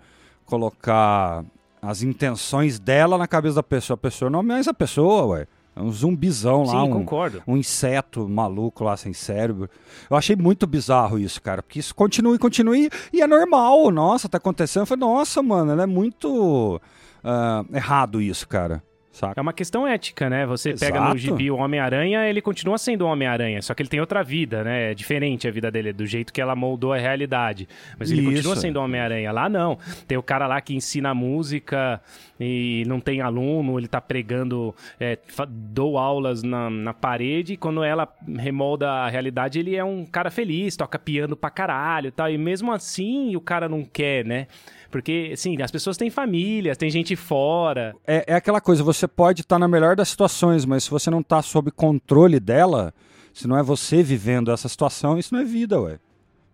colocar 0.47 1.45
as 1.79 2.01
intenções 2.01 2.79
dela 2.79 3.19
na 3.19 3.27
cabeça 3.27 3.57
da 3.57 3.63
pessoa. 3.63 3.93
A 3.93 3.97
pessoa 3.97 4.31
não 4.31 4.39
é 4.39 4.43
mais 4.43 4.67
a 4.67 4.73
pessoa, 4.73 5.25
ué. 5.27 5.47
É 5.75 5.81
um 5.81 5.91
zumbizão 5.91 6.63
lá, 6.63 6.71
sim, 6.71 6.77
um, 6.77 6.91
concordo. 6.91 7.41
um 7.47 7.57
inseto 7.57 8.29
maluco 8.29 8.83
lá 8.83 8.95
sem 8.95 9.11
cérebro. 9.11 9.69
Eu 10.09 10.15
achei 10.15 10.35
muito 10.35 10.67
bizarro 10.67 11.17
isso, 11.17 11.41
cara, 11.41 11.63
porque 11.63 11.79
isso 11.79 11.95
continua 11.95 12.35
e 12.35 12.39
continua 12.39 12.77
e, 12.77 12.89
e 13.11 13.21
é 13.21 13.27
normal. 13.27 13.89
Nossa, 13.89 14.29
tá 14.29 14.37
acontecendo. 14.37 14.83
Eu 14.83 14.87
falei, 14.87 14.99
nossa, 14.99 15.41
mano, 15.41 15.71
ela 15.71 15.83
é 15.83 15.87
muito 15.87 16.79
ah, 17.23 17.65
errado 17.73 18.21
isso, 18.21 18.47
cara. 18.47 18.83
Saca? 19.13 19.39
É 19.39 19.41
uma 19.41 19.53
questão 19.53 19.87
ética, 19.87 20.27
né? 20.27 20.43
Você 20.47 20.73
pega 20.73 20.99
no 20.99 21.15
Exato. 21.15 21.19
gibi 21.19 21.51
o 21.51 21.57
Homem-Aranha, 21.57 22.27
ele 22.27 22.41
continua 22.41 22.79
sendo 22.79 23.03
o 23.03 23.07
Homem-Aranha, 23.07 23.61
só 23.61 23.75
que 23.75 23.83
ele 23.83 23.89
tem 23.89 23.99
outra 23.99 24.23
vida, 24.23 24.63
né? 24.63 24.89
É 24.89 24.93
diferente 24.95 25.47
a 25.47 25.51
vida 25.51 25.69
dele, 25.69 25.93
do 25.93 26.03
jeito 26.03 26.33
que 26.33 26.41
ela 26.41 26.55
moldou 26.55 26.93
a 26.93 26.97
realidade. 26.97 27.67
Mas 27.99 28.09
ele 28.09 28.21
Isso. 28.21 28.31
continua 28.31 28.55
sendo 28.55 28.79
o 28.79 28.83
Homem-Aranha. 28.83 29.31
Lá 29.31 29.47
não. 29.47 29.77
Tem 30.07 30.17
o 30.17 30.23
cara 30.23 30.47
lá 30.47 30.59
que 30.59 30.73
ensina 30.75 31.13
música 31.13 32.01
e 32.39 32.83
não 32.87 32.99
tem 32.99 33.21
aluno, 33.21 33.79
ele 33.79 33.87
tá 33.87 34.01
pregando, 34.01 34.73
é, 34.99 35.19
dou 35.47 35.99
aulas 35.99 36.41
na, 36.41 36.71
na 36.71 36.93
parede, 36.93 37.53
e 37.53 37.57
quando 37.57 37.83
ela 37.83 38.11
remolda 38.39 38.89
a 38.89 39.09
realidade, 39.09 39.59
ele 39.59 39.75
é 39.75 39.83
um 39.83 40.07
cara 40.07 40.31
feliz, 40.31 40.75
toca 40.75 40.97
piano 40.97 41.35
pra 41.35 41.51
caralho 41.51 42.07
e 42.07 42.11
tal. 42.11 42.31
E 42.31 42.37
mesmo 42.37 42.71
assim, 42.71 43.35
o 43.35 43.41
cara 43.41 43.69
não 43.69 43.83
quer, 43.83 44.25
né? 44.25 44.47
Porque, 44.93 45.31
assim, 45.33 45.59
as 45.59 45.71
pessoas 45.71 45.97
têm 45.97 46.11
famílias, 46.11 46.77
tem 46.77 46.87
gente 46.87 47.15
fora. 47.15 47.95
É, 48.05 48.25
é 48.27 48.35
aquela 48.35 48.61
coisa, 48.61 48.83
você 48.83 49.07
pode 49.07 49.41
estar 49.41 49.57
na 49.57 49.67
melhor 49.67 49.95
das 49.95 50.07
situações, 50.07 50.65
mas 50.65 50.83
se 50.83 50.91
você 50.91 51.09
não 51.09 51.23
tá 51.23 51.41
sob 51.41 51.71
controle 51.71 52.39
dela, 52.39 52.93
se 53.33 53.47
não 53.47 53.57
é 53.57 53.63
você 53.63 54.03
vivendo 54.03 54.51
essa 54.51 54.69
situação, 54.69 55.17
isso 55.17 55.33
não 55.33 55.41
é 55.41 55.45
vida, 55.45 55.81
ué. 55.81 55.97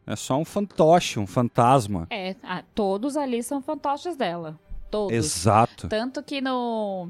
É 0.07 0.15
só 0.15 0.37
um 0.37 0.45
fantoche, 0.45 1.19
um 1.19 1.27
fantasma. 1.27 2.07
É, 2.09 2.33
ah, 2.41 2.63
todos 2.73 3.17
ali 3.17 3.43
são 3.43 3.61
fantoches 3.61 4.15
dela. 4.15 4.57
Todos. 4.89 5.13
Exato. 5.13 5.89
Tanto 5.89 6.23
que 6.23 6.39
no. 6.39 7.09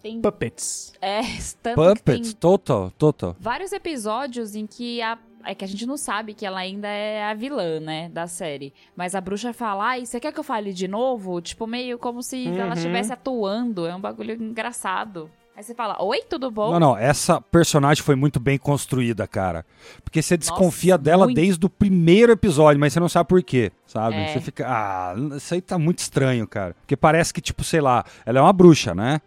Tem. 0.00 0.20
Puppets. 0.20 0.92
É, 1.02 1.20
tanto 1.60 1.82
que 1.82 1.98
Puppets, 1.98 2.28
tem 2.28 2.40
total, 2.40 2.92
total. 2.92 3.36
vários 3.40 3.72
episódios 3.72 4.54
em 4.54 4.68
que 4.68 5.02
a. 5.02 5.18
É 5.44 5.54
que 5.54 5.64
a 5.64 5.68
gente 5.68 5.86
não 5.86 5.96
sabe 5.96 6.34
que 6.34 6.44
ela 6.44 6.60
ainda 6.60 6.86
é 6.88 7.24
a 7.24 7.34
vilã, 7.34 7.80
né, 7.80 8.08
da 8.10 8.26
série. 8.26 8.72
Mas 8.94 9.14
a 9.14 9.20
bruxa 9.20 9.52
fala, 9.52 9.84
ai, 9.90 10.04
você 10.06 10.20
quer 10.20 10.32
que 10.32 10.38
eu 10.40 10.44
fale 10.44 10.72
de 10.72 10.86
novo? 10.86 11.40
Tipo, 11.40 11.66
meio 11.66 11.98
como 11.98 12.22
se 12.22 12.46
ela 12.46 12.66
Uhum. 12.68 12.72
estivesse 12.74 13.12
atuando. 13.12 13.86
É 13.86 13.94
um 13.94 14.00
bagulho 14.00 14.34
engraçado. 14.34 15.30
Aí 15.56 15.62
você 15.62 15.74
fala, 15.74 16.02
oi, 16.02 16.22
tudo 16.28 16.50
bom? 16.50 16.70
Não, 16.72 16.80
não, 16.80 16.96
essa 16.96 17.38
personagem 17.40 18.02
foi 18.02 18.14
muito 18.16 18.40
bem 18.40 18.56
construída, 18.56 19.26
cara. 19.26 19.66
Porque 20.02 20.22
você 20.22 20.36
desconfia 20.36 20.94
Nossa, 20.94 21.02
dela 21.04 21.24
muito. 21.26 21.36
desde 21.36 21.66
o 21.66 21.68
primeiro 21.68 22.32
episódio, 22.32 22.80
mas 22.80 22.92
você 22.94 23.00
não 23.00 23.08
sabe 23.10 23.28
por 23.28 23.42
quê, 23.42 23.70
sabe? 23.86 24.16
É. 24.16 24.28
Você 24.28 24.40
fica, 24.40 24.66
ah, 24.66 25.14
isso 25.36 25.52
aí 25.52 25.60
tá 25.60 25.78
muito 25.78 25.98
estranho, 25.98 26.46
cara. 26.46 26.74
Porque 26.80 26.96
parece 26.96 27.34
que, 27.34 27.40
tipo, 27.42 27.62
sei 27.64 27.80
lá, 27.80 28.04
ela 28.24 28.38
é 28.38 28.42
uma 28.42 28.52
bruxa, 28.52 28.94
né? 28.94 29.20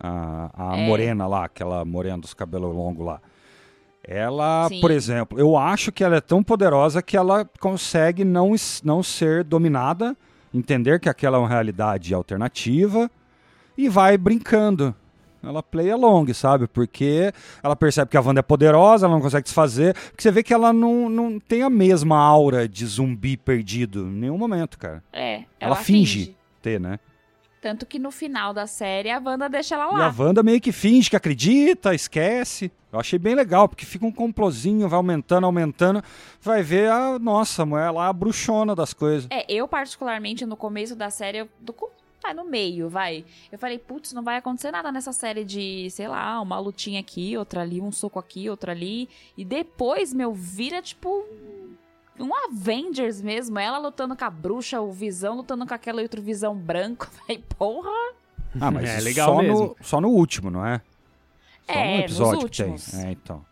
A, 0.00 0.72
a 0.72 0.78
É. 0.78 0.86
morena 0.86 1.26
lá, 1.26 1.44
aquela 1.44 1.84
morena 1.84 2.18
dos 2.18 2.32
cabelos 2.34 2.74
longos 2.74 3.04
lá. 3.04 3.20
Ela, 4.06 4.68
Sim. 4.68 4.80
por 4.80 4.90
exemplo, 4.90 5.38
eu 5.38 5.56
acho 5.56 5.90
que 5.90 6.04
ela 6.04 6.16
é 6.16 6.20
tão 6.20 6.42
poderosa 6.42 7.02
que 7.02 7.16
ela 7.16 7.48
consegue 7.58 8.24
não, 8.24 8.54
não 8.82 9.02
ser 9.02 9.42
dominada, 9.42 10.16
entender 10.52 11.00
que 11.00 11.08
aquela 11.08 11.38
é 11.38 11.40
uma 11.40 11.48
realidade 11.48 12.12
alternativa 12.12 13.10
e 13.76 13.88
vai 13.88 14.18
brincando. 14.18 14.94
Ela 15.42 15.62
play 15.62 15.90
along, 15.90 16.32
sabe? 16.32 16.66
Porque 16.66 17.32
ela 17.62 17.76
percebe 17.76 18.10
que 18.10 18.16
a 18.16 18.20
Wanda 18.20 18.40
é 18.40 18.42
poderosa, 18.42 19.06
ela 19.06 19.14
não 19.14 19.20
consegue 19.20 19.44
desfazer. 19.44 19.94
Porque 19.94 20.22
você 20.22 20.30
vê 20.30 20.42
que 20.42 20.54
ela 20.54 20.72
não, 20.72 21.08
não 21.08 21.38
tem 21.38 21.62
a 21.62 21.68
mesma 21.68 22.18
aura 22.18 22.66
de 22.66 22.86
zumbi 22.86 23.36
perdido 23.36 24.06
em 24.06 24.20
nenhum 24.20 24.38
momento, 24.38 24.78
cara. 24.78 25.02
É, 25.12 25.34
ela, 25.34 25.46
Ela 25.60 25.76
finge. 25.76 26.34
Ter, 26.62 26.80
né? 26.80 26.98
Tanto 27.64 27.86
que 27.86 27.98
no 27.98 28.10
final 28.10 28.52
da 28.52 28.66
série 28.66 29.10
a 29.10 29.18
Wanda 29.18 29.48
deixa 29.48 29.74
ela 29.74 29.86
E 29.90 29.96
lá. 29.98 30.06
a 30.08 30.14
Wanda 30.14 30.42
meio 30.42 30.60
que 30.60 30.70
finge 30.70 31.08
que 31.08 31.16
acredita, 31.16 31.94
esquece. 31.94 32.70
Eu 32.92 33.00
achei 33.00 33.18
bem 33.18 33.34
legal, 33.34 33.66
porque 33.66 33.86
fica 33.86 34.04
um 34.04 34.12
complozinho, 34.12 34.86
vai 34.86 34.98
aumentando, 34.98 35.46
aumentando. 35.46 36.04
Vai 36.42 36.62
ver 36.62 36.90
a 36.90 37.18
nossa 37.18 37.64
mulher 37.64 37.90
lá, 37.90 38.08
a 38.08 38.12
bruxona 38.12 38.74
das 38.74 38.92
coisas. 38.92 39.26
É, 39.30 39.50
eu 39.50 39.66
particularmente 39.66 40.44
no 40.44 40.58
começo 40.58 40.94
da 40.94 41.08
série, 41.08 41.38
eu, 41.38 41.48
do, 41.58 41.74
vai 42.22 42.34
no 42.34 42.44
meio, 42.44 42.86
vai. 42.90 43.24
Eu 43.50 43.58
falei, 43.58 43.78
putz, 43.78 44.12
não 44.12 44.22
vai 44.22 44.36
acontecer 44.36 44.70
nada 44.70 44.92
nessa 44.92 45.14
série 45.14 45.42
de, 45.42 45.88
sei 45.90 46.06
lá, 46.06 46.38
uma 46.42 46.58
lutinha 46.58 47.00
aqui, 47.00 47.34
outra 47.34 47.62
ali, 47.62 47.80
um 47.80 47.90
soco 47.90 48.18
aqui, 48.18 48.50
outra 48.50 48.72
ali. 48.72 49.08
E 49.38 49.42
depois, 49.44 50.12
meu, 50.12 50.34
vira 50.34 50.82
tipo 50.82 51.24
um 52.18 52.30
Avengers 52.46 53.20
mesmo. 53.20 53.58
Ela 53.58 53.78
lutando 53.78 54.16
com 54.16 54.24
a 54.24 54.30
bruxa, 54.30 54.80
o 54.80 54.92
Visão 54.92 55.36
lutando 55.36 55.66
com 55.66 55.74
aquela 55.74 56.00
outro 56.02 56.20
Visão 56.22 56.54
branco. 56.56 57.06
Falei, 57.26 57.42
porra. 57.58 57.90
Ah, 58.60 58.70
mas 58.70 58.88
É, 58.88 59.00
legal 59.00 59.34
só, 59.34 59.42
mesmo. 59.42 59.58
no, 59.58 59.76
só 59.80 60.00
no 60.00 60.08
último, 60.08 60.50
não 60.50 60.64
é? 60.64 60.80
Só 61.66 61.72
É, 61.72 61.84
no 61.86 61.92
nos 61.96 62.04
episódio 62.04 62.48
que 62.48 62.56
tem. 62.56 62.66
últimos. 62.72 62.94
É, 62.94 63.10
então. 63.10 63.44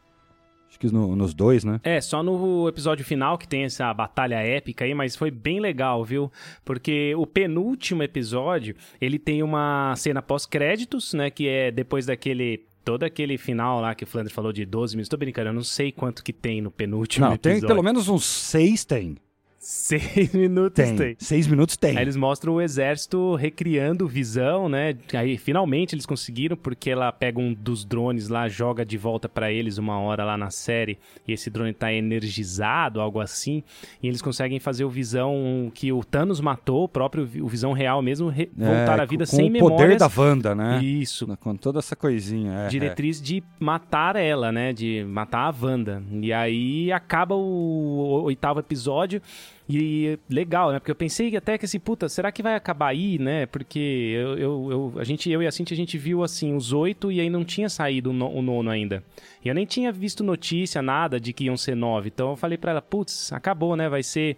Acho 0.69 0.79
que 0.79 0.87
no- 0.93 1.15
nos 1.17 1.35
dois, 1.35 1.65
né? 1.65 1.81
É, 1.83 2.01
só 2.01 2.23
no 2.23 2.67
episódio 2.69 3.05
final 3.05 3.37
que 3.37 3.47
tem 3.49 3.65
essa 3.65 3.93
batalha 3.93 4.37
épica 4.37 4.85
aí, 4.85 4.95
mas 4.95 5.15
foi 5.17 5.31
bem 5.31 5.61
legal, 5.61 6.05
viu? 6.05 6.31
Porque 6.65 7.15
o 7.17 7.27
penúltimo 7.27 8.03
episódio, 8.03 8.75
ele 9.01 9.19
tem 9.19 9.43
uma 9.43 9.95
cena 9.97 10.23
pós-créditos, 10.23 11.13
né? 11.15 11.31
Que 11.31 11.49
é 11.49 11.71
depois 11.71 12.07
daquele. 12.07 12.65
Todo 12.85 13.05
aquele 13.05 13.39
final 13.39 13.81
lá 13.81 13.95
que 13.95 14.05
o 14.05 14.07
Flanders 14.07 14.35
falou 14.35 14.53
de 14.53 14.65
12 14.65 14.97
minutos. 14.97 15.09
Tô 15.09 15.17
brincando, 15.17 15.49
eu 15.51 15.53
não 15.55 15.63
sei 15.63 15.93
quanto 15.93 16.23
que 16.23 16.33
tem 16.33 16.61
no 16.61 16.71
penúltimo 16.71 17.27
Não, 17.27 17.37
tem 17.37 17.53
episódio. 17.53 17.75
pelo 17.75 17.83
menos 17.85 18.09
uns 18.09 18.25
seis 18.25 18.85
tem. 18.85 19.17
Seis 19.65 20.33
minutos 20.35 20.75
Tem. 20.85 20.97
tem. 20.97 21.17
Seis 21.21 21.47
minutos 21.47 21.77
tem. 21.77 21.97
Aí 21.97 22.03
eles 22.03 22.17
mostram 22.17 22.55
o 22.55 22.61
exército 22.61 23.37
recriando 23.37 24.09
visão, 24.09 24.69
né? 24.69 24.97
Aí 25.15 25.39
finalmente 25.39 25.95
eles 25.95 26.05
conseguiram, 26.05 26.57
porque 26.57 26.91
ela 26.91 27.13
pega 27.13 27.39
um 27.39 27.55
dos 27.55 27.85
drones 27.85 28.29
lá, 28.29 28.49
joga 28.49 28.85
de 28.85 28.99
volta 28.99 29.29
pra 29.29 29.53
eles 29.53 29.79
uma 29.79 30.01
hora 30.01 30.25
lá 30.25 30.37
na 30.37 30.51
série, 30.51 30.99
e 31.29 31.33
esse 31.33 31.49
drone 31.49 31.73
tá 31.73 31.93
energizado, 31.93 33.01
algo 33.01 33.21
assim, 33.21 33.63
e 34.03 34.09
eles 34.09 34.21
conseguem 34.21 34.59
fazer 34.59 34.85
o 34.85 34.91
visão 34.91 35.71
que 35.73 35.93
o 35.93 36.03
Thanos 36.03 36.41
matou, 36.41 36.83
o 36.83 36.89
próprio 36.89 37.23
o 37.41 37.47
visão 37.47 37.73
real 37.73 38.03
mesmo, 38.03 38.29
re- 38.31 38.51
É, 38.59 38.65
voltar 38.67 39.01
à 39.01 39.05
vida 39.05 39.25
com 39.27 39.37
sem 39.37 39.49
o 39.49 39.53
memórias. 39.53 39.81
poder 39.81 39.97
da 39.97 40.11
Wanda, 40.21 40.55
né? 40.57 40.83
Isso. 40.83 41.25
Com 41.39 41.55
toda 41.55 41.79
essa 41.79 41.95
coisinha. 41.95 42.53
É, 42.53 42.67
Diretriz 42.67 43.23
de 43.23 43.41
matar 43.61 44.17
ela, 44.17 44.51
né? 44.51 44.73
De 44.73 45.05
matar 45.05 45.49
a 45.49 45.55
Wanda. 45.65 46.03
E 46.21 46.33
aí 46.33 46.91
acaba 46.91 47.37
o 47.37 48.23
oitavo 48.25 48.59
episódio. 48.59 49.23
E 49.69 50.19
legal, 50.29 50.73
né? 50.73 50.79
Porque 50.81 50.91
eu 50.91 50.95
pensei 50.97 51.35
até 51.37 51.57
que 51.57 51.65
assim, 51.65 51.79
puta, 51.79 52.09
será 52.09 52.33
que 52.33 52.43
vai 52.43 52.55
acabar 52.55 52.89
aí, 52.89 53.19
né? 53.19 53.47
Porque 53.47 53.79
eu, 54.15 54.37
eu, 54.39 54.69
eu- 54.71 54.93
a 55.01 55.05
gente, 55.05 55.31
eu 55.31 55.41
e 55.43 55.47
a 55.47 55.53
Cintia, 55.53 55.75
a 55.75 55.77
gente 55.77 55.97
viu 55.97 56.23
assim 56.25 56.55
os 56.55 56.73
oito 56.73 57.13
e 57.13 57.21
aí 57.21 57.31
não 57.31 57.45
tinha 57.45 57.69
saído 57.69 58.11
o, 58.11 58.13
no- 58.13 58.29
o 58.31 58.43
nono 58.43 58.69
ainda. 58.71 59.03
E 59.45 59.49
eu 59.49 59.55
nem 59.55 59.65
tinha 59.65 59.93
visto 59.93 60.25
notícia, 60.25 60.83
nada 60.83 61.19
de 61.21 61.33
que 61.33 61.45
iam 61.45 61.57
ser 61.57 61.77
nove. 61.77 62.11
Então 62.13 62.31
eu 62.31 62.37
falei 62.37 62.59
pra 62.59 62.73
ela, 62.73 62.83
putz, 62.83 63.33
acabou, 63.33 63.77
né? 63.77 63.89
Vai 63.89 64.03
ser 64.03 64.37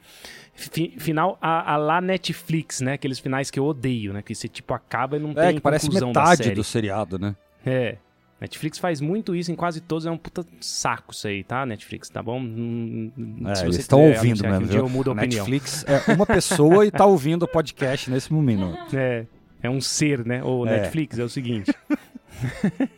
fi- 0.54 0.94
final 0.98 1.38
a, 1.40 1.72
a 1.72 1.76
lá 1.78 2.00
Netflix, 2.00 2.80
né? 2.82 2.92
Aqueles 2.92 3.18
finais 3.18 3.50
que 3.50 3.58
eu 3.58 3.64
odeio, 3.64 4.12
né? 4.12 4.20
Que 4.22 4.34
você 4.34 4.46
tipo 4.46 4.74
acaba 4.74 5.16
e 5.16 5.20
não 5.20 5.30
É, 5.30 5.46
tem 5.46 5.54
que 5.56 5.60
parece 5.62 5.90
metade 5.90 6.44
série. 6.44 6.54
do 6.54 6.62
seriado, 6.62 7.18
né? 7.18 7.34
É. 7.64 7.96
Netflix 8.40 8.78
faz 8.78 9.00
muito 9.00 9.34
isso 9.34 9.50
em 9.50 9.54
quase 9.54 9.80
todos, 9.80 10.04
é 10.06 10.10
um 10.10 10.18
puta 10.18 10.44
saco 10.60 11.12
isso 11.12 11.26
aí, 11.26 11.42
tá, 11.44 11.64
Netflix, 11.64 12.10
tá 12.10 12.22
bom? 12.22 12.40
Hum, 12.40 13.10
É, 13.46 13.54
se 13.54 13.64
eles 13.64 13.76
você 13.76 13.80
estão 13.80 14.02
ouvindo 14.02 14.42
que 14.42 14.48
mesmo. 14.48 14.64
Um 14.64 14.68
dia 14.68 14.78
viu? 14.78 14.80
eu 14.80 14.88
mudo 14.88 15.10
a 15.10 15.12
opinião. 15.14 15.46
Netflix 15.46 15.84
é 15.88 16.12
uma 16.12 16.26
pessoa 16.26 16.84
e 16.84 16.90
tá 16.90 17.06
ouvindo 17.06 17.44
o 17.44 17.48
podcast 17.48 18.10
nesse 18.10 18.32
momento. 18.32 18.76
É, 18.94 19.24
é 19.62 19.70
um 19.70 19.80
ser, 19.80 20.26
né? 20.26 20.42
O 20.44 20.66
É. 20.66 20.80
Netflix 20.80 21.18
é 21.18 21.24
o 21.24 21.28
seguinte. 21.28 21.72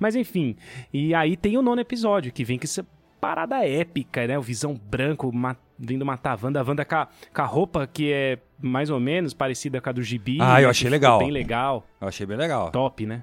Mas 0.00 0.14
enfim, 0.14 0.56
e 0.92 1.14
aí 1.14 1.36
tem 1.36 1.56
o 1.56 1.62
nono 1.62 1.80
episódio, 1.80 2.32
que 2.32 2.44
vem 2.44 2.58
com 2.58 2.64
essa 2.64 2.86
parada 3.20 3.66
épica, 3.66 4.26
né? 4.26 4.38
O 4.38 4.42
Visão 4.42 4.74
Branco 4.74 5.32
vindo 5.78 6.04
matar 6.06 6.38
a 6.38 6.44
Wanda, 6.46 6.60
a 6.60 6.64
Wanda 6.64 6.84
com 6.84 6.94
a, 6.94 7.08
com 7.34 7.42
a 7.42 7.44
roupa 7.44 7.86
que 7.86 8.12
é 8.12 8.38
mais 8.60 8.90
ou 8.90 9.00
menos 9.00 9.34
parecida 9.34 9.80
com 9.80 9.88
a 9.88 9.92
do 9.92 10.02
Gibi. 10.02 10.38
Ah, 10.40 10.60
eu 10.60 10.64
né, 10.66 10.70
achei 10.70 10.86
que 10.86 10.90
legal. 10.90 11.18
Bem 11.18 11.30
legal, 11.30 11.86
Eu 12.00 12.08
achei 12.08 12.26
bem 12.26 12.36
legal. 12.36 12.70
top, 12.70 13.06
né? 13.06 13.22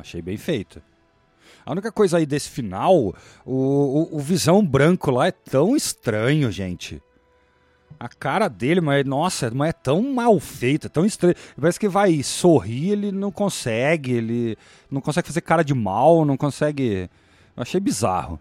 Achei 0.00 0.22
bem 0.22 0.36
feito. 0.36 0.80
A 1.66 1.72
única 1.72 1.92
coisa 1.92 2.16
aí 2.18 2.24
desse 2.24 2.48
final, 2.48 2.94
o, 2.96 3.14
o, 3.44 4.16
o 4.16 4.18
Visão 4.20 4.64
Branco 4.64 5.10
lá 5.10 5.26
é 5.26 5.32
tão 5.32 5.76
estranho, 5.76 6.50
gente. 6.50 7.02
A 8.00 8.08
cara 8.08 8.48
dele, 8.48 8.80
mas 8.80 9.04
nossa, 9.04 9.50
mas 9.50 9.70
é 9.70 9.72
tão 9.72 10.00
mal 10.14 10.38
feita, 10.38 10.88
tão 10.88 11.04
estranho. 11.04 11.34
Parece 11.60 11.80
que 11.80 11.88
vai 11.88 12.22
sorrir, 12.22 12.92
ele 12.92 13.10
não 13.12 13.32
consegue, 13.32 14.12
ele 14.12 14.56
não 14.90 15.00
consegue 15.00 15.26
fazer 15.26 15.40
cara 15.40 15.64
de 15.64 15.74
mal, 15.74 16.24
não 16.24 16.36
consegue. 16.36 17.10
Eu 17.56 17.62
achei 17.62 17.80
bizarro. 17.80 18.38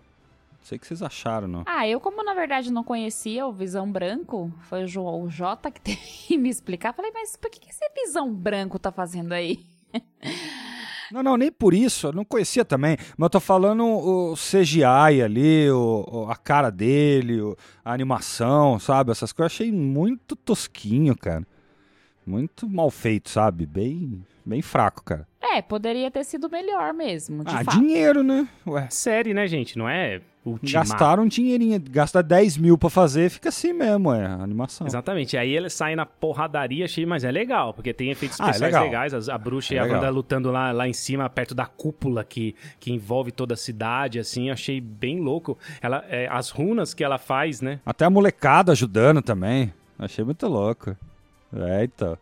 Não 0.60 0.64
sei 0.70 0.78
o 0.78 0.80
que 0.80 0.86
vocês 0.88 1.02
acharam, 1.02 1.48
não. 1.48 1.64
Ah, 1.66 1.88
eu 1.88 2.00
como 2.00 2.24
na 2.24 2.34
verdade 2.34 2.72
não 2.72 2.84
conhecia 2.84 3.48
o 3.48 3.52
Visão 3.54 3.90
Branco, 3.92 4.54
foi 4.70 4.84
o, 4.84 4.88
Jo- 4.88 5.24
o 5.24 5.30
Jota 5.30 5.72
que 5.72 5.82
teve 5.82 5.98
que 6.02 6.38
me 6.38 6.50
explicar. 6.50 6.94
Falei, 6.94 7.12
mas 7.12 7.36
por 7.36 7.50
que, 7.50 7.60
que 7.60 7.70
esse 7.72 7.90
Visão 8.06 8.32
Branco 8.32 8.78
tá 8.78 8.92
fazendo 8.92 9.32
aí? 9.34 9.66
Não, 11.12 11.24
não, 11.24 11.38
nem 11.38 11.52
por 11.52 11.74
isso, 11.74 12.08
eu 12.08 12.14
não 12.14 12.26
conhecia 12.26 12.66
também, 12.66 12.98
mas 13.18 13.26
eu 13.26 13.30
tô 13.30 13.40
falando 13.40 13.84
o 13.86 14.34
CGI 14.36 15.22
ali, 15.24 15.70
o, 15.72 16.28
a 16.30 16.36
cara 16.36 16.70
dele, 16.70 17.40
a 17.84 17.94
animação, 17.94 18.80
sabe? 18.80 19.12
Essas 19.12 19.32
coisas 19.32 19.52
eu 19.60 19.66
achei 19.66 19.72
muito 19.72 20.36
tosquinho, 20.36 21.16
cara. 21.16 21.46
Muito 22.26 22.68
mal 22.70 22.92
feito, 22.92 23.30
sabe? 23.30 23.66
Bem, 23.66 24.22
bem 24.46 24.62
fraco, 24.62 25.02
cara. 25.04 25.26
É, 25.54 25.62
poderia 25.62 26.10
ter 26.12 26.24
sido 26.24 26.50
melhor 26.50 26.94
mesmo, 26.94 27.44
de 27.44 27.54
ah, 27.54 27.64
fato. 27.64 27.80
dinheiro, 27.80 28.24
né? 28.24 28.48
Ué, 28.66 28.88
Série, 28.90 29.34
né, 29.34 29.48
gente? 29.48 29.78
Não 29.78 29.88
é 29.88 30.20
ultimato. 30.46 30.90
gastaram 30.90 31.24
um 31.24 31.28
dinheirinho, 31.28 31.82
gasta 31.90 32.22
10 32.24 32.58
mil 32.58 32.78
pra 32.78 32.90
fazer, 32.90 33.30
fica 33.30 33.50
assim 33.50 33.74
mesmo, 33.74 34.14
é, 34.14 34.26
a 34.26 34.34
animação. 34.36 34.86
Exatamente. 34.88 35.36
Aí 35.38 35.56
ele 35.56 35.70
sai 35.70 35.96
na 35.96 36.06
porradaria, 36.06 36.86
achei, 36.86 37.06
mas 37.06 37.24
é 37.24 37.32
legal, 37.32 37.74
porque 37.74 37.94
tem 37.94 38.12
efeitos 38.12 38.40
Ah, 38.40 38.46
é 38.48 38.50
especiais 38.52 38.74
legal. 38.74 38.84
legais. 38.86 39.14
as- 39.14 39.30
A, 39.30 39.38
bruxa 39.38 39.74
É 39.74 39.78
e 39.78 39.80
a. 39.80 39.84
Wanda 39.86 40.10
lutando 40.10 40.52
lá, 40.52 40.72
lá 40.72 40.88
em 40.88 40.94
cima, 40.94 41.30
perto 41.30 41.54
da 41.56 41.66
cúpula 41.66 42.24
que, 42.24 42.56
que 42.80 42.92
envolve 42.94 43.32
toda 43.32 43.54
a 43.54 43.58
cidade, 43.58 44.20
assim, 44.20 44.50
achei 44.50 44.80
bem 44.82 45.20
louco. 45.20 45.58
Ela, 45.82 46.04
é, 46.10 46.28
as 46.30 46.50
runas 46.50 46.94
que 46.94 47.04
ela 47.04 47.18
faz, 47.18 47.62
né? 47.62 47.80
Até 47.86 48.06
a 48.06 48.10
molecada 48.10 48.72
ajudando 48.72 49.22
também, 49.22 49.74
achei 50.00 50.24
muito 50.24 50.48
louco. 50.48 50.96
É, 51.54 51.84
então. 51.84 52.18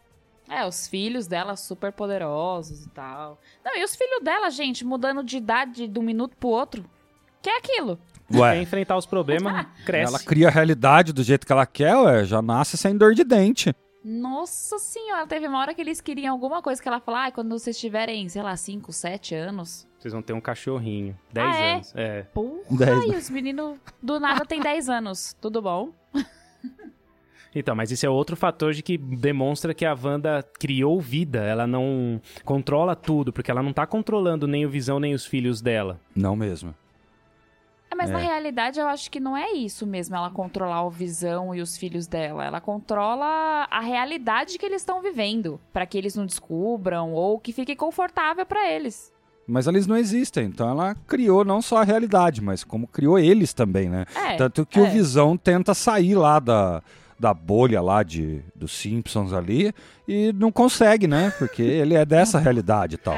É, 0.49 0.65
os 0.65 0.87
filhos 0.87 1.25
dela 1.27 1.55
super 1.55 1.91
poderosos 1.91 2.85
e 2.85 2.89
tal. 2.89 3.39
Não, 3.63 3.75
e 3.75 3.83
os 3.83 3.95
filhos 3.95 4.23
dela, 4.23 4.49
gente, 4.49 4.85
mudando 4.85 5.23
de 5.23 5.37
idade 5.37 5.87
de 5.87 5.99
um 5.99 6.03
minuto 6.03 6.35
pro 6.37 6.49
outro. 6.49 6.85
Que 7.41 7.49
é 7.49 7.57
aquilo? 7.57 7.99
Quer 8.31 8.39
Ué, 8.39 8.61
enfrentar 8.61 8.97
os 8.97 9.05
problemas, 9.05 9.67
cresce. 9.85 10.13
ela 10.13 10.19
cria 10.23 10.47
a 10.47 10.51
realidade 10.51 11.13
do 11.13 11.21
jeito 11.23 11.45
que 11.45 11.51
ela 11.51 11.65
quer, 11.65 11.95
ué, 11.95 12.25
já 12.25 12.41
nasce 12.41 12.75
sem 12.77 12.97
dor 12.97 13.13
de 13.13 13.23
dente. 13.23 13.73
Nossa 14.03 14.77
senhora, 14.77 15.25
teve 15.25 15.47
uma 15.47 15.59
hora 15.59 15.73
que 15.73 15.81
eles 15.81 15.99
queriam 15.99 16.31
alguma 16.31 16.61
coisa 16.61 16.81
que 16.81 16.87
ela 16.87 16.99
falou, 16.99 17.19
ah, 17.21 17.31
quando 17.31 17.49
vocês 17.57 17.77
tiverem, 17.79 18.29
sei 18.29 18.41
lá, 18.43 18.55
5, 18.55 18.91
7 18.93 19.33
anos. 19.33 19.87
Vocês 19.99 20.11
vão 20.13 20.21
ter 20.21 20.33
um 20.33 20.41
cachorrinho. 20.41 21.17
10 21.33 21.47
Ah, 21.47 21.59
é? 21.59 21.73
anos. 21.73 21.93
É. 21.95 22.21
Porra, 22.23 22.61
Dez, 22.77 23.03
e 23.05 23.15
os 23.15 23.29
meninos 23.31 23.77
do 24.01 24.19
nada 24.19 24.45
têm 24.45 24.59
10 24.59 24.89
anos. 24.89 25.35
Tudo 25.41 25.59
bom? 25.61 25.91
Então, 27.57 27.73
mas 27.73 27.89
esse 27.91 28.05
é 28.05 28.09
outro 28.09 28.35
fator 28.35 28.73
de 28.73 28.83
que 28.83 28.97
demonstra 28.97 29.73
que 29.73 29.85
a 29.85 29.93
Wanda 29.95 30.43
criou 30.59 30.99
vida. 30.99 31.39
Ela 31.41 31.65
não 31.65 32.19
controla 32.43 32.95
tudo, 32.95 33.31
porque 33.31 33.49
ela 33.49 33.63
não 33.63 33.71
tá 33.71 33.87
controlando 33.87 34.45
nem 34.45 34.65
o 34.65 34.69
Visão 34.69 34.99
nem 34.99 35.13
os 35.13 35.25
filhos 35.25 35.61
dela. 35.61 35.97
Não 36.13 36.35
mesmo. 36.35 36.75
É, 37.89 37.95
mas 37.95 38.09
na 38.09 38.19
É. 38.19 38.25
realidade 38.25 38.79
eu 38.79 38.87
acho 38.87 39.09
que 39.09 39.19
não 39.21 39.37
é 39.37 39.53
isso 39.53 39.85
mesmo, 39.87 40.15
ela 40.15 40.29
controlar 40.29 40.83
o 40.83 40.89
Visão 40.89 41.55
e 41.55 41.61
os 41.61 41.77
filhos 41.77 42.07
dela. 42.07 42.43
Ela 42.43 42.59
controla 42.59 43.67
a 43.71 43.79
realidade 43.79 44.57
que 44.57 44.65
eles 44.65 44.81
estão 44.81 45.01
vivendo, 45.01 45.57
pra 45.71 45.85
que 45.85 45.97
eles 45.97 46.13
não 46.15 46.25
descubram 46.25 47.13
ou 47.13 47.39
que 47.39 47.53
fique 47.53 47.75
confortável 47.75 48.45
pra 48.45 48.69
eles. 48.69 49.13
Mas 49.47 49.67
eles 49.67 49.85
não 49.85 49.95
existem, 49.95 50.47
então 50.47 50.67
ela 50.67 50.95
criou 51.07 51.45
não 51.45 51.61
só 51.61 51.77
a 51.77 51.83
realidade, 51.83 52.41
mas 52.41 52.63
como 52.63 52.87
criou 52.87 53.19
eles 53.19 53.53
também, 53.53 53.87
né? 53.87 54.05
É. 54.15 54.35
Tanto 54.35 54.65
que 54.65 54.79
o 54.79 54.85
é. 54.87 54.89
Visão 54.89 55.37
tenta 55.37 55.75
sair 55.75 56.15
lá 56.15 56.39
da, 56.39 56.81
da 57.19 57.33
bolha 57.33 57.81
lá 57.81 58.03
de, 58.03 58.41
dos 58.53 58.71
Simpsons 58.71 59.33
ali 59.33 59.73
e 60.07 60.33
não 60.33 60.51
consegue, 60.51 61.07
né? 61.07 61.33
Porque 61.37 61.61
ele 61.61 61.95
é 61.95 62.05
dessa 62.05 62.39
realidade 62.39 62.95
e 62.95 62.97
tal. 62.97 63.17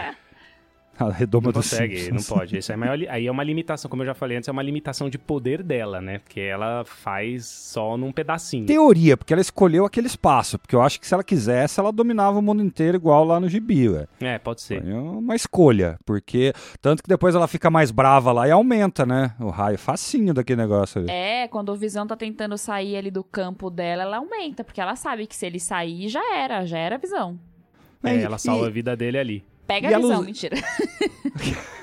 A 1.00 1.10
redoma 1.12 1.46
Não 1.48 1.52
dos 1.52 1.70
consegue, 1.70 1.96
não 1.96 2.20
Simpsons. 2.20 2.28
pode. 2.30 2.58
Isso 2.58 2.72
é 2.72 2.76
maior, 2.76 2.98
aí 3.10 3.28
é 3.28 3.32
uma 3.32 3.44
limitação, 3.44 3.90
como 3.90 4.02
eu 4.02 4.08
já 4.08 4.14
falei 4.14 4.38
antes, 4.38 4.50
é 4.50 4.52
uma 4.52 4.64
limitação 4.64 5.10
de 5.10 5.18
poder 5.18 5.62
dela, 5.62 6.02
né? 6.02 6.20
Porque 6.20 6.40
ela 6.40 6.84
faz 6.86 7.46
só 7.46 7.96
num 7.98 8.12
pedacinho. 8.12 8.66
Teoria, 8.66 9.16
porque 9.16 9.32
ela 9.34 9.42
escolheu 9.42 9.86
aquele 9.86 10.08
espaço. 10.08 10.58
Porque 10.58 10.76
eu 10.76 10.82
acho 10.82 11.00
que 11.00 11.06
se 11.08 11.14
ela 11.14 11.24
quisesse, 11.24 11.80
ela 11.80 11.92
dominava 11.92 12.40
o 12.40 12.42
mundo 12.42 12.64
inteiro 12.64 12.98
igual 12.98 13.24
lá 13.24 13.40
no 13.40 13.48
Gibi, 13.48 13.90
ué. 13.90 14.08
É, 14.20 14.40
pode 14.40 14.62
ser. 14.62 14.82
Foi 14.82 14.92
uma 14.94 15.36
escolha, 15.36 15.98
porque 16.06 16.54
tanto 16.82 17.04
que 17.04 17.10
depois 17.10 17.36
ela 17.36 17.48
fica 17.48 17.70
mais 17.70 17.92
brava 17.92 18.32
lá 18.32 18.48
e 18.48 18.52
aumenta, 18.52 19.06
né? 19.06 19.36
O 19.40 19.50
raio 19.50 19.78
facinho 19.78 20.34
daquele 20.34 20.62
negócio 20.62 21.02
ali. 21.02 21.12
É, 21.12 21.48
quando 21.48 21.70
o 21.70 21.76
Visão 21.76 22.08
tá 22.08 22.16
tentando 22.16 22.58
sair 22.58 22.96
ali 22.98 23.12
do 23.12 23.24
campo 23.24 23.70
dela, 23.70 24.04
ela 24.04 24.18
aumenta, 24.18 24.64
porque 24.64 24.82
ela 24.82 24.96
sabe 24.96 25.28
que 25.28 25.36
se 25.36 25.46
ele 25.46 25.60
sair, 25.60 26.08
já 26.10 26.36
era, 26.36 26.66
já 26.66 26.78
era 26.80 26.96
a 26.96 26.98
Visão. 26.98 27.40
É, 28.04 28.16
E- 28.16 28.22
ela 28.24 28.38
salva 28.38 28.66
e- 28.66 28.68
a 28.68 28.72
vida 28.72 28.96
dele 28.96 29.18
ali. 29.18 29.44
Pega 29.68 29.92
E 29.92 29.94
a 29.94 30.00
Visão, 30.00 30.24
mentira. 30.24 30.56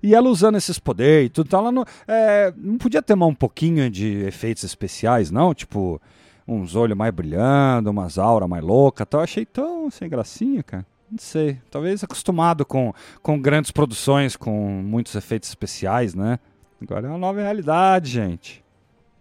E 0.00 0.14
ela 0.14 0.28
usando 0.28 0.56
esses 0.56 0.78
poderes 0.78 1.26
e 1.26 1.28
tudo, 1.28 1.48
então 1.48 1.58
ela 1.58 1.72
não, 1.72 1.84
é, 2.06 2.52
não 2.56 2.78
podia 2.78 3.02
ter 3.02 3.16
mais 3.16 3.32
um 3.32 3.34
pouquinho 3.34 3.90
de 3.90 4.24
efeitos 4.24 4.62
especiais, 4.62 5.30
não? 5.30 5.52
Tipo, 5.52 6.00
uns 6.46 6.76
olhos 6.76 6.96
mais 6.96 7.12
brilhando, 7.12 7.90
umas 7.90 8.16
auras 8.16 8.48
mais 8.48 8.62
loucas. 8.62 9.04
Então 9.06 9.18
eu 9.18 9.24
achei 9.24 9.44
tão 9.44 9.90
sem 9.90 10.08
gracinha, 10.08 10.62
cara. 10.62 10.86
Não 11.10 11.18
sei. 11.18 11.60
Talvez 11.70 12.04
acostumado 12.04 12.64
com, 12.64 12.92
com 13.22 13.40
grandes 13.40 13.70
produções, 13.70 14.36
com 14.36 14.68
muitos 14.84 15.14
efeitos 15.14 15.48
especiais, 15.48 16.14
né? 16.14 16.38
Agora 16.80 17.06
é 17.06 17.10
uma 17.10 17.18
nova 17.18 17.40
realidade, 17.40 18.10
gente. 18.12 18.64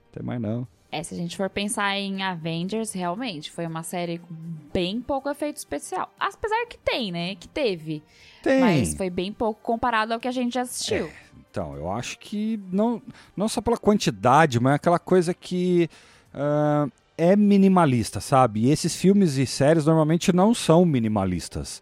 Não 0.06 0.12
tem 0.12 0.24
mais 0.24 0.40
não. 0.40 0.68
É, 0.92 1.04
se 1.04 1.14
a 1.14 1.18
gente 1.18 1.36
for 1.36 1.50
pensar 1.50 1.98
em 1.98 2.24
Avengers, 2.24 2.94
realmente, 2.94 3.52
foi 3.52 3.66
uma 3.66 3.84
série 3.84 4.20
com 4.20 4.34
bem 4.74 5.02
pouco 5.02 5.30
efeito 5.30 5.58
especial. 5.58 6.10
Apesar 6.18 6.66
que 6.68 6.78
tem, 6.78 7.12
né? 7.12 7.36
Que 7.36 7.48
teve. 7.48 8.02
Tem. 8.42 8.62
Mas 8.62 8.96
foi 8.96 9.10
bem 9.10 9.34
pouco 9.34 9.62
comparado 9.62 10.14
ao 10.14 10.20
que 10.20 10.28
a 10.28 10.32
gente 10.32 10.54
já 10.54 10.62
assistiu. 10.62 11.10
Então, 11.52 11.76
eu 11.76 11.92
acho 11.92 12.18
que 12.20 12.60
não, 12.72 13.02
não 13.36 13.50
só 13.50 13.60
pela 13.60 13.78
quantidade, 13.78 14.60
mas 14.60 14.76
aquela 14.76 15.00
coisa 15.00 15.34
que 15.34 15.90
ah, 16.34 16.88
é 17.18 17.36
minimalista, 17.36 18.22
sabe? 18.22 18.62
E 18.62 18.72
esses 18.72 18.96
filmes 18.96 19.38
e 19.38 19.46
séries 19.46 19.86
normalmente 19.86 20.32
não 20.32 20.54
são 20.54 20.86
minimalistas. 20.86 21.82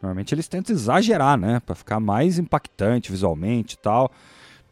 Normalmente 0.00 0.34
eles 0.34 0.46
tentam 0.46 0.74
exagerar, 0.74 1.36
né? 1.36 1.60
Pra 1.66 1.74
ficar 1.74 1.98
mais 1.98 2.38
impactante 2.38 3.10
visualmente 3.10 3.74
e 3.74 3.78
tal. 3.78 4.12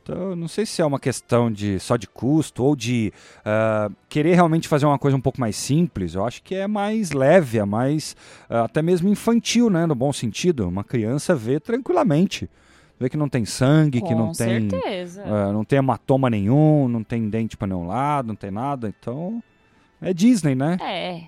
Então, 0.04 0.30
eu 0.30 0.36
não 0.36 0.48
sei 0.48 0.66
se 0.66 0.82
é 0.82 0.84
uma 0.84 1.00
questão 1.00 1.50
de 1.50 1.80
só 1.80 1.96
de 1.96 2.06
custo 2.06 2.62
ou 2.62 2.76
de 2.76 3.10
ah, 3.42 3.90
querer 4.06 4.34
realmente 4.34 4.68
fazer 4.68 4.84
uma 4.84 4.98
coisa 4.98 5.16
um 5.16 5.20
pouco 5.20 5.40
mais 5.40 5.56
simples. 5.56 6.14
Eu 6.14 6.26
acho 6.26 6.42
que 6.42 6.54
é 6.54 6.66
mais 6.66 7.10
leve, 7.12 7.56
é 7.58 7.64
mais 7.64 8.14
ah, 8.50 8.64
até 8.64 8.82
mesmo 8.82 9.08
infantil, 9.08 9.70
né? 9.70 9.86
No 9.86 9.94
bom 9.94 10.12
sentido. 10.12 10.68
Uma 10.68 10.84
criança 10.84 11.34
vê 11.34 11.58
tranquilamente. 11.58 12.50
Vê 13.00 13.08
que 13.08 13.16
não 13.16 13.30
tem 13.30 13.46
sangue, 13.46 14.02
que 14.02 14.08
Com 14.08 14.14
não 14.18 14.32
tem, 14.32 14.68
certeza. 14.70 15.24
ah, 15.24 15.50
não 15.52 15.64
tem 15.64 15.78
hematoma 15.78 16.28
nenhum, 16.28 16.86
não 16.86 17.02
tem 17.02 17.26
dente 17.30 17.56
pra 17.56 17.66
nenhum 17.66 17.86
lado, 17.86 18.28
não 18.28 18.36
tem 18.36 18.50
nada. 18.50 18.94
Então, 19.00 19.42
é 20.02 20.12
Disney, 20.12 20.54
né? 20.54 20.76
É. 20.82 21.22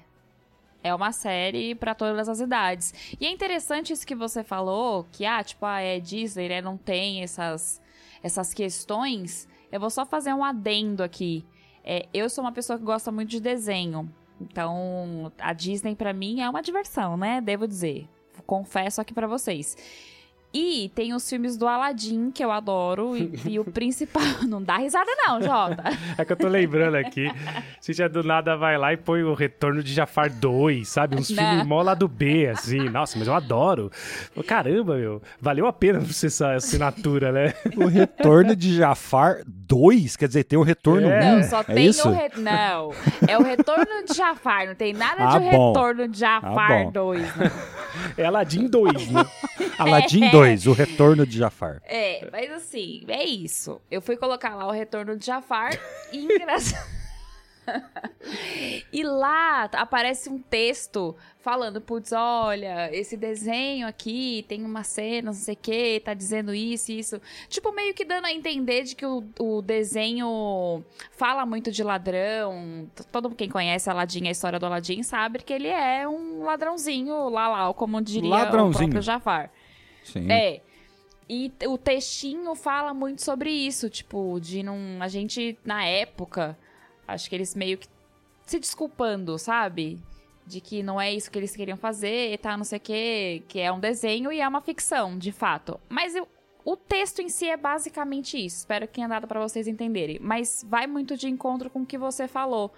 É 0.85 0.95
uma 0.95 1.11
série 1.13 1.75
pra 1.75 1.95
todas 1.95 2.29
as 2.29 2.41
idades. 2.41 2.95
E 3.19 3.27
é 3.27 3.31
interessante 3.31 3.93
isso 3.93 4.07
que 4.07 4.15
você 4.15 4.45
falou, 4.45 5.07
que, 5.11 5.25
ah, 5.25 5.43
tipo, 5.43 5.65
ah, 5.67 5.81
é 5.81 5.99
Disney, 5.99 6.49
né? 6.49 6.61
Não 6.61 6.77
tem 6.77 7.23
essas, 7.25 7.81
essas 8.23 8.53
questões. 8.55 9.49
Eu 9.71 9.81
vou 9.81 9.91
só 9.91 10.07
fazer 10.07 10.33
um 10.33 10.45
adendo 10.45 11.03
aqui. 11.03 11.45
É, 11.85 12.07
eu 12.13 12.29
sou 12.29 12.43
uma 12.45 12.53
pessoa 12.53 12.79
que 12.79 12.85
gosta 12.85 13.13
muito 13.13 13.31
de 13.31 13.41
desenho. 13.41 14.13
Então, 14.41 15.33
a 15.39 15.53
Disney 15.53 15.95
pra 15.95 16.13
mim 16.13 16.41
é 16.41 16.51
uma 16.51 16.63
diversão, 16.63 17.17
né? 17.17 17.41
Devo 17.41 17.67
dizer. 17.67 18.09
Confesso 18.47 19.01
aqui 19.01 19.15
pra 19.15 19.27
vocês. 19.27 19.77
E 20.59 20.91
tem 20.95 21.13
os 21.13 21.29
filmes 21.29 21.55
do 21.59 21.67
Aladdin, 21.69 22.31
que 22.31 22.43
eu 22.43 22.51
adoro, 22.51 23.15
e, 23.15 23.31
e 23.47 23.59
o 23.59 23.65
principal. 23.65 24.23
Não 24.49 24.63
dá 24.63 24.79
risada, 24.79 25.11
não, 25.27 25.43
Jota. 25.43 25.83
É 26.17 26.25
que 26.25 26.33
eu 26.33 26.37
tô 26.37 26.49
lembrando 26.49 26.95
aqui. 26.95 27.31
Cintia 27.81 28.09
do 28.09 28.23
nada 28.23 28.57
vai 28.57 28.79
lá 28.79 28.93
e 28.93 28.97
põe 28.97 29.23
o 29.23 29.35
Retorno 29.35 29.83
de 29.83 29.93
Jafar 29.93 30.31
2, 30.33 30.89
sabe? 30.89 31.17
Uns 31.17 31.29
Não. 31.31 31.37
filmes 31.37 31.67
mó 31.67 31.83
lá 31.83 31.93
do 31.95 32.09
B, 32.09 32.47
assim. 32.47 32.89
Nossa, 32.89 33.19
mas 33.19 33.29
eu 33.29 33.35
adoro. 33.35 33.91
Caramba, 34.47 34.97
meu. 34.97 35.21
Valeu 35.41 35.67
a 35.67 35.73
pena 35.73 35.99
você 36.01 36.27
essa 36.29 36.53
assinatura, 36.55 37.33
né? 37.33 37.53
O 37.77 37.87
Retorno 37.87 38.57
de 38.57 38.75
Jafar 38.77 39.43
2, 39.47 40.17
quer 40.17 40.29
dizer, 40.29 40.45
tem 40.45 40.59
o 40.59 40.63
Retorno 40.63 41.09
É. 41.11 41.33
1. 41.33 41.37
Não, 41.37 41.43
só 41.43 41.61
é 41.61 41.65
tem 41.65 41.87
isso? 41.87 42.09
o 42.09 42.13
re... 42.13 42.31
Não, 42.39 42.93
é 43.29 43.37
o 43.39 43.43
retorno 43.43 44.05
de 44.09 44.15
Jafar, 44.15 44.67
não 44.69 44.75
tem 44.75 44.93
nada 44.93 45.17
Ah, 45.25 45.39
de 45.39 45.45
bom. 45.51 45.69
retorno 45.73 46.09
de 46.09 46.25
Ah, 46.25 46.41
Jafar 46.41 46.85
bom. 46.85 46.91
2. 46.93 47.37
não. 47.37 47.51
É 48.19 48.25
Aladdin 48.27 48.69
2, 48.69 49.09
né? 49.11 49.25
Aladdin 49.79 50.31
2, 50.31 50.46
o 50.67 50.73
Retorno 50.73 51.27
de 51.27 51.39
Jafar. 51.39 51.83
É, 51.85 52.29
mas 52.31 52.51
assim, 52.53 53.05
é 53.09 53.25
isso. 53.25 53.81
Eu 53.91 54.01
fui 54.01 54.17
colocar 54.17 54.55
lá 54.55 54.67
o 54.67 54.71
retorno 54.71 55.17
de 55.17 55.27
Jafar 55.27 55.79
e 56.13 56.25
engraçado. 56.25 56.97
E 58.93 59.03
lá 59.03 59.65
aparece 59.73 60.29
um 60.29 60.39
texto 60.39 61.15
falando, 61.39 61.81
putz, 61.81 62.13
olha, 62.13 62.91
esse 62.93 63.17
desenho 63.17 63.87
aqui 63.87 64.45
tem 64.49 64.65
uma 64.65 64.83
cena, 64.83 65.27
não 65.27 65.33
sei 65.33 65.55
o 65.55 65.59
que, 65.59 66.01
tá 66.01 66.15
dizendo 66.15 66.55
isso 66.55 66.91
e 66.91 66.99
isso. 66.99 67.21
Tipo, 67.49 67.73
meio 67.73 67.95
que 67.95 68.05
dando 68.05 68.25
a 68.27 68.33
entender 68.33 68.83
de 68.83 68.97
que 68.97 69.07
o, 69.07 69.23
o 69.39 69.63
desenho 69.63 70.83
fala 71.13 71.47
muito 71.47 71.71
de 71.71 71.83
ladrão. 71.83 72.89
Todo 73.13 73.31
quem 73.31 73.49
conhece 73.49 73.89
Aladdin, 73.89 74.27
a 74.27 74.31
história 74.31 74.59
do 74.59 74.67
Aladdin, 74.67 75.03
sabe 75.03 75.41
que 75.41 75.53
ele 75.53 75.69
é 75.69 76.09
um 76.09 76.45
ladrãozinho, 76.45 77.29
lá 77.29 77.49
lá, 77.49 77.75
como 77.75 78.01
diria 78.01 78.29
o 78.29 78.33
Ladrãozinho. 78.33 78.91
próprio 78.91 79.03
Jafar. 79.03 79.51
Sim. 80.07 80.31
É. 80.31 80.61
E 81.29 81.53
o 81.67 81.77
textinho 81.77 82.55
fala 82.55 82.95
muito 82.95 83.21
sobre 83.23 83.51
isso, 83.51 83.91
tipo, 83.91 84.39
de 84.41 84.63
não. 84.63 84.77
A 85.01 85.09
gente, 85.09 85.59
na 85.65 85.85
época, 85.85 86.57
acho 87.07 87.29
que 87.29 87.35
eles 87.35 87.55
meio 87.55 87.79
que 87.79 87.89
se 88.47 88.61
desculpando, 88.61 89.37
sabe? 89.39 89.99
De 90.47 90.61
que 90.61 90.83
não 90.85 91.01
é 91.01 91.13
isso 91.13 91.29
que 91.31 91.37
eles 91.39 91.57
queriam 91.57 91.77
fazer 91.77 92.33
e 92.33 92.39
tá, 92.39 92.57
não 92.57 92.63
sei 92.63 92.79
o 92.79 92.81
quê, 92.81 93.43
que 93.49 93.59
é 93.59 93.73
um 93.73 93.81
desenho 93.81 94.31
e 94.31 94.41
é 94.41 94.47
uma 94.47 94.61
ficção, 94.61 95.19
de 95.19 95.33
fato. 95.33 95.81
Mas 95.89 96.15
eu- 96.15 96.29
o 96.65 96.77
texto 96.77 97.21
em 97.21 97.29
si 97.29 97.49
é 97.49 97.57
basicamente 97.57 98.39
isso. 98.39 98.59
Espero 98.59 98.87
que 98.87 98.95
tenha 98.95 99.09
dado 99.09 99.27
pra 99.27 99.41
vocês 99.41 99.67
entenderem. 99.67 100.19
Mas 100.21 100.65
vai 100.69 100.87
muito 100.87 101.17
de 101.17 101.29
encontro 101.29 101.69
com 101.69 101.81
o 101.83 101.87
que 101.87 101.99
você 101.99 102.29
falou. 102.29 102.73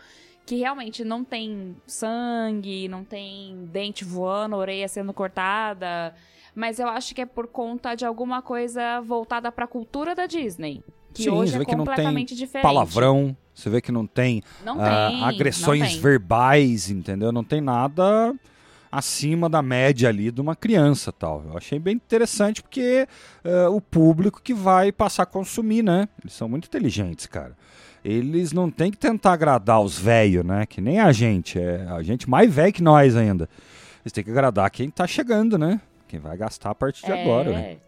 Que 0.47 0.57
realmente 0.57 1.05
não 1.05 1.22
tem 1.22 1.76
sangue, 1.87 2.89
não 2.89 3.05
tem 3.05 3.66
dente 3.66 4.03
voando, 4.05 4.57
orelha 4.57 4.89
sendo 4.89 5.12
cortada. 5.12 6.14
Mas 6.59 6.81
eu 6.81 6.89
acho 6.89 7.15
que 7.15 7.21
é 7.21 7.25
por 7.25 7.47
conta 7.47 7.95
de 7.95 8.05
alguma 8.05 8.43
coisa 8.43 9.01
voltada 9.01 9.53
pra 9.53 9.65
cultura 9.65 10.13
da 10.13 10.27
Disney. 10.27 10.83
Que 11.15 11.23
Sim, 11.23 11.31
hoje 11.31 11.53
você 11.53 11.57
é 11.57 11.59
vê 11.61 11.65
que 11.65 11.77
não 11.77 11.85
tem 11.85 11.95
completamente 11.95 12.35
diferente. 12.35 12.65
Palavrão, 12.65 13.37
você 13.55 13.71
vê 13.71 13.81
que 13.81 13.93
não 13.93 14.05
tem, 14.05 14.43
Não 14.65 14.77
ah, 14.81 15.09
tem. 15.09 15.23
agressões 15.23 15.81
não 15.83 15.89
tem. 15.89 16.01
verbais, 16.01 16.91
entendeu? 16.91 17.31
Não 17.31 17.45
tem 17.45 17.61
nada 17.61 18.35
acima 18.91 19.49
da 19.49 19.63
média 19.63 20.09
ali 20.09 20.33
de 20.33 20.41
uma 20.41 20.57
criança 20.57 21.13
tal. 21.13 21.45
Eu 21.49 21.57
achei 21.57 21.79
bem 21.79 21.95
interessante 21.95 22.61
porque 22.61 23.07
ah, 23.45 23.71
o 23.71 23.81
público 23.81 24.43
que 24.43 24.53
vai 24.53 24.91
passar 24.91 25.23
a 25.23 25.27
consumir, 25.27 25.85
né? 25.85 26.09
Eles 26.21 26.33
são 26.33 26.49
muito 26.49 26.67
inteligentes, 26.67 27.27
cara. 27.27 27.57
Eles 28.05 28.53
não 28.53 28.69
tem 28.69 28.91
que 28.91 28.99
tentar 28.99 29.35
agradar 29.35 29.81
os 29.81 29.97
velhos, 29.97 30.45
né? 30.45 30.67
Que 30.67 30.81
nem 30.81 30.99
a 30.99 31.13
gente, 31.13 31.57
é 31.57 31.87
a 31.89 32.03
gente 32.03 32.29
mais 32.29 32.53
velho 32.53 32.73
que 32.73 32.83
nós 32.83 33.15
ainda. 33.15 33.49
Eles 34.03 34.13
têm 34.13 34.25
que 34.25 34.31
agradar 34.31 34.69
quem 34.73 34.91
tá 34.91 35.07
chegando, 35.07 35.57
né? 35.57 35.81
Quem 36.09 36.19
vai 36.19 36.37
gastar 36.37 36.71
a 36.71 36.75
partir 36.75 37.05
de 37.07 37.13
agora, 37.13 37.53
né? 37.53 37.73
É. 37.73 37.79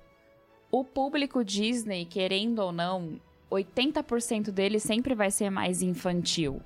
O 0.70 0.84
público 0.84 1.44
Disney, 1.44 2.04
querendo 2.04 2.60
ou 2.60 2.70
não, 2.70 3.18
80% 3.50 4.50
dele 4.50 4.78
sempre 4.78 5.14
vai 5.14 5.30
ser 5.30 5.50
mais 5.50 5.82
infantil. 5.82 6.60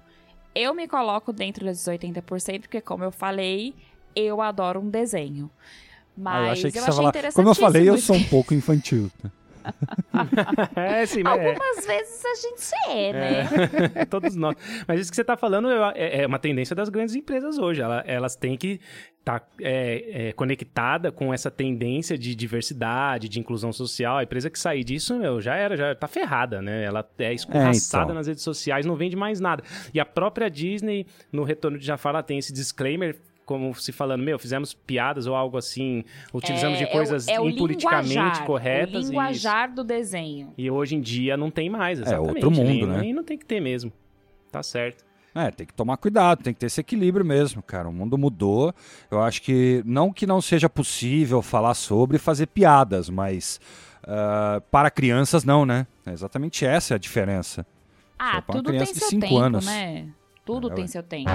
Eu 0.54 0.74
me 0.74 0.86
coloco 0.86 1.32
dentro 1.32 1.64
desses 1.64 1.86
80% 1.86 2.60
porque, 2.60 2.80
como 2.80 3.02
eu 3.02 3.10
falei, 3.10 3.74
eu 4.14 4.42
adoro 4.42 4.80
um 4.80 4.90
desenho. 4.90 5.50
Mas 6.16 6.34
Ah, 6.34 6.38
eu 6.40 6.46
eu 6.46 6.52
achei 6.52 6.70
que 6.72 6.78
achei 6.78 6.90
ia 6.90 7.12
falar. 7.12 7.32
Como 7.32 7.48
eu 7.48 7.54
falei, 7.54 7.88
eu 7.88 7.98
sou 7.98 8.16
um 8.16 8.24
pouco 8.24 8.52
infantil. 8.52 9.10
É, 10.76 11.06
sim, 11.06 11.22
mas 11.22 11.40
é. 11.40 11.48
Algumas 11.50 11.86
vezes 11.86 12.24
a 12.24 12.34
gente 12.34 12.90
é, 12.90 13.12
né? 13.12 13.48
É, 13.94 14.04
todos 14.06 14.36
nós. 14.36 14.54
Mas 14.86 15.00
isso 15.00 15.10
que 15.10 15.16
você 15.16 15.24
tá 15.24 15.36
falando 15.36 15.68
é, 15.94 16.22
é 16.22 16.26
uma 16.26 16.38
tendência 16.38 16.74
das 16.74 16.88
grandes 16.88 17.14
empresas 17.14 17.58
hoje. 17.58 17.80
Ela- 17.82 18.04
elas 18.06 18.36
têm 18.36 18.56
que 18.56 18.80
estar 19.18 19.40
tá, 19.40 19.46
é, 19.60 20.28
é, 20.28 20.32
conectada 20.32 21.10
com 21.10 21.32
essa 21.32 21.50
tendência 21.50 22.16
de 22.16 22.34
diversidade, 22.34 23.28
de 23.28 23.40
inclusão 23.40 23.72
social. 23.72 24.18
A 24.18 24.22
empresa 24.22 24.50
que 24.50 24.58
sair 24.58 24.84
disso, 24.84 25.18
meu, 25.18 25.40
já 25.40 25.54
era, 25.56 25.76
já 25.76 25.94
tá 25.94 26.06
ferrada, 26.06 26.60
né? 26.60 26.84
Ela 26.84 27.08
é 27.18 27.32
escorraçada 27.32 28.04
então. 28.04 28.14
nas 28.14 28.26
redes 28.26 28.42
sociais, 28.42 28.86
não 28.86 28.96
vende 28.96 29.16
mais 29.16 29.40
nada. 29.40 29.64
E 29.92 29.98
a 29.98 30.04
própria 30.04 30.50
Disney, 30.50 31.06
no 31.32 31.42
Retorno 31.42 31.78
de 31.78 31.86
Jafar, 31.86 32.10
ela 32.14 32.22
tem 32.22 32.38
esse 32.38 32.52
disclaimer 32.52 33.16
como 33.44 33.74
se 33.74 33.92
falando, 33.92 34.22
meu, 34.22 34.38
fizemos 34.38 34.72
piadas 34.72 35.26
ou 35.26 35.34
algo 35.34 35.56
assim, 35.56 36.04
utilizamos 36.32 36.80
É, 36.80 36.84
de 36.84 36.92
coisas 36.92 37.28
é 37.28 37.32
o, 37.32 37.34
é 37.34 37.40
o 37.40 37.50
impoliticamente 37.50 38.42
corretas. 38.42 39.04
O 39.04 39.06
e 39.06 39.10
linguajar 39.10 39.72
do 39.72 39.84
desenho. 39.84 40.52
E 40.56 40.70
hoje 40.70 40.96
em 40.96 41.00
dia 41.00 41.36
não 41.36 41.50
tem 41.50 41.68
mais, 41.68 42.00
exatamente. 42.00 42.28
outro 42.28 42.50
mundo, 42.50 42.64
nem, 42.64 42.86
né? 42.86 43.00
nem 43.00 43.12
não 43.12 43.24
tem 43.24 43.36
que 43.36 43.44
ter 43.44 43.60
mesmo. 43.60 43.92
Tá 44.50 44.62
certo. 44.62 45.04
É, 45.34 45.50
tem 45.50 45.66
que 45.66 45.74
tomar 45.74 45.96
cuidado, 45.96 46.44
tem 46.44 46.54
que 46.54 46.60
ter 46.60 46.66
esse 46.66 46.80
equilíbrio 46.80 47.24
mesmo, 47.24 47.60
cara. 47.60 47.88
O 47.88 47.92
mundo 47.92 48.16
mudou. 48.16 48.72
Eu 49.10 49.20
acho 49.20 49.42
que 49.42 49.82
não 49.84 50.12
que 50.12 50.26
não 50.26 50.40
seja 50.40 50.70
possível 50.70 51.42
falar 51.42 51.74
sobre 51.74 52.16
e 52.16 52.20
fazer 52.20 52.46
piadas, 52.46 53.10
mas 53.10 53.60
uh, 54.04 54.60
para 54.70 54.90
crianças 54.90 55.44
não, 55.44 55.66
né? 55.66 55.88
É 56.06 56.12
exatamente 56.12 56.64
essa 56.64 56.94
é 56.94 56.96
a 56.96 56.98
diferença. 56.98 57.66
Ah, 58.16 58.40
tudo 58.40 58.70
tem 58.70 58.86
seu 58.86 59.20
tempo, 59.20 59.36
anos. 59.36 59.66
né? 59.66 60.06
Tudo 60.44 60.70
é, 60.70 60.74
tem 60.74 60.84
ué. 60.84 60.88
seu 60.88 61.02
tempo. 61.02 61.30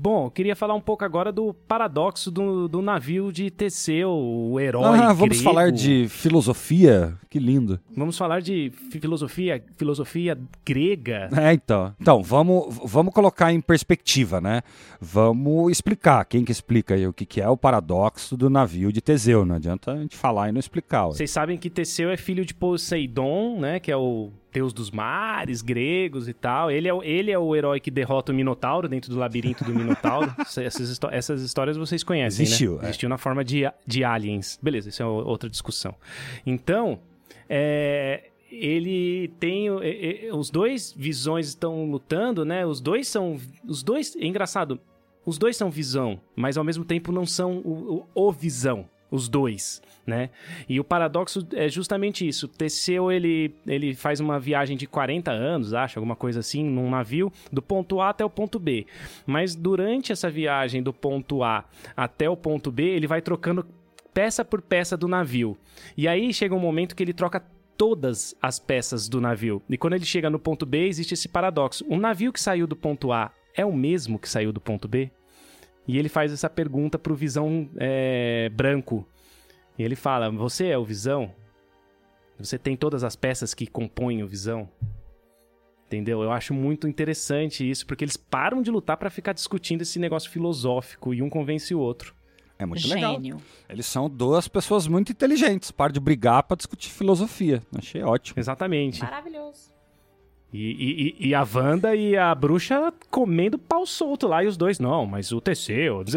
Bom, 0.00 0.30
queria 0.30 0.54
falar 0.54 0.74
um 0.76 0.80
pouco 0.80 1.04
agora 1.04 1.32
do 1.32 1.52
paradoxo 1.52 2.30
do, 2.30 2.68
do 2.68 2.80
navio 2.80 3.32
de 3.32 3.50
Teseu, 3.50 4.12
o 4.12 4.60
herói 4.60 4.96
Ah, 4.96 5.12
vamos 5.12 5.38
grego. 5.38 5.42
falar 5.42 5.72
de 5.72 6.06
filosofia? 6.08 7.18
Que 7.28 7.40
lindo. 7.40 7.80
Vamos 7.96 8.16
falar 8.16 8.40
de 8.40 8.70
filosofia, 8.92 9.60
filosofia 9.76 10.38
grega. 10.64 11.28
É, 11.36 11.52
então. 11.52 11.92
Então, 12.00 12.22
vamos, 12.22 12.78
vamos 12.84 13.12
colocar 13.12 13.52
em 13.52 13.60
perspectiva, 13.60 14.40
né? 14.40 14.62
Vamos 15.00 15.72
explicar. 15.72 16.24
Quem 16.26 16.44
que 16.44 16.52
explica 16.52 16.94
aí 16.94 17.04
o 17.04 17.12
que, 17.12 17.26
que 17.26 17.40
é 17.40 17.48
o 17.48 17.56
paradoxo 17.56 18.36
do 18.36 18.48
navio 18.48 18.92
de 18.92 19.00
Teseu? 19.00 19.44
Não 19.44 19.56
adianta 19.56 19.92
a 19.92 19.96
gente 19.96 20.16
falar 20.16 20.48
e 20.48 20.52
não 20.52 20.60
explicar. 20.60 21.06
Ué. 21.08 21.14
Vocês 21.14 21.30
sabem 21.32 21.58
que 21.58 21.68
Teseu 21.68 22.08
é 22.08 22.16
filho 22.16 22.44
de 22.44 22.54
Poseidon, 22.54 23.58
né? 23.58 23.80
Que 23.80 23.90
é 23.90 23.96
o 23.96 24.30
deus 24.58 24.72
dos 24.72 24.90
mares, 24.90 25.62
gregos 25.62 26.28
e 26.28 26.32
tal. 26.32 26.68
Ele 26.68 26.88
é, 26.88 26.92
ele 27.04 27.30
é 27.30 27.38
o 27.38 27.54
herói 27.54 27.78
que 27.78 27.90
derrota 27.90 28.32
o 28.32 28.34
Minotauro 28.34 28.88
dentro 28.88 29.08
do 29.10 29.16
labirinto 29.16 29.64
do 29.64 29.72
Minotauro. 29.72 30.34
essas, 30.42 31.00
essas, 31.12 31.42
histórias 31.42 31.76
vocês 31.76 32.02
conhecem, 32.02 32.44
Existiu, 32.44 32.78
né? 32.78 32.84
Existiu 32.86 33.08
na 33.08 33.16
forma 33.16 33.44
de, 33.44 33.62
de 33.86 34.02
aliens. 34.02 34.58
Beleza, 34.60 34.88
isso 34.88 35.00
é 35.00 35.06
outra 35.06 35.48
discussão. 35.48 35.94
Então, 36.44 36.98
é, 37.48 38.30
ele 38.50 39.28
tem 39.38 39.68
os 40.32 40.50
dois 40.50 40.92
visões 40.92 41.46
estão 41.48 41.88
lutando, 41.88 42.44
né? 42.44 42.66
Os 42.66 42.80
dois 42.80 43.06
são 43.06 43.38
os 43.64 43.82
dois, 43.84 44.16
é 44.16 44.26
engraçado. 44.26 44.80
Os 45.24 45.38
dois 45.38 45.56
são 45.56 45.70
visão, 45.70 46.20
mas 46.34 46.56
ao 46.56 46.64
mesmo 46.64 46.84
tempo 46.84 47.12
não 47.12 47.26
são 47.26 47.58
o, 47.58 48.06
o, 48.14 48.28
o 48.28 48.32
visão 48.32 48.88
os 49.10 49.28
dois, 49.28 49.82
né? 50.06 50.30
E 50.68 50.78
o 50.78 50.84
paradoxo 50.84 51.46
é 51.52 51.68
justamente 51.68 52.26
isso. 52.26 52.48
Teseu, 52.48 53.10
ele, 53.10 53.54
ele 53.66 53.94
faz 53.94 54.20
uma 54.20 54.38
viagem 54.38 54.76
de 54.76 54.86
40 54.86 55.30
anos, 55.30 55.74
acho, 55.74 55.98
alguma 55.98 56.16
coisa 56.16 56.40
assim, 56.40 56.64
num 56.64 56.90
navio, 56.90 57.32
do 57.52 57.62
ponto 57.62 58.00
A 58.00 58.10
até 58.10 58.24
o 58.24 58.30
ponto 58.30 58.58
B. 58.58 58.86
Mas 59.26 59.54
durante 59.54 60.12
essa 60.12 60.30
viagem 60.30 60.82
do 60.82 60.92
ponto 60.92 61.42
A 61.42 61.64
até 61.96 62.28
o 62.28 62.36
ponto 62.36 62.70
B, 62.70 62.84
ele 62.84 63.06
vai 63.06 63.22
trocando 63.22 63.66
peça 64.12 64.44
por 64.44 64.60
peça 64.60 64.96
do 64.96 65.08
navio. 65.08 65.56
E 65.96 66.08
aí 66.08 66.32
chega 66.32 66.54
um 66.54 66.60
momento 66.60 66.96
que 66.96 67.02
ele 67.02 67.12
troca 67.12 67.44
todas 67.76 68.34
as 68.42 68.58
peças 68.58 69.08
do 69.08 69.20
navio. 69.20 69.62
E 69.70 69.78
quando 69.78 69.94
ele 69.94 70.04
chega 70.04 70.28
no 70.28 70.38
ponto 70.38 70.66
B, 70.66 70.88
existe 70.88 71.14
esse 71.14 71.28
paradoxo. 71.28 71.84
O 71.88 71.96
navio 71.96 72.32
que 72.32 72.40
saiu 72.40 72.66
do 72.66 72.74
ponto 72.74 73.12
A 73.12 73.30
é 73.54 73.64
o 73.64 73.72
mesmo 73.72 74.18
que 74.18 74.28
saiu 74.28 74.52
do 74.52 74.60
ponto 74.60 74.88
B? 74.88 75.10
E 75.88 75.98
ele 75.98 76.10
faz 76.10 76.30
essa 76.30 76.50
pergunta 76.50 76.98
pro 76.98 77.14
Visão 77.16 77.70
é, 77.78 78.50
branco. 78.50 79.08
E 79.78 79.82
ele 79.82 79.96
fala: 79.96 80.30
Você 80.30 80.66
é 80.66 80.76
o 80.76 80.84
Visão? 80.84 81.34
Você 82.38 82.58
tem 82.58 82.76
todas 82.76 83.02
as 83.02 83.16
peças 83.16 83.54
que 83.54 83.66
compõem 83.66 84.22
o 84.22 84.28
Visão? 84.28 84.68
Entendeu? 85.86 86.22
Eu 86.22 86.30
acho 86.30 86.52
muito 86.52 86.86
interessante 86.86 87.68
isso, 87.68 87.86
porque 87.86 88.04
eles 88.04 88.18
param 88.18 88.60
de 88.60 88.70
lutar 88.70 88.98
para 88.98 89.08
ficar 89.08 89.32
discutindo 89.32 89.80
esse 89.80 89.98
negócio 89.98 90.30
filosófico 90.30 91.14
e 91.14 91.22
um 91.22 91.30
convence 91.30 91.74
o 91.74 91.80
outro. 91.80 92.14
É 92.58 92.66
muito 92.66 92.82
Gênio. 92.86 93.20
legal. 93.20 93.40
Eles 93.70 93.86
são 93.86 94.10
duas 94.10 94.46
pessoas 94.46 94.86
muito 94.86 95.10
inteligentes, 95.10 95.70
param 95.70 95.92
de 95.92 96.00
brigar 96.00 96.42
para 96.42 96.56
discutir 96.58 96.90
filosofia. 96.90 97.62
Achei 97.74 98.02
ótimo. 98.02 98.38
Exatamente. 98.38 99.00
Maravilhoso. 99.00 99.77
E, 100.52 101.14
e, 101.20 101.28
e, 101.28 101.34
a 101.34 101.42
Wanda 101.42 101.94
e 101.94 102.16
a 102.16 102.34
bruxa 102.34 102.92
comendo 103.10 103.58
pau 103.58 103.84
solto 103.84 104.26
lá, 104.26 104.42
e 104.42 104.46
os 104.46 104.56
dois, 104.56 104.78
não, 104.78 105.04
mas 105.04 105.30
o 105.30 105.40
Teseu. 105.40 106.04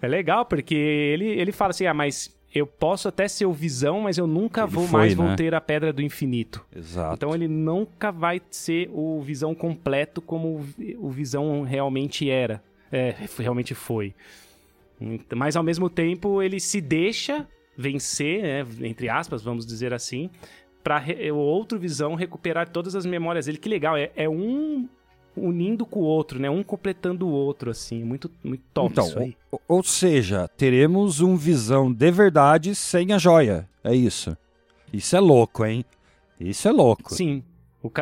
É. 0.00 0.06
é 0.06 0.08
legal, 0.08 0.44
porque 0.44 0.74
ele, 0.74 1.26
ele 1.26 1.52
fala 1.52 1.70
assim: 1.70 1.86
ah, 1.86 1.94
mas 1.94 2.34
eu 2.54 2.66
posso 2.66 3.08
até 3.08 3.28
ser 3.28 3.46
o 3.46 3.52
Visão, 3.52 4.00
mas 4.02 4.18
eu 4.18 4.26
nunca 4.26 4.62
ele 4.62 4.70
vou 4.70 4.86
foi, 4.86 5.00
mais 5.00 5.16
né? 5.16 5.24
vou 5.24 5.36
ter 5.36 5.54
a 5.54 5.60
Pedra 5.60 5.92
do 5.92 6.02
Infinito. 6.02 6.64
Exato. 6.74 7.14
Então 7.14 7.34
ele 7.34 7.48
nunca 7.48 8.10
vai 8.10 8.40
ser 8.50 8.90
o 8.92 9.20
Visão 9.22 9.54
completo 9.54 10.20
como 10.20 10.66
o 10.98 11.10
Visão 11.10 11.62
realmente 11.62 12.28
era. 12.28 12.62
É, 12.90 13.14
realmente 13.38 13.74
foi. 13.74 14.14
Mas 15.34 15.56
ao 15.56 15.62
mesmo 15.62 15.88
tempo 15.88 16.42
ele 16.42 16.58
se 16.60 16.80
deixa 16.80 17.46
vencer, 17.80 18.42
né, 18.42 18.66
entre 18.86 19.08
aspas, 19.08 19.42
vamos 19.42 19.64
dizer 19.64 19.94
assim, 19.94 20.28
para 20.84 21.02
o 21.32 21.36
outro 21.36 21.78
visão 21.78 22.14
recuperar 22.14 22.68
todas 22.68 22.94
as 22.94 23.06
memórias 23.06 23.46
dele. 23.46 23.58
Que 23.58 23.68
legal, 23.68 23.96
é, 23.96 24.10
é 24.14 24.28
um 24.28 24.88
unindo 25.36 25.86
com 25.86 26.00
o 26.00 26.04
outro, 26.04 26.38
né? 26.38 26.50
Um 26.50 26.62
completando 26.62 27.26
o 27.26 27.30
outro, 27.30 27.70
assim. 27.70 28.04
Muito, 28.04 28.30
muito 28.42 28.62
top 28.74 28.92
então, 28.92 29.06
isso 29.06 29.18
aí. 29.18 29.36
Ou, 29.50 29.62
ou 29.68 29.82
seja, 29.82 30.48
teremos 30.56 31.20
um 31.20 31.36
visão 31.36 31.92
de 31.92 32.10
verdade 32.10 32.74
sem 32.74 33.12
a 33.12 33.18
joia. 33.18 33.68
É 33.82 33.94
isso. 33.94 34.36
Isso 34.92 35.16
é 35.16 35.20
louco, 35.20 35.64
hein? 35.64 35.84
Isso 36.38 36.68
é 36.68 36.72
louco. 36.72 37.14
Sim. 37.14 37.42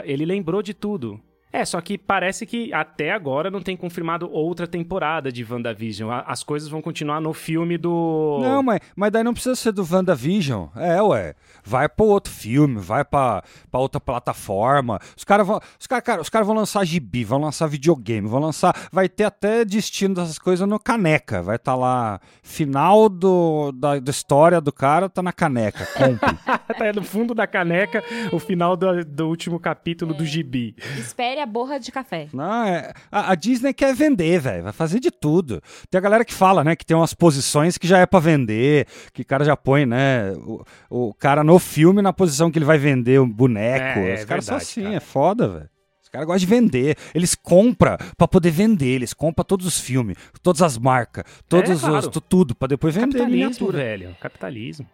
ele 0.04 0.24
lembrou 0.24 0.62
de 0.62 0.74
tudo. 0.74 1.20
É, 1.52 1.64
só 1.64 1.80
que 1.80 1.96
parece 1.96 2.44
que 2.44 2.72
até 2.72 3.12
agora 3.12 3.50
não 3.50 3.60
tem 3.60 3.76
confirmado 3.76 4.30
outra 4.30 4.66
temporada 4.66 5.32
de 5.32 5.46
WandaVision. 5.48 6.10
As 6.26 6.42
coisas 6.42 6.68
vão 6.68 6.82
continuar 6.82 7.20
no 7.20 7.32
filme 7.32 7.78
do. 7.78 8.38
Não, 8.42 8.62
mas, 8.62 8.80
mas 8.94 9.10
daí 9.10 9.24
não 9.24 9.32
precisa 9.32 9.56
ser 9.56 9.72
do 9.72 9.86
WandaVision. 9.90 10.66
É, 10.76 11.00
ué. 11.02 11.34
Vai 11.64 11.88
pra 11.88 12.04
outro 12.04 12.32
filme, 12.32 12.78
vai 12.78 13.04
pra, 13.04 13.42
pra 13.70 13.80
outra 13.80 14.00
plataforma. 14.00 15.00
Os 15.16 15.24
caras 15.24 15.46
vão. 15.46 15.60
Os 15.78 15.86
caras 15.86 16.04
cara, 16.04 16.22
os 16.22 16.28
cara 16.28 16.44
vão 16.44 16.54
lançar 16.54 16.84
gibi, 16.84 17.24
vão 17.24 17.40
lançar 17.40 17.66
videogame, 17.66 18.28
vão 18.28 18.40
lançar. 18.40 18.74
Vai 18.92 19.08
ter 19.08 19.24
até 19.24 19.64
destino 19.64 20.14
dessas 20.14 20.38
coisas 20.38 20.68
no 20.68 20.78
caneca. 20.78 21.42
Vai 21.42 21.56
estar 21.56 21.72
tá 21.72 21.76
lá. 21.76 22.20
Final 22.42 23.08
do, 23.08 23.72
da, 23.72 23.98
da 23.98 24.10
história 24.10 24.60
do 24.60 24.72
cara 24.72 25.08
tá 25.08 25.22
na 25.22 25.32
caneca. 25.32 25.86
Compre. 25.86 26.28
tá 26.78 26.92
no 26.94 27.02
fundo 27.02 27.34
da 27.34 27.46
caneca 27.46 28.02
o 28.32 28.38
final 28.38 28.76
do, 28.76 29.04
do 29.04 29.28
último 29.28 29.58
capítulo 29.58 30.14
é. 30.14 30.16
do 30.16 30.24
gibi. 30.24 30.74
Espere 30.98 31.37
a 31.40 31.46
borra 31.46 31.78
de 31.78 31.90
café. 31.90 32.28
Não, 32.32 32.64
é, 32.64 32.92
a, 33.10 33.32
a 33.32 33.34
Disney 33.34 33.72
quer 33.72 33.94
vender, 33.94 34.40
velho. 34.40 34.64
Vai 34.64 34.72
fazer 34.72 35.00
de 35.00 35.10
tudo. 35.10 35.60
Tem 35.90 35.98
a 35.98 36.02
galera 36.02 36.24
que 36.24 36.34
fala, 36.34 36.62
né, 36.64 36.76
que 36.76 36.84
tem 36.84 36.96
umas 36.96 37.14
posições 37.14 37.78
que 37.78 37.86
já 37.86 37.98
é 37.98 38.06
para 38.06 38.20
vender, 38.20 38.86
que 39.12 39.22
o 39.22 39.26
cara 39.26 39.44
já 39.44 39.56
põe, 39.56 39.86
né, 39.86 40.32
o, 40.32 40.64
o 40.90 41.14
cara 41.14 41.42
no 41.42 41.58
filme 41.58 42.02
na 42.02 42.12
posição 42.12 42.50
que 42.50 42.58
ele 42.58 42.64
vai 42.64 42.78
vender 42.78 43.20
o 43.20 43.26
boneco. 43.26 44.00
É, 44.00 44.14
Os 44.14 44.20
é 44.20 44.24
caras 44.24 44.44
são 44.44 44.56
assim, 44.56 44.82
cara. 44.82 44.94
é 44.96 45.00
foda, 45.00 45.48
velho. 45.48 45.70
Os 46.02 46.10
caras 46.10 46.26
gostam 46.26 46.40
de 46.40 46.46
vender. 46.46 46.96
Eles 47.14 47.34
compram 47.34 47.98
para 48.16 48.26
poder 48.26 48.50
vender. 48.50 48.94
Eles 48.94 49.12
compram 49.12 49.44
todos 49.44 49.66
os 49.66 49.78
filmes, 49.78 50.16
todas 50.42 50.62
as 50.62 50.78
marcas, 50.78 51.24
todos 51.46 51.70
é, 51.70 51.86
claro. 51.86 52.08
os, 52.08 52.22
tudo 52.26 52.54
para 52.54 52.68
depois 52.68 52.94
vender. 52.94 53.18
Capitalismo, 53.18 53.70
velho. 53.70 54.16
Capitalismo. 54.18 54.86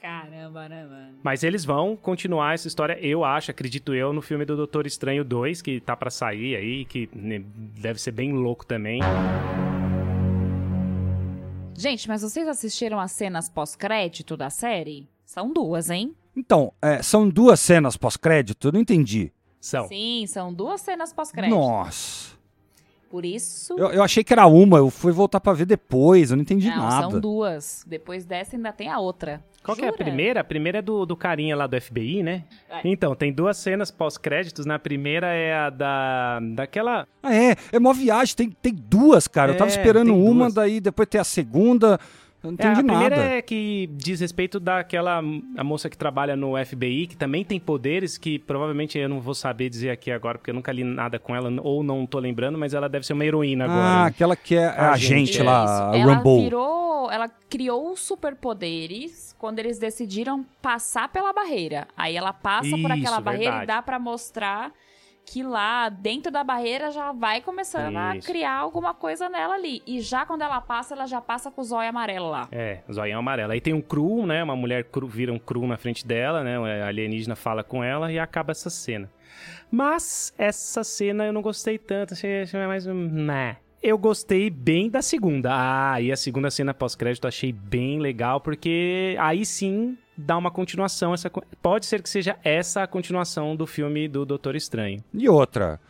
Caramba, 0.00 0.66
né, 0.66 0.86
mano? 0.86 1.18
Mas 1.22 1.42
eles 1.42 1.64
vão 1.64 1.94
continuar 1.94 2.54
essa 2.54 2.66
história, 2.66 2.98
eu 3.00 3.22
acho, 3.22 3.50
acredito 3.50 3.94
eu, 3.94 4.12
no 4.12 4.22
filme 4.22 4.46
do 4.46 4.56
Doutor 4.56 4.86
Estranho 4.86 5.22
2, 5.22 5.60
que 5.60 5.78
tá 5.78 5.94
para 5.94 6.10
sair 6.10 6.56
aí, 6.56 6.84
que 6.86 7.08
né, 7.14 7.42
deve 7.78 8.00
ser 8.00 8.12
bem 8.12 8.32
louco 8.32 8.64
também. 8.64 9.00
Gente, 11.76 12.08
mas 12.08 12.22
vocês 12.22 12.48
assistiram 12.48 12.98
as 12.98 13.12
cenas 13.12 13.48
pós-crédito 13.48 14.36
da 14.36 14.48
série? 14.48 15.08
São 15.24 15.52
duas, 15.52 15.90
hein? 15.90 16.14
Então, 16.34 16.72
é, 16.80 17.02
são 17.02 17.28
duas 17.28 17.60
cenas 17.60 17.96
pós-crédito? 17.96 18.68
Eu 18.68 18.72
não 18.72 18.80
entendi. 18.80 19.30
São. 19.60 19.86
Sim, 19.86 20.24
são 20.26 20.52
duas 20.52 20.80
cenas 20.80 21.12
pós-crédito. 21.12 21.54
Nossa. 21.54 22.39
Por 23.10 23.24
isso. 23.24 23.74
Eu, 23.76 23.90
eu, 23.90 24.04
achei 24.04 24.22
que 24.22 24.32
era 24.32 24.46
uma, 24.46 24.78
eu 24.78 24.88
fui 24.88 25.10
voltar 25.10 25.40
para 25.40 25.52
ver 25.52 25.66
depois, 25.66 26.30
eu 26.30 26.36
não 26.36 26.42
entendi 26.42 26.68
não, 26.68 26.76
nada. 26.76 27.10
São 27.10 27.20
duas. 27.20 27.84
Depois 27.84 28.24
dessa 28.24 28.54
ainda 28.54 28.72
tem 28.72 28.88
a 28.88 29.00
outra. 29.00 29.42
Qual 29.64 29.76
que 29.76 29.84
é 29.84 29.88
a 29.88 29.92
primeira? 29.92 30.40
A 30.40 30.44
primeira 30.44 30.78
é 30.78 30.82
do, 30.82 31.04
do 31.04 31.16
carinha 31.16 31.56
lá 31.56 31.66
do 31.66 31.78
FBI, 31.78 32.22
né? 32.22 32.44
É. 32.70 32.80
Então, 32.84 33.16
tem 33.16 33.32
duas 33.32 33.56
cenas 33.56 33.90
pós-créditos. 33.90 34.64
Na 34.64 34.78
primeira 34.78 35.26
é 35.26 35.52
a 35.52 35.70
da. 35.70 36.38
daquela. 36.54 37.06
Ah, 37.20 37.34
é. 37.34 37.56
É 37.72 37.78
uma 37.78 37.92
viagem, 37.92 38.36
tem, 38.36 38.50
tem 38.50 38.72
duas, 38.74 39.26
cara. 39.26 39.50
É, 39.50 39.54
eu 39.54 39.58
tava 39.58 39.70
é, 39.70 39.74
esperando 39.74 40.14
uma, 40.16 40.44
duas. 40.44 40.54
daí 40.54 40.80
depois 40.80 41.08
tem 41.08 41.20
a 41.20 41.24
segunda. 41.24 41.98
Eu 42.42 42.48
não 42.48 42.54
entendi 42.54 42.68
é, 42.68 42.82
a 42.82 42.84
primeira 42.84 43.16
nada. 43.16 43.30
é 43.34 43.42
que 43.42 43.88
diz 43.92 44.20
respeito 44.20 44.58
daquela 44.58 45.18
a 45.56 45.64
moça 45.64 45.90
que 45.90 45.96
trabalha 45.96 46.34
no 46.34 46.52
FBI, 46.64 47.06
que 47.06 47.16
também 47.16 47.44
tem 47.44 47.60
poderes 47.60 48.16
que 48.16 48.38
provavelmente 48.38 48.98
eu 48.98 49.08
não 49.08 49.20
vou 49.20 49.34
saber 49.34 49.68
dizer 49.68 49.90
aqui 49.90 50.10
agora, 50.10 50.38
porque 50.38 50.50
eu 50.50 50.54
nunca 50.54 50.72
li 50.72 50.82
nada 50.82 51.18
com 51.18 51.36
ela, 51.36 51.52
ou 51.62 51.82
não 51.82 52.06
tô 52.06 52.18
lembrando, 52.18 52.56
mas 52.56 52.72
ela 52.72 52.88
deve 52.88 53.06
ser 53.06 53.12
uma 53.12 53.24
heroína 53.24 53.64
agora. 53.64 53.80
Ah, 53.80 54.06
aquela 54.06 54.34
que 54.34 54.54
é 54.54 54.64
a, 54.66 54.92
a 54.92 54.96
gente, 54.96 55.32
gente 55.32 55.42
lá, 55.42 55.92
a 55.92 55.96
ela 55.98 56.14
Rumble. 56.14 56.44
virou, 56.44 57.10
ela 57.10 57.28
criou 57.28 57.94
superpoderes 57.96 59.34
quando 59.38 59.58
eles 59.58 59.78
decidiram 59.78 60.44
passar 60.62 61.08
pela 61.08 61.32
barreira. 61.32 61.88
Aí 61.96 62.16
ela 62.16 62.32
passa 62.32 62.68
Isso, 62.68 62.80
por 62.80 62.90
aquela 62.90 63.20
barreira 63.20 63.50
verdade. 63.50 63.64
e 63.64 63.66
dá 63.66 63.82
para 63.82 63.98
mostrar 63.98 64.72
que 65.30 65.44
lá 65.44 65.88
dentro 65.88 66.32
da 66.32 66.42
barreira 66.42 66.90
já 66.90 67.12
vai 67.12 67.40
começando 67.40 67.96
a 67.96 68.16
Isso. 68.16 68.26
criar 68.26 68.56
alguma 68.56 68.92
coisa 68.92 69.28
nela 69.28 69.54
ali. 69.54 69.80
E 69.86 70.00
já 70.00 70.26
quando 70.26 70.42
ela 70.42 70.60
passa, 70.60 70.92
ela 70.92 71.06
já 71.06 71.20
passa 71.20 71.52
com 71.52 71.60
o 71.60 71.64
zóio 71.64 71.88
amarelo 71.88 72.28
lá. 72.28 72.48
É, 72.50 72.80
zoião 72.92 73.20
amarelo. 73.20 73.52
Aí 73.52 73.60
tem 73.60 73.72
um 73.72 73.80
cru, 73.80 74.26
né? 74.26 74.42
Uma 74.42 74.56
mulher 74.56 74.82
cru, 74.82 75.06
vira 75.06 75.32
um 75.32 75.38
cru 75.38 75.68
na 75.68 75.76
frente 75.76 76.04
dela, 76.04 76.42
né? 76.42 76.82
A 76.82 76.88
alienígena 76.88 77.36
fala 77.36 77.62
com 77.62 77.84
ela 77.84 78.10
e 78.10 78.18
acaba 78.18 78.50
essa 78.50 78.68
cena. 78.68 79.08
Mas 79.70 80.34
essa 80.36 80.82
cena 80.82 81.24
eu 81.24 81.32
não 81.32 81.42
gostei 81.42 81.78
tanto, 81.78 82.14
achei, 82.14 82.42
achei 82.42 82.66
mais 82.66 82.88
um. 82.88 82.94
Né. 82.94 83.56
Eu 83.80 83.96
gostei 83.96 84.50
bem 84.50 84.90
da 84.90 85.00
segunda. 85.00 85.50
Ah, 85.52 86.00
e 86.00 86.10
a 86.10 86.16
segunda 86.16 86.50
cena 86.50 86.74
pós-crédito 86.74 87.24
eu 87.24 87.28
achei 87.28 87.52
bem 87.52 88.00
legal, 88.00 88.40
porque 88.40 89.16
aí 89.18 89.46
sim 89.46 89.96
dá 90.20 90.36
uma 90.36 90.50
continuação. 90.50 91.12
Essa, 91.14 91.30
pode 91.62 91.86
ser 91.86 92.02
que 92.02 92.08
seja 92.08 92.36
essa 92.44 92.82
a 92.82 92.86
continuação 92.86 93.56
do 93.56 93.66
filme 93.66 94.06
do 94.08 94.24
Doutor 94.24 94.54
Estranho. 94.56 95.02
E 95.14 95.28
outra, 95.28 95.80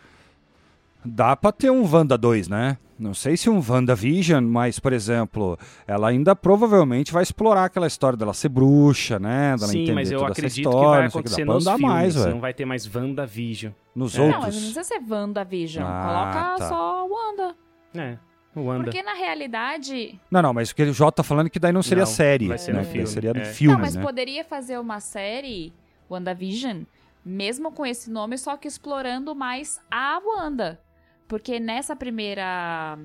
dá 1.05 1.35
pra 1.37 1.53
ter 1.53 1.71
um 1.71 1.83
Wanda 1.91 2.17
2, 2.19 2.49
né? 2.49 2.77
Não 2.99 3.15
sei 3.15 3.35
se 3.35 3.49
um 3.49 3.63
WandaVision, 3.67 4.45
mas, 4.45 4.79
por 4.79 4.93
exemplo, 4.93 5.59
ela 5.87 6.09
ainda 6.11 6.37
provavelmente 6.37 7.13
vai 7.15 7.23
explorar 7.23 7.65
aquela 7.65 7.87
história 7.87 8.15
dela 8.15 8.35
ser 8.35 8.51
bruxa, 8.51 9.19
né? 9.19 9.57
Dela 9.57 9.69
Sim, 9.73 9.79
entender 9.85 9.95
mas 9.95 10.11
eu 10.11 10.23
acredito 10.27 10.69
história, 10.69 10.79
que 10.79 10.87
vai 10.87 11.03
não 11.05 11.11
que, 11.11 11.19
acontecer 11.19 11.45
dá 11.47 11.47
pra 11.47 11.55
nos 11.55 11.65
filmes. 11.65 11.81
mais, 11.81 12.15
velho. 12.15 12.31
não 12.31 12.41
vai 12.41 12.53
ter 12.53 12.65
mais 12.67 12.95
WandaVision. 12.95 13.73
Nos 13.95 14.15
É. 14.15 14.19
Não, 14.19 14.27
outros. 14.27 14.45
mas 14.45 14.55
não 14.55 14.61
precisa 14.73 14.85
ser 14.85 15.01
WandaVision. 15.11 15.83
Ah, 15.89 16.05
Coloca 16.07 16.59
tá. 16.59 16.69
só 16.69 17.09
Wanda. 17.09 17.55
É, 17.95 18.19
Wanda. 18.57 18.85
Porque 18.85 19.03
na 19.03 19.15
realidade. 19.15 20.21
Não, 20.31 20.43
não, 20.43 20.53
mas 20.53 20.71
o 20.71 20.75
que 20.75 20.83
o 20.83 20.93
Jota 20.93 21.17
tá 21.17 21.23
falando 21.23 21.47
é 21.47 21.51
que 21.51 21.59
daí 21.59 21.73
não 21.73 21.83
seria 21.83 22.05
Não, 22.05 22.11
série, 22.11 22.49
vai 22.49 22.59
ser 22.59 22.75
né? 22.75 22.85
filme, 22.85 23.07
Seria 23.07 23.31
é. 23.31 23.45
filme, 23.45 23.75
não, 23.75 23.81
mas 23.81 23.95
né? 23.95 24.03
poderia 24.03 24.45
fazer 24.45 24.79
uma 24.79 24.99
série 24.99 25.73
WandaVision, 26.11 26.83
mesmo 27.25 27.71
com 27.71 27.87
esse 27.87 28.11
nome, 28.11 28.37
só 28.37 28.57
que 28.57 28.67
explorando 28.67 29.35
mais 29.35 29.81
a 29.91 30.21
Wanda. 30.25 30.81
Porque 31.29 31.61
nessa 31.61 31.95
primeira. 31.95 32.99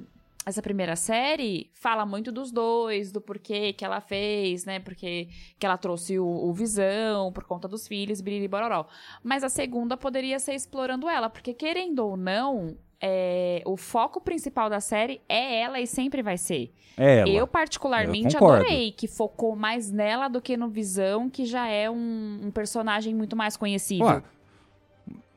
Essa 0.47 0.61
primeira 0.61 0.95
série 0.95 1.71
fala 1.73 2.05
muito 2.05 2.31
dos 2.31 2.51
dois, 2.51 3.11
do 3.11 3.19
porquê 3.19 3.73
que 3.73 3.83
ela 3.83 3.99
fez, 3.99 4.63
né? 4.63 4.79
Porque 4.79 5.27
que 5.57 5.65
ela 5.65 5.75
trouxe 5.75 6.19
o, 6.19 6.25
o 6.25 6.53
Visão 6.53 7.31
por 7.33 7.45
conta 7.45 7.67
dos 7.67 7.87
filhos, 7.87 8.21
biriri 8.21 8.47
bororó. 8.47 8.85
Mas 9.23 9.43
a 9.43 9.49
segunda 9.49 9.97
poderia 9.97 10.37
ser 10.37 10.53
explorando 10.53 11.09
ela, 11.09 11.31
porque 11.31 11.51
querendo 11.51 12.05
ou 12.05 12.15
não, 12.15 12.77
é, 13.01 13.61
o 13.65 13.75
foco 13.77 14.19
principal 14.21 14.69
da 14.69 14.79
série 14.79 15.21
é 15.27 15.61
ela 15.61 15.79
e 15.79 15.87
sempre 15.87 16.21
vai 16.23 16.37
ser. 16.37 16.73
É 16.97 17.19
ela. 17.19 17.29
Eu, 17.29 17.45
particularmente, 17.47 18.35
Eu 18.35 18.43
adorei 18.47 18.91
que 18.91 19.07
focou 19.07 19.55
mais 19.55 19.91
nela 19.91 20.27
do 20.27 20.41
que 20.41 20.55
no 20.57 20.69
Visão, 20.69 21.29
que 21.29 21.45
já 21.45 21.67
é 21.67 21.89
um, 21.89 22.39
um 22.43 22.51
personagem 22.51 23.13
muito 23.13 23.35
mais 23.35 23.57
conhecido. 23.57 24.05
Ué, 24.05 24.21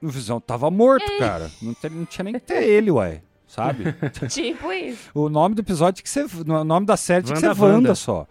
o 0.01 0.09
Visão 0.09 0.41
tava 0.41 0.71
morto, 0.71 1.11
cara. 1.19 1.51
Não, 1.61 1.75
te- 1.75 1.89
não 1.91 2.05
tinha 2.07 2.25
nem 2.25 2.35
que 2.35 2.41
ter 2.41 2.63
ele, 2.63 2.91
ué. 2.91 3.23
Sabe? 3.47 3.85
tipo 4.29 4.71
isso. 4.73 5.11
o 5.15 5.29
nome 5.29 5.55
do 5.55 5.63
episódio 5.63 6.03
tinha 6.03 6.25
que 6.25 6.31
ser. 6.31 6.41
O 6.49 6.65
nome 6.65 6.87
da 6.87 6.97
série 6.97 7.25
tinha 7.25 7.35
que 7.35 7.41
ser 7.41 7.49
Wanda, 7.49 7.63
Wanda 7.65 7.77
Wanda. 7.77 7.95
só. 7.95 8.27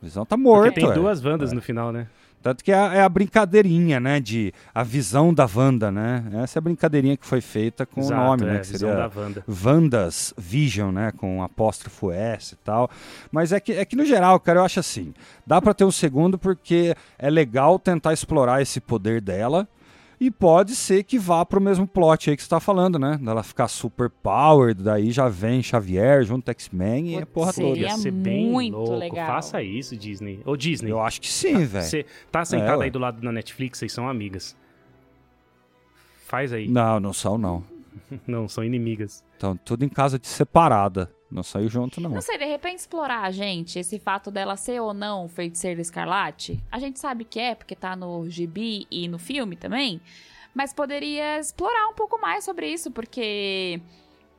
O 0.00 0.04
Visão 0.04 0.24
tá 0.24 0.36
morto, 0.36 0.66
Porque 0.72 0.80
tem 0.80 0.88
ué. 0.88 0.94
duas 0.94 1.24
Wandas 1.24 1.52
no 1.52 1.60
final, 1.60 1.92
né? 1.92 2.06
Tanto 2.42 2.64
que 2.64 2.72
é 2.72 2.74
a, 2.74 2.94
é 2.94 3.02
a 3.02 3.08
brincadeirinha, 3.08 4.00
né? 4.00 4.20
De 4.20 4.52
a 4.74 4.82
visão 4.82 5.32
da 5.32 5.48
Wanda, 5.52 5.90
né? 5.90 6.24
Essa 6.42 6.58
é 6.58 6.60
a 6.60 6.62
brincadeirinha 6.62 7.16
que 7.16 7.26
foi 7.26 7.40
feita 7.40 7.86
com 7.86 8.00
Exato, 8.00 8.20
o 8.20 8.24
nome, 8.24 8.42
é, 8.42 8.46
né? 8.46 8.58
Que 8.58 8.66
seria 8.66 8.94
da 8.94 9.10
Wanda. 9.14 9.44
Wanda's 9.48 10.34
Vision, 10.36 10.92
né? 10.92 11.12
Com 11.16 11.38
um 11.38 11.42
apóstrofo 11.42 12.10
S 12.10 12.54
e 12.54 12.56
tal. 12.58 12.90
Mas 13.30 13.52
é 13.52 13.60
que, 13.60 13.72
é 13.72 13.84
que 13.84 13.96
no 13.96 14.04
geral, 14.04 14.38
cara, 14.40 14.60
eu 14.60 14.64
acho 14.64 14.80
assim. 14.80 15.14
Dá 15.46 15.62
pra 15.62 15.72
ter 15.72 15.84
um 15.84 15.92
segundo 15.92 16.38
porque 16.38 16.94
é 17.18 17.30
legal 17.30 17.78
tentar 17.78 18.12
explorar 18.12 18.60
esse 18.60 18.80
poder 18.80 19.20
dela. 19.20 19.68
E 20.22 20.30
pode 20.30 20.76
ser 20.76 21.02
que 21.02 21.18
vá 21.18 21.44
pro 21.44 21.60
mesmo 21.60 21.84
plot 21.84 22.30
aí 22.30 22.36
que 22.36 22.44
você 22.44 22.48
tá 22.48 22.60
falando, 22.60 22.96
né? 22.96 23.18
Dela 23.20 23.42
ficar 23.42 23.66
super 23.66 24.08
powered, 24.08 24.80
daí 24.80 25.10
já 25.10 25.28
vem 25.28 25.60
Xavier 25.60 26.22
junto 26.22 26.44
com 26.44 26.50
X-Men 26.52 27.08
e 27.08 27.16
a 27.16 27.20
Putz, 27.22 27.32
porra 27.32 27.52
seria 27.52 27.70
toda. 27.70 27.80
Ia 27.80 27.96
ser 27.96 28.12
bem 28.12 28.48
muito 28.48 28.76
louco. 28.78 28.94
legal. 28.94 29.26
Faça 29.26 29.60
isso, 29.64 29.96
Disney. 29.96 30.40
Ô, 30.44 30.56
Disney. 30.56 30.92
Eu 30.92 31.00
acho 31.00 31.20
que 31.20 31.28
sim, 31.28 31.64
velho. 31.64 31.84
Você 31.84 32.06
tá 32.30 32.44
sentado 32.44 32.78
ué. 32.78 32.84
aí 32.84 32.90
do 32.92 33.00
lado 33.00 33.20
da 33.20 33.32
Netflix, 33.32 33.80
vocês 33.80 33.92
são 33.92 34.08
amigas. 34.08 34.56
Faz 36.28 36.52
aí. 36.52 36.68
Não, 36.68 37.00
não 37.00 37.12
são, 37.12 37.36
não. 37.36 37.64
Não, 38.24 38.46
são 38.46 38.62
inimigas. 38.62 39.24
Estão 39.32 39.56
tudo 39.56 39.84
em 39.84 39.88
casa 39.88 40.20
de 40.20 40.28
separada. 40.28 41.10
Não 41.32 41.42
saiu 41.42 41.68
junto, 41.68 42.00
não. 42.00 42.10
Não 42.10 42.20
sei, 42.20 42.36
de 42.36 42.44
repente 42.44 42.80
explorar, 42.80 43.32
gente, 43.32 43.78
esse 43.78 43.98
fato 43.98 44.30
dela 44.30 44.54
ser 44.54 44.80
ou 44.80 44.92
não 44.92 45.28
feiticeira 45.28 45.80
escarlate. 45.80 46.60
A 46.70 46.78
gente 46.78 47.00
sabe 47.00 47.24
que 47.24 47.40
é, 47.40 47.54
porque 47.54 47.74
tá 47.74 47.96
no 47.96 48.28
gibi 48.28 48.86
e 48.90 49.08
no 49.08 49.18
filme 49.18 49.56
também. 49.56 50.00
Mas 50.54 50.74
poderia 50.74 51.38
explorar 51.38 51.88
um 51.88 51.94
pouco 51.94 52.20
mais 52.20 52.44
sobre 52.44 52.68
isso, 52.70 52.90
porque 52.90 53.80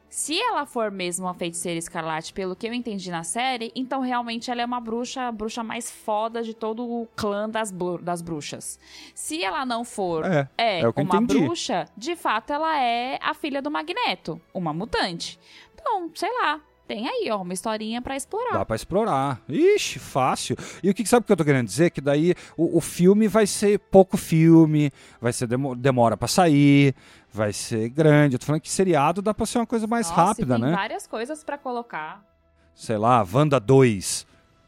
se 0.08 0.40
ela 0.40 0.68
for 0.68 0.92
mesmo 0.92 1.26
uma 1.26 1.34
feiticeira 1.34 1.80
escarlate, 1.80 2.32
pelo 2.32 2.56
que 2.56 2.68
eu 2.68 2.74
entendi 2.74 3.10
na 3.10 3.24
série, 3.24 3.72
então 3.76 4.00
realmente 4.00 4.52
ela 4.52 4.62
é 4.62 4.66
uma 4.66 4.80
bruxa, 4.80 5.24
a 5.24 5.32
bruxa 5.32 5.64
mais 5.64 5.90
foda 5.90 6.44
de 6.44 6.54
todo 6.54 6.88
o 6.88 7.08
clã 7.16 7.50
das, 7.50 7.74
das 8.00 8.22
bruxas. 8.22 8.80
Se 9.16 9.44
ela 9.44 9.66
não 9.66 9.84
for 9.84 10.24
É, 10.24 10.48
é, 10.56 10.82
é 10.82 10.88
uma 10.96 11.20
bruxa, 11.20 11.86
de 11.98 12.16
fato 12.16 12.54
ela 12.54 12.80
é 12.80 13.18
a 13.20 13.34
filha 13.34 13.60
do 13.60 13.72
Magneto, 13.72 14.40
uma 14.54 14.72
mutante. 14.72 15.40
Então, 15.74 16.12
sei 16.14 16.32
lá, 16.40 16.62
tem 16.88 17.08
aí, 17.08 17.30
ó, 17.32 17.42
uma 17.42 17.54
historinha 17.54 18.02
pra 18.02 18.16
explorar. 18.16 18.58
Dá 18.58 18.66
pra 18.66 18.76
explorar. 18.76 19.40
Ixi, 19.48 20.00
fácil. 20.00 20.56
E 20.84 20.90
o 20.90 20.94
que 20.94 21.06
sabe 21.06 21.24
o 21.24 21.26
que 21.26 21.32
eu 21.32 21.38
tô 21.38 21.46
querendo 21.46 21.66
dizer? 21.66 21.90
Que 21.92 22.02
daí 22.02 22.34
o, 22.58 22.78
o 22.78 22.82
filme 22.82 23.28
vai 23.28 23.48
ser 23.48 23.80
pouco 23.80 24.18
filme, 24.18 24.92
vai 25.22 25.32
ser 25.34 25.48
demo- 25.48 25.76
demora 25.76 26.18
pra 26.18 26.28
sair, 26.28 26.94
vai 27.32 27.54
ser 27.54 27.90
grande. 27.90 28.36
Eu 28.36 28.40
tô 28.40 28.46
falando 28.46 28.62
que 28.62 28.70
seriado 28.70 29.22
dá 29.22 29.34
pra 29.34 29.46
ser 29.46 29.60
uma 29.60 29.66
coisa 29.68 29.88
mais 29.88 30.10
Nossa, 30.10 30.22
rápida, 30.24 30.56
tem 30.56 30.64
né? 30.66 30.72
várias 30.76 31.08
coisas 31.08 31.44
pra 31.44 31.58
colocar. 31.58 32.24
Sei 32.76 32.98
lá, 32.98 33.26
Wanda 33.34 33.60
2, 33.60 34.26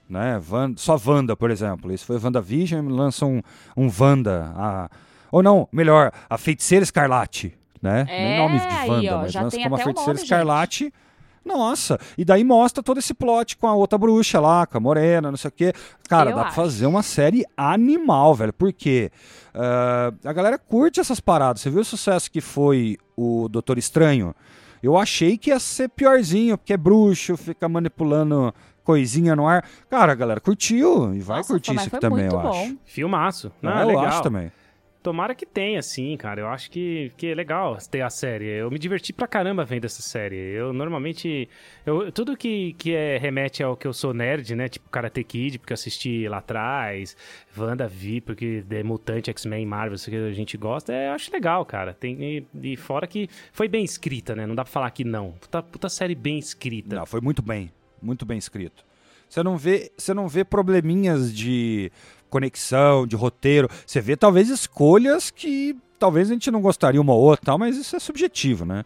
né? 0.09 0.39
Van- 0.39 0.73
só 0.77 0.99
Wanda, 1.05 1.35
por 1.35 1.49
exemplo. 1.51 1.91
Isso 1.91 2.05
foi 2.05 2.17
WandaVision, 2.17 2.87
lança 2.89 3.25
um, 3.25 3.41
um 3.75 3.89
Wanda. 3.99 4.53
A, 4.55 4.89
ou 5.31 5.43
não, 5.43 5.67
melhor, 5.71 6.11
a 6.29 6.37
Feiticeira 6.37 6.83
Escarlate, 6.83 7.57
né? 7.81 8.05
É, 8.07 8.23
Nem 8.25 8.37
nome 8.37 8.59
de 8.59 8.65
aí, 8.67 8.89
Wanda, 8.89 9.15
ó, 9.17 9.21
mas 9.21 9.33
lança 9.35 9.49
tem 9.57 9.63
como 9.63 9.75
a 9.75 9.79
Feiticeira 9.79 10.13
nome, 10.13 10.23
Escarlate. 10.23 10.93
Nossa, 11.45 11.99
e 12.17 12.25
daí 12.25 12.43
mostra 12.43 12.81
todo 12.81 12.97
esse 12.97 13.13
plot 13.13 13.55
com 13.57 13.67
a 13.67 13.75
outra 13.75 13.97
bruxa 13.99 14.39
lá, 14.39 14.65
com 14.65 14.77
a 14.77 14.81
morena, 14.81 15.29
não 15.29 15.37
sei 15.37 15.49
o 15.49 15.51
quê. 15.51 15.73
Cara, 16.09 16.31
Eu 16.31 16.35
dá 16.35 16.41
pra 16.41 16.47
acho. 16.49 16.55
fazer 16.55 16.85
uma 16.87 17.03
série 17.03 17.45
animal, 17.55 18.33
velho. 18.33 18.51
Por 18.51 18.73
quê? 18.73 19.11
Ah, 19.53 20.11
a 20.25 20.33
galera 20.33 20.57
curte 20.57 20.99
essas 20.99 21.19
paradas. 21.19 21.61
Você 21.61 21.69
viu 21.69 21.81
o 21.81 21.85
sucesso 21.85 22.31
que 22.31 22.41
foi 22.41 22.97
o 23.15 23.47
Doutor 23.47 23.77
Estranho? 23.77 24.33
Eu 24.81 24.97
achei 24.97 25.37
que 25.37 25.49
ia 25.51 25.59
ser 25.59 25.89
piorzinho, 25.89 26.57
porque 26.57 26.73
é 26.73 26.77
bruxo, 26.77 27.37
fica 27.37 27.67
manipulando 27.69 28.53
coisinha 28.83 29.35
no 29.35 29.47
ar. 29.47 29.63
Cara, 29.89 30.11
a 30.11 30.15
galera 30.15 30.39
curtiu 30.39 31.13
e 31.15 31.19
vai 31.19 31.37
Nossa, 31.37 31.53
curtir 31.53 31.75
isso 31.75 31.87
aqui 31.87 31.99
também, 31.99 32.25
eu 32.25 32.31
bom. 32.31 32.49
acho. 32.51 32.77
Filmaço. 32.85 33.51
Não, 33.61 33.71
Ah, 33.71 33.79
é 33.79 33.83
eu 33.83 33.87
legal. 33.87 34.05
acho 34.05 34.21
também. 34.21 34.51
Tomara 35.05 35.35
que 35.35 35.45
tenha, 35.45 35.83
sim, 35.83 36.17
cara. 36.17 36.41
Eu 36.41 36.47
acho 36.47 36.71
que, 36.71 37.11
que 37.15 37.27
é 37.27 37.35
legal 37.35 37.77
ter 37.91 38.01
a 38.01 38.09
série. 38.09 38.47
Eu 38.47 38.71
me 38.71 38.79
diverti 38.79 39.13
pra 39.13 39.27
caramba 39.27 39.63
vendo 39.63 39.85
essa 39.85 40.01
série. 40.01 40.35
Eu 40.35 40.73
normalmente. 40.73 41.47
Eu, 41.85 42.11
tudo 42.11 42.35
que, 42.35 42.73
que 42.73 42.91
é, 42.95 43.15
remete 43.19 43.61
ao 43.61 43.77
que 43.77 43.85
eu 43.85 43.93
sou 43.93 44.15
nerd, 44.15 44.55
né? 44.55 44.67
Tipo 44.67 44.89
Karate 44.89 45.23
Kid, 45.23 45.59
porque 45.59 45.73
eu 45.73 45.75
assisti 45.75 46.27
lá 46.27 46.39
atrás. 46.39 47.15
Wanda 47.55 47.87
Vi, 47.87 48.19
porque 48.19 48.63
é 48.67 48.81
Mutante, 48.81 49.29
X-Men, 49.29 49.63
Marvel, 49.67 49.93
isso 49.93 50.09
que 50.09 50.15
a 50.15 50.33
gente 50.33 50.57
gosta. 50.57 50.91
É, 50.91 51.09
eu 51.09 51.11
acho 51.11 51.31
legal, 51.31 51.63
cara. 51.67 51.93
Tem, 51.93 52.19
e, 52.19 52.71
e 52.73 52.75
fora 52.75 53.05
que 53.05 53.29
foi 53.51 53.67
bem 53.67 53.85
escrita, 53.85 54.35
né? 54.35 54.47
Não 54.47 54.55
dá 54.55 54.63
pra 54.63 54.73
falar 54.73 54.89
que 54.89 55.03
não. 55.03 55.33
Puta, 55.33 55.61
puta 55.61 55.87
série 55.87 56.15
bem 56.15 56.39
escrita. 56.39 56.95
Não, 56.95 57.05
foi 57.05 57.21
muito 57.21 57.43
bem, 57.43 57.71
muito 58.01 58.25
bem 58.25 58.39
escrito. 58.39 58.83
Você 59.29 59.43
não 59.43 59.57
vê, 59.57 59.91
você 59.97 60.13
não 60.13 60.27
vê 60.27 60.43
probleminhas 60.43 61.35
de 61.35 61.91
conexão, 62.29 63.05
de 63.07 63.15
roteiro. 63.15 63.69
Você 63.85 63.99
vê 64.01 64.15
talvez 64.15 64.49
escolhas 64.49 65.29
que 65.31 65.75
talvez 65.99 66.29
a 66.29 66.33
gente 66.33 66.51
não 66.51 66.61
gostaria 66.61 66.99
uma 67.01 67.13
ou 67.13 67.21
outra, 67.21 67.45
tal, 67.45 67.57
mas 67.57 67.77
isso 67.77 67.95
é 67.95 67.99
subjetivo, 67.99 68.65
né? 68.65 68.83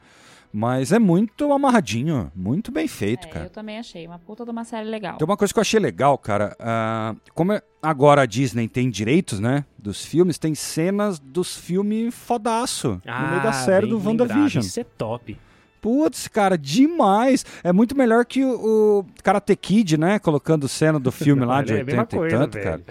Mas 0.51 0.91
é 0.91 0.97
muito 0.97 1.51
amarradinho, 1.53 2.31
muito 2.35 2.71
bem 2.71 2.87
feito, 2.87 3.27
É, 3.27 3.29
cara. 3.29 3.45
eu 3.45 3.49
também 3.51 3.77
achei. 3.77 4.07
Uma 4.07 4.17
puta 4.17 4.43
de 4.43 4.49
uma 4.49 4.63
série 4.63 4.89
legal. 4.89 5.15
Tem 5.17 5.25
uma 5.25 5.37
coisa 5.37 5.53
que 5.53 5.59
eu 5.59 5.61
achei 5.61 5.79
legal, 5.79 6.17
cara. 6.17 6.55
ah, 6.59 7.15
como 7.35 7.53
é- 7.53 7.61
agora 7.83 8.23
a 8.23 8.25
Disney 8.25 8.67
tem 8.67 8.89
direitos, 8.89 9.39
né? 9.39 9.63
Dos 9.77 10.03
filmes, 10.03 10.39
tem 10.39 10.55
cenas 10.55 11.19
dos 11.19 11.55
filmes 11.55 12.15
fodaço 12.15 12.99
no 13.05 13.29
meio 13.29 13.43
da 13.43 13.53
série 13.53 13.85
Ah, 13.85 13.89
bem 13.89 13.99
do 13.99 14.07
WandaVision. 14.07 14.63
Isso 14.65 14.79
é 14.79 14.83
top. 14.83 15.37
Putz, 15.81 16.27
cara, 16.27 16.57
demais. 16.57 17.45
É 17.63 17.71
muito 17.71 17.95
melhor 17.97 18.25
que 18.25 18.43
o, 18.43 18.99
o 18.99 19.05
Karate 19.23 19.55
Kid, 19.55 19.97
né? 19.97 20.19
Colocando 20.19 20.67
cena 20.67 20.99
do 20.99 21.11
filme 21.11 21.45
lá 21.45 21.61
de 21.63 21.73
É 21.73 21.81
a 21.81 21.83
mesma 21.83 22.01
80 22.01 22.15
e 22.15 22.19
coisa, 22.19 22.37
tanto, 22.37 22.53
velho. 22.53 22.65
cara. 22.65 22.83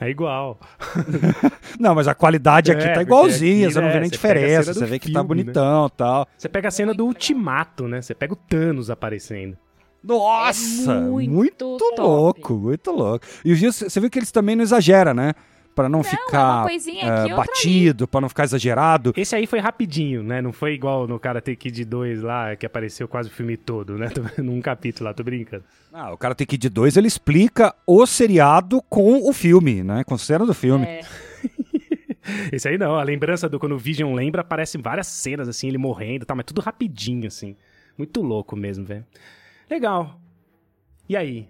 É 0.00 0.08
igual. 0.10 0.58
Não, 1.78 1.94
mas 1.94 2.08
a 2.08 2.14
qualidade 2.14 2.72
aqui 2.72 2.84
É, 2.84 2.92
tá 2.94 3.02
igualzinha, 3.02 3.66
aqui, 3.66 3.74
você 3.74 3.80
não 3.80 3.88
né, 3.88 3.92
vê 3.94 4.00
nem 4.00 4.08
você 4.10 4.18
pega 4.18 4.32
a 4.32 4.36
diferença, 4.38 4.74
você 4.74 4.86
vê 4.86 4.98
que 4.98 5.12
tá 5.12 5.20
filme, 5.20 5.36
né? 5.36 5.44
bonitão 5.44 5.86
e 5.86 5.90
tal. 5.96 6.26
Você 6.36 6.48
pega 6.48 6.68
a 6.68 6.70
cena 6.70 6.94
do. 6.94 7.06
Ultimato, 7.06 7.86
né? 7.88 8.00
Você 8.00 8.14
pega 8.14 8.32
o 8.32 8.36
Thanos 8.36 8.88
aparecendo. 8.90 9.56
Nossa, 10.02 10.92
É 10.92 11.00
muito 11.00 11.30
muito, 11.30 11.78
louco, 11.98 12.54
muito 12.54 12.90
louco. 12.90 13.26
E 13.44 13.52
viu, 13.52 13.70
você 13.72 14.00
viu 14.00 14.08
que 14.08 14.18
eles 14.18 14.30
também 14.32 14.56
não 14.56 14.62
exageram, 14.62 15.12
né? 15.12 15.34
Pra 15.74 15.88
não, 15.88 16.00
é 16.00 16.02
uma 16.02 16.10
ficar 16.10 16.66
é, 16.68 17.22
outra 17.22 17.36
batido, 17.36 18.08
pra 18.08 18.20
não 18.20 18.28
ficar 18.28 18.44
exagerado. 18.44 19.12
Esse 19.16 19.36
aí 19.36 19.46
foi 19.46 19.60
rapidinho, 19.60 20.22
né? 20.22 20.42
Não 20.42 20.52
foi 20.52 20.74
igual 20.74 21.06
no 21.06 21.18
Karate 21.18 21.54
Kid 21.56 21.84
2 21.84 22.22
lá, 22.22 22.56
que 22.56 22.66
apareceu 22.66 23.06
quase 23.06 23.28
o 23.28 23.32
filme 23.32 23.56
todo, 23.56 23.96
né? 23.96 24.08
Num 24.38 24.60
capítulo 24.60 25.08
lá, 25.08 25.14
tô 25.14 25.22
brincando. 25.22 25.64
Ah, 25.92 26.12
o 26.12 26.18
cara 26.18 26.34
tem 26.34 26.46
que 26.46 26.56
ir 26.56 26.58
de 26.58 26.68
dois, 26.68 26.96
ele 26.96 27.06
explica 27.06 27.74
o 27.86 28.04
seriado 28.06 28.82
com 28.88 29.28
o 29.28 29.32
filme, 29.32 29.82
né? 29.82 30.04
Com 30.04 30.14
a 30.14 30.18
cena 30.18 30.44
do 30.44 30.54
filme. 30.54 30.86
É, 30.86 31.00
Esse 32.52 32.68
aí 32.68 32.78
não, 32.78 32.96
a 32.96 33.02
lembrança 33.02 33.48
do 33.48 33.58
quando 33.58 33.74
o 33.74 33.78
Vision 33.78 34.14
lembra, 34.14 34.42
aparecem 34.42 34.80
várias 34.80 35.06
cenas, 35.06 35.48
assim, 35.48 35.68
ele 35.68 35.78
morrendo 35.78 36.24
e 36.24 36.26
tal, 36.26 36.36
mas 36.36 36.46
tudo 36.46 36.60
rapidinho, 36.60 37.26
assim. 37.26 37.56
Muito 37.96 38.22
louco 38.22 38.56
mesmo, 38.56 38.84
velho. 38.84 39.04
Legal. 39.68 40.20
E 41.08 41.16
aí? 41.16 41.48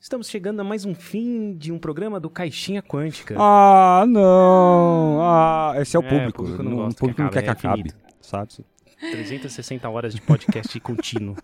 Estamos 0.00 0.28
chegando 0.28 0.60
a 0.60 0.64
mais 0.64 0.84
um 0.84 0.94
fim 0.94 1.54
de 1.54 1.72
um 1.72 1.78
programa 1.78 2.20
do 2.20 2.30
Caixinha 2.30 2.80
Quântica. 2.82 3.34
Ah, 3.38 4.04
não. 4.06 5.18
Ah, 5.20 5.74
esse 5.78 5.96
é 5.96 6.00
o 6.00 6.02
É, 6.02 6.08
público. 6.08 6.42
o 6.42 6.44
público 6.44 6.62
não 6.62 6.70
Não- 6.70 6.88
o 6.88 6.94
público 6.94 7.16
que 7.16 7.22
não 7.22 7.30
quer 7.30 7.42
que 7.42 7.50
acabe, 7.50 7.80
é 7.80 7.90
acabe, 7.90 7.94
sabe? 8.20 8.64
360 9.00 9.88
horas 9.88 10.14
de 10.14 10.20
podcast 10.20 10.78
contínuo. 10.80 11.36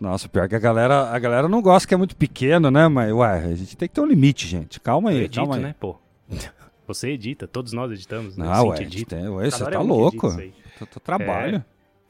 Nossa, 0.00 0.28
pior 0.28 0.48
que 0.48 0.54
a 0.54 0.58
galera, 0.58 1.10
a 1.10 1.18
galera 1.18 1.48
não 1.48 1.60
gosta 1.62 1.86
que 1.88 1.94
é 1.94 1.96
muito 1.96 2.16
pequeno, 2.16 2.70
né? 2.70 2.86
Mas, 2.88 3.12
ué, 3.12 3.44
a 3.44 3.54
gente 3.54 3.76
tem 3.76 3.88
que 3.88 3.94
ter 3.94 4.00
um 4.00 4.06
limite, 4.06 4.46
gente. 4.46 4.80
Calma 4.80 5.10
aí, 5.10 5.16
Eu 5.18 5.22
edito, 5.22 5.36
calma 5.40 5.56
aí. 5.56 5.62
né, 5.62 5.74
pô? 5.78 5.96
Você 6.86 7.10
edita, 7.10 7.46
todos 7.48 7.72
nós 7.72 7.90
editamos, 7.90 8.36
né? 8.36 8.44
Não, 8.44 8.54
Cintia 8.54 8.70
ué, 8.70 8.82
edita. 8.82 9.16
tem- 9.16 9.28
ué, 9.28 9.50
você 9.50 9.64
tá 9.64 9.70
é 9.72 9.78
louco. 9.78 10.28
aí. 10.28 10.52
Tô, 10.78 10.86
tô 10.86 11.00
trabalho. 11.00 11.64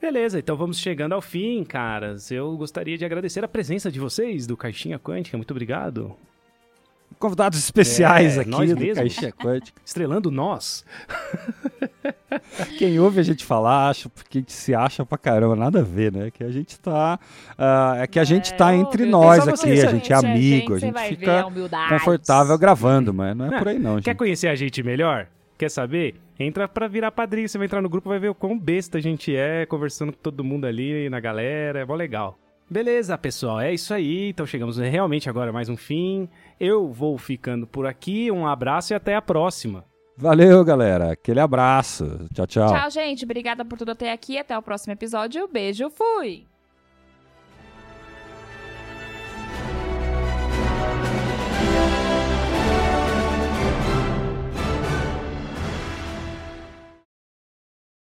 Beleza, 0.04 0.38
então 0.38 0.54
vamos 0.54 0.78
chegando 0.78 1.14
ao 1.14 1.22
fim, 1.22 1.64
caras. 1.64 2.30
Eu 2.30 2.54
gostaria 2.58 2.98
de 2.98 3.06
agradecer 3.06 3.42
a 3.42 3.48
presença 3.48 3.90
de 3.90 3.98
vocês 3.98 4.46
do 4.46 4.54
Caixinha 4.54 4.98
Quântica. 4.98 5.34
Muito 5.38 5.50
obrigado. 5.50 6.14
Convidados 7.18 7.58
especiais 7.58 8.36
É, 8.36 8.42
aqui 8.42 8.50
nós 8.50 8.68
do 8.68 8.78
mesmos. 8.78 8.98
Caixinha 8.98 9.32
Quântica. 9.32 9.80
Estrelando 9.82 10.30
nós. 10.30 10.84
Quem 12.76 13.00
ouve 13.00 13.18
a 13.18 13.22
gente 13.22 13.46
falar, 13.46 13.88
acha, 13.88 14.10
porque 14.10 14.36
a 14.36 14.40
gente 14.42 14.52
se 14.52 14.74
acha 14.74 15.06
pra 15.06 15.16
caramba, 15.16 15.56
nada 15.56 15.78
a 15.80 15.82
ver, 15.82 16.12
né? 16.12 16.30
Que 16.30 16.44
a 16.44 16.50
gente 16.50 16.78
tá. 16.78 17.18
ah, 17.56 17.94
é 17.98 18.06
que 18.06 18.18
a 18.20 18.24
gente 18.24 18.52
É, 18.52 18.56
tá 18.56 18.76
entre 18.76 19.06
nós 19.06 19.48
aqui, 19.48 19.80
a 19.80 19.90
gente 19.90 20.12
é 20.12 20.16
amigo, 20.16 20.74
a 20.74 20.78
gente 20.78 20.92
vai 20.92 21.08
ver 21.08 21.16
fica 21.16 21.40
a 21.40 21.46
humildade. 21.46 21.88
confortável 21.94 22.58
gravando, 22.58 23.14
mas 23.14 23.34
não 23.34 23.46
é 23.46 23.58
por 23.58 23.68
aí 23.68 23.78
não, 23.78 23.94
Quer 24.02 24.10
gente. 24.10 24.18
conhecer 24.18 24.48
a 24.48 24.54
gente 24.54 24.82
melhor? 24.82 25.28
Quer 25.56 25.70
saber? 25.70 26.16
Entra 26.38 26.66
pra 26.66 26.88
virar 26.88 27.12
padrinho. 27.12 27.48
Você 27.48 27.58
vai 27.58 27.66
entrar 27.66 27.80
no 27.80 27.88
grupo 27.88 28.08
vai 28.08 28.18
ver 28.18 28.30
o 28.30 28.34
quão 28.34 28.58
besta 28.58 28.98
a 28.98 29.00
gente 29.00 29.34
é, 29.34 29.66
conversando 29.66 30.12
com 30.12 30.18
todo 30.18 30.44
mundo 30.44 30.66
ali 30.66 31.08
na 31.08 31.20
galera. 31.20 31.80
É 31.80 31.84
mó 31.84 31.94
legal. 31.94 32.38
Beleza, 32.68 33.16
pessoal. 33.16 33.60
É 33.60 33.72
isso 33.72 33.92
aí. 33.92 34.30
Então 34.30 34.46
chegamos 34.46 34.78
realmente 34.78 35.28
agora 35.28 35.50
a 35.50 35.52
mais 35.52 35.68
um 35.68 35.76
fim. 35.76 36.28
Eu 36.58 36.90
vou 36.90 37.16
ficando 37.18 37.66
por 37.66 37.86
aqui. 37.86 38.30
Um 38.30 38.46
abraço 38.46 38.92
e 38.92 38.96
até 38.96 39.14
a 39.14 39.22
próxima. 39.22 39.84
Valeu, 40.16 40.64
galera. 40.64 41.12
Aquele 41.12 41.40
abraço. 41.40 42.26
Tchau, 42.32 42.46
tchau. 42.46 42.68
Tchau, 42.68 42.90
gente. 42.90 43.24
Obrigada 43.24 43.64
por 43.64 43.78
tudo 43.78 43.92
até 43.92 44.12
aqui. 44.12 44.38
Até 44.38 44.56
o 44.56 44.62
próximo 44.62 44.92
episódio. 44.92 45.48
Beijo, 45.48 45.90
fui! 45.90 46.53